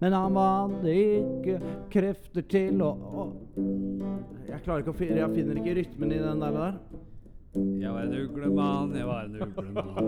[0.03, 1.53] Men han hadde ikke
[1.93, 3.23] krefter til å, å
[4.49, 6.51] Jeg klarer ikke å finne Jeg finner ikke rytmen i den der.
[6.57, 6.73] der.
[7.79, 10.07] Jeg var en uglemann, jeg var en uglemann.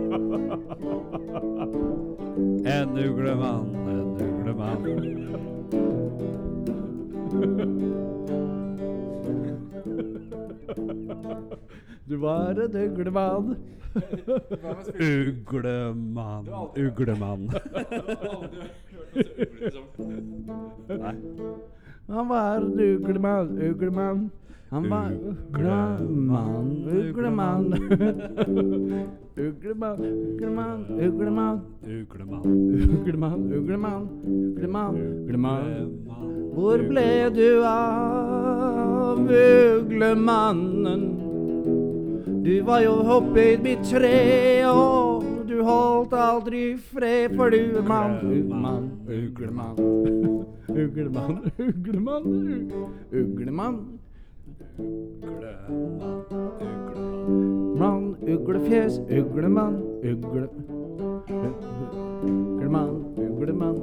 [2.74, 4.84] En uglemann, en uglemann.
[12.04, 13.56] Du var en uglemann.
[15.00, 16.46] Uglemann,
[16.76, 17.48] uglemann.
[22.08, 24.30] Han var uglemann, uglemann.
[24.70, 25.12] Han var
[25.54, 27.74] uglemann, uglemann.
[29.38, 30.00] Uglemann,
[30.36, 31.62] uglemann, uglemann.
[31.84, 32.44] Uglemann.
[32.96, 35.66] Uglemann, uglemann, uglemann, uglemann.
[36.56, 41.02] Hvor ble du av uglemannen?
[42.46, 47.86] Du var jo hoppet i mitt tre, og du holdt aldri fred, for du er
[47.86, 49.76] mann, uglemann, uglemann.
[50.76, 52.80] Uglemann, uglemann, uglemann.
[53.14, 54.00] uglemann.
[57.80, 60.50] Mann, uglefjes, uglemann, ugle...
[62.24, 63.80] Uglemann, uglemann.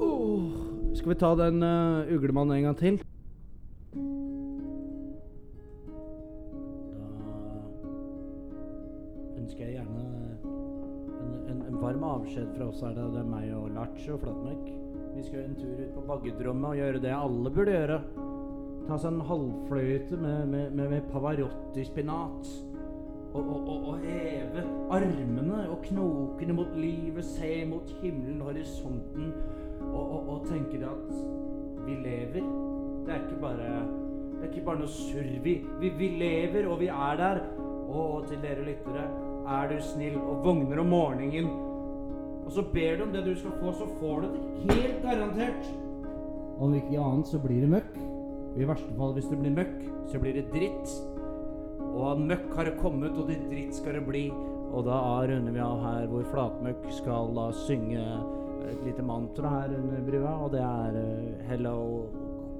[0.00, 0.42] Åh,
[0.94, 3.00] skal vi ta den uh, uglemannen en gang til?
[11.84, 13.06] Varm avskjed fra oss er det.
[13.20, 14.68] Er meg og Lars og Flatmøkk.
[15.14, 17.98] Vi skal en tur ut på Baggedrommet og gjøre det alle burde gjøre.
[18.84, 22.48] Ta seg en halvfløyte med, med, med, med Pavarotti-spinat.
[23.34, 24.62] Og, og, og, og heve
[24.94, 29.32] armene og knokene mot livet, se mot himmelen, horisonten,
[29.90, 31.10] og, tenke at
[31.84, 32.46] vi lever.
[33.04, 33.70] Det er ikke bare,
[34.36, 35.28] det er ikke bare noe surr.
[35.44, 37.42] Vi, vi lever, og vi er der.
[37.84, 39.04] Og til dere lyttere,
[39.44, 41.48] er du snill og våkner om morgenen,
[42.44, 45.70] og så ber du om det du skal få, så får du det helt garantert.
[46.60, 47.96] Om ikke annet, så blir det møkk.
[48.54, 49.78] Og I verste fall, hvis det blir møkk,
[50.12, 50.92] så blir det dritt.
[51.94, 54.28] Og møkk har det kommet, og det dritt skal det bli.
[54.74, 55.00] Og da
[55.30, 58.04] runder vi av her hvor Flatmøkk skal da synge
[58.68, 61.76] et lite mantra her under brua, og det er uh, Hello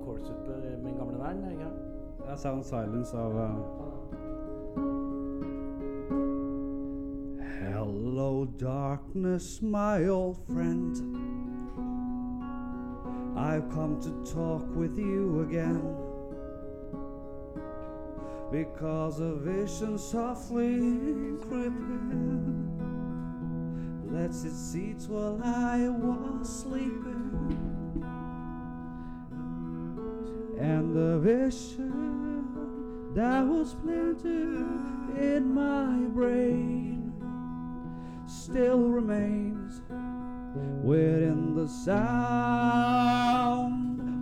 [0.04, 1.44] Kålsuppe, min gamle venn.
[1.50, 1.70] ikke?
[2.20, 3.56] Det er Sound Silence av uh,
[7.84, 10.96] Hello, darkness, my old friend.
[13.36, 15.82] I've come to talk with you again.
[18.50, 20.78] Because a vision softly
[21.42, 22.70] creeping
[24.10, 28.02] lets its seeds while I was sleeping.
[30.58, 34.64] And the vision that was planted
[35.18, 36.93] in my brain
[38.26, 39.80] still remains
[40.82, 43.04] within the sound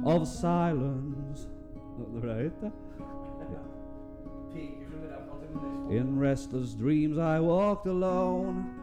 [0.06, 1.48] of silence.
[1.98, 2.50] Ble.
[5.90, 8.74] In restless dreams I walked alone.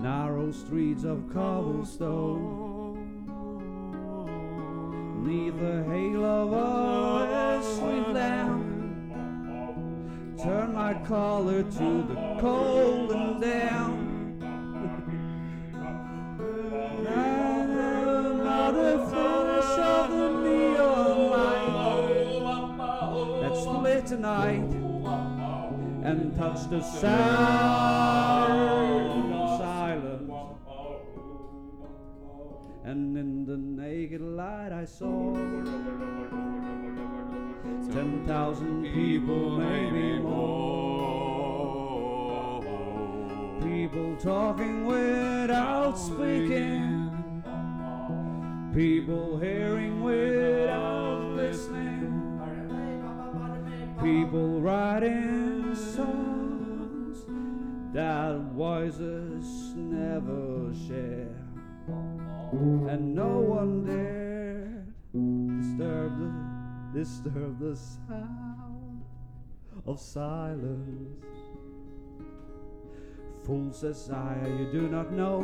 [0.00, 3.00] Narrow streets of cobblestone.
[5.24, 8.73] Neath the hail of a sweet lamp.
[10.42, 14.00] Turn my collar to the cold and damp.
[18.26, 22.20] Another flash of the neon light
[23.42, 24.70] that split tonight
[26.02, 27.94] and touched the sound
[29.58, 30.32] silence.
[32.84, 35.34] And in the naked light I saw
[37.94, 40.60] ten thousand people, maybe more.
[43.62, 47.12] People talking without speaking.
[48.74, 52.40] People hearing without listening.
[54.02, 57.18] People writing songs
[57.92, 61.28] that voices never share.
[62.90, 66.53] And no one dared disturb the
[66.94, 69.02] disturb the sound
[69.84, 71.26] of silence.
[73.44, 75.42] Fool says I, you do not know.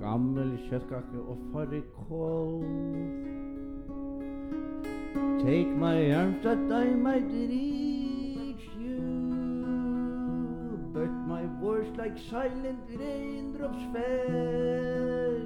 [0.00, 2.64] Gammel kjøttkake og fårikål.
[5.40, 9.00] Take my arms that I might reach you,
[10.92, 15.40] but my voice like silent raindrops fell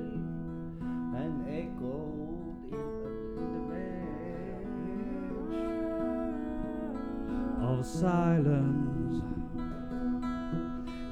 [1.23, 2.30] and echoed
[7.63, 9.23] of silence.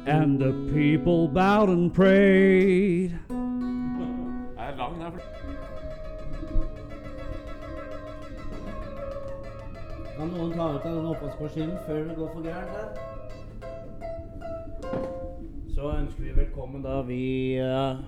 [0.07, 3.19] And the people bowed and prayed.
[10.19, 12.89] Kan noen ta ut av den oppvaskmaskinen før det går for gærent her?
[15.75, 17.21] Så ønsker vi velkommen da vi
[17.63, 18.01] eh,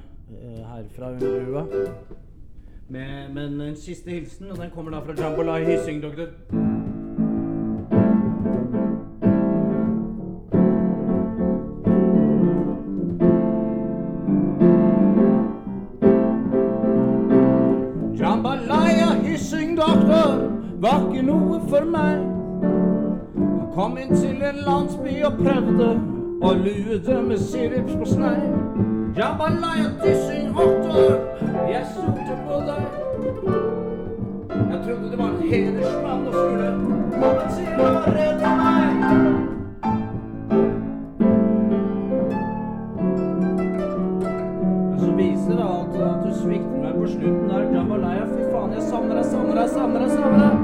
[0.73, 1.63] herfra under brua.
[2.91, 6.27] Med, med en siste hilsen, og den kommer da fra Jambolai Hyssing, doktor.
[18.19, 20.51] Jambalaya Hyssing, doktor,
[20.81, 22.27] var ikke noe for meg.
[23.39, 25.93] Han kom inn til en landsby og prøvde
[26.43, 28.41] å lue det med sirups på snei.
[29.17, 31.21] Jambalaya Hyssing, doktor,
[31.71, 32.83] jeg stolte på deg.
[34.71, 36.69] Jeg trodde det var en hedersmann og skulle
[37.21, 38.89] komme til å redde meg.
[45.21, 47.67] Viser det alt at du svikter meg på slutten der.
[47.75, 50.60] Jambalaya, fy faen, jeg savner deg, savner deg, savner deg, savner deg.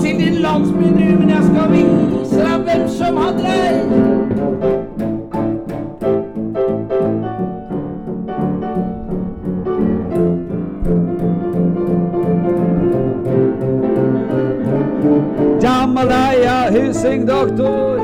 [0.00, 3.88] til din landsby nu, men jeg skal vise deg hvem som har dreid.
[15.62, 17.97] Jamalaya Hysing doktor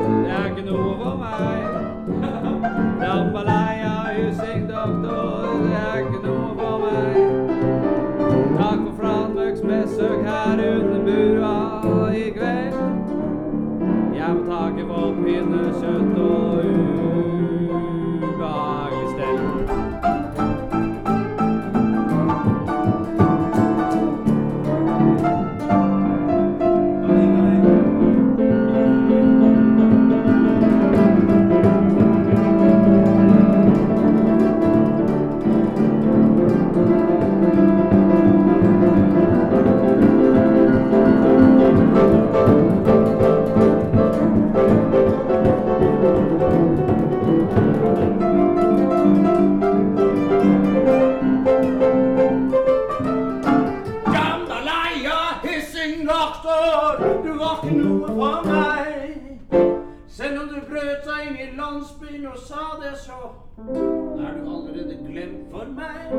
[57.78, 59.38] noe for meg.
[60.06, 64.98] Selv om du brøt deg inn i landsbyen og sa det så, er du allerede
[65.06, 66.14] glemt for meg.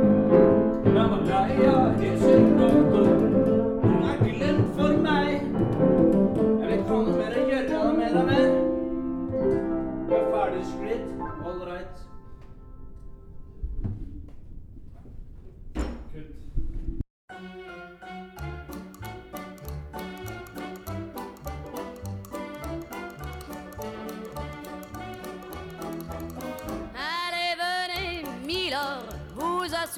[0.95, 3.34] Jambalaya, hissing doktor, du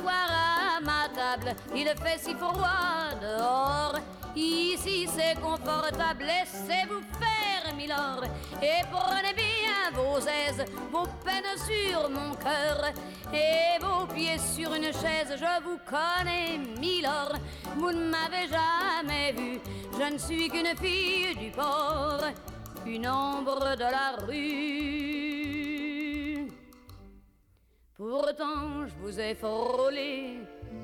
[0.05, 1.55] à ma table.
[1.75, 3.99] Il fait si froid dehors.
[4.35, 8.23] Ici c'est confortable, laissez-vous faire, Milord.
[8.61, 12.93] Et prenez bien vos aises, vos peines sur mon cœur.
[13.33, 17.33] Et vos pieds sur une chaise, je vous connais, Milord.
[17.77, 19.59] Vous ne m'avez jamais vu,
[19.99, 22.21] je ne suis qu'une fille du port,
[22.85, 25.36] une ombre de la rue.
[27.97, 30.37] Pourtant, je vous ai frôlé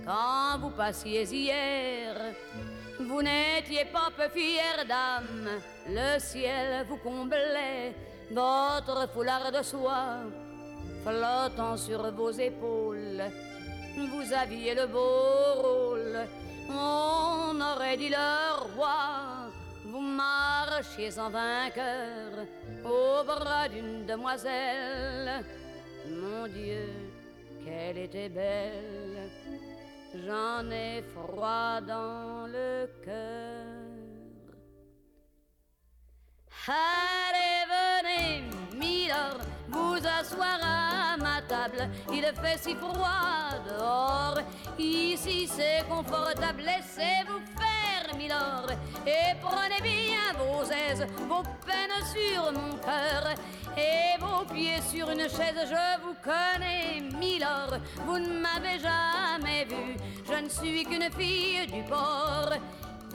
[0.03, 2.15] quand vous passiez hier.
[2.99, 5.47] Vous n'étiez pas peu fière d'âme,
[5.87, 7.93] le ciel vous comblait,
[8.31, 10.21] votre foulard de soie
[11.03, 13.21] flottant sur vos épaules.
[13.95, 16.17] Vous aviez le beau rôle,
[16.67, 19.51] on aurait dit le roi.
[19.85, 22.47] Vous marchiez en vainqueur
[22.83, 25.43] au bras d'une demoiselle.
[26.21, 26.89] Mon Dieu,
[27.63, 29.29] qu'elle était belle.
[30.25, 33.83] J'en ai froid dans le cœur.
[38.73, 39.39] Milord,
[39.69, 41.89] vous asseoir à ma table.
[42.11, 44.39] Il fait si froid dehors.
[44.77, 46.63] Ici c'est confortable.
[46.63, 48.71] Laissez-vous faire, Milord,
[49.05, 53.35] et prenez bien vos aises, vos peines sur mon cœur.
[53.75, 57.79] Et vos pieds sur une chaise, je vous connais, Milord.
[58.05, 59.97] Vous ne m'avez jamais vu,
[60.27, 62.53] je ne suis qu'une fille du port,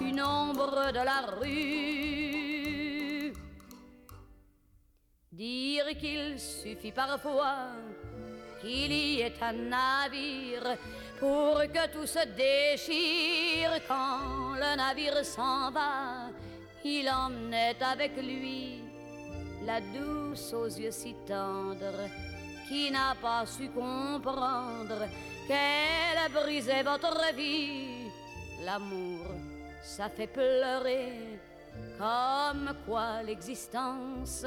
[0.01, 2.68] une ombre de la rue.
[5.39, 7.69] Dire qu'il suffit parfois
[8.61, 10.77] qu'il y ait un navire
[11.21, 16.33] pour que tout se déchire quand le navire s'en va.
[16.85, 18.83] Il emmenait avec lui
[19.65, 22.09] la douce aux yeux si tendres
[22.69, 25.07] qui n'a pas su comprendre
[25.47, 28.11] qu'elle brisait votre vie.
[28.65, 29.25] L'amour,
[29.85, 31.39] ça fait pleurer
[31.97, 34.45] comme quoi l'existence,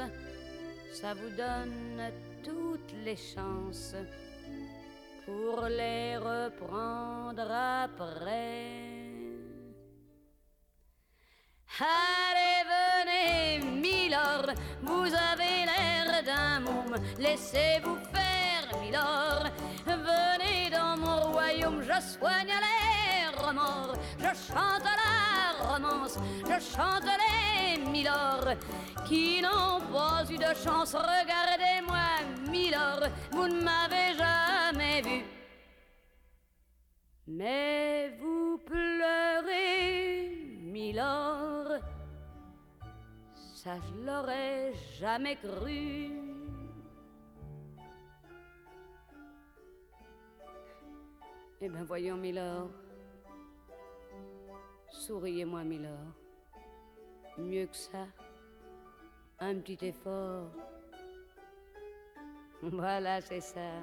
[0.92, 2.12] ça vous donne
[2.44, 3.94] toutes les chances
[5.24, 8.92] pour les reprendre après.
[11.80, 14.52] Allez, venez, Milord,
[14.82, 19.46] vous avez l'air d'un môme, laissez-vous faire, Milord.
[19.86, 22.81] Venez dans mon royaume, je soigne les
[24.18, 28.54] je chante la romance, je chante les Milord
[29.06, 30.94] qui n'ont pas eu de chance.
[30.94, 35.24] Regardez-moi, Milord, vous ne m'avez jamais vu.
[37.26, 41.78] Mais vous pleurez, Milord,
[43.54, 46.32] ça je l'aurais jamais cru.
[51.64, 52.70] Eh bien voyons, Milord,
[54.92, 56.14] Souriez-moi, Milord.
[57.38, 58.06] Mieux que ça,
[59.40, 60.50] un petit effort.
[62.62, 63.82] Voilà, c'est ça.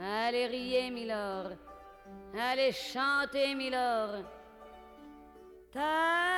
[0.00, 1.50] Allez riez, Milord.
[2.32, 4.22] Allez chanter, Milord.
[5.72, 6.28] Ta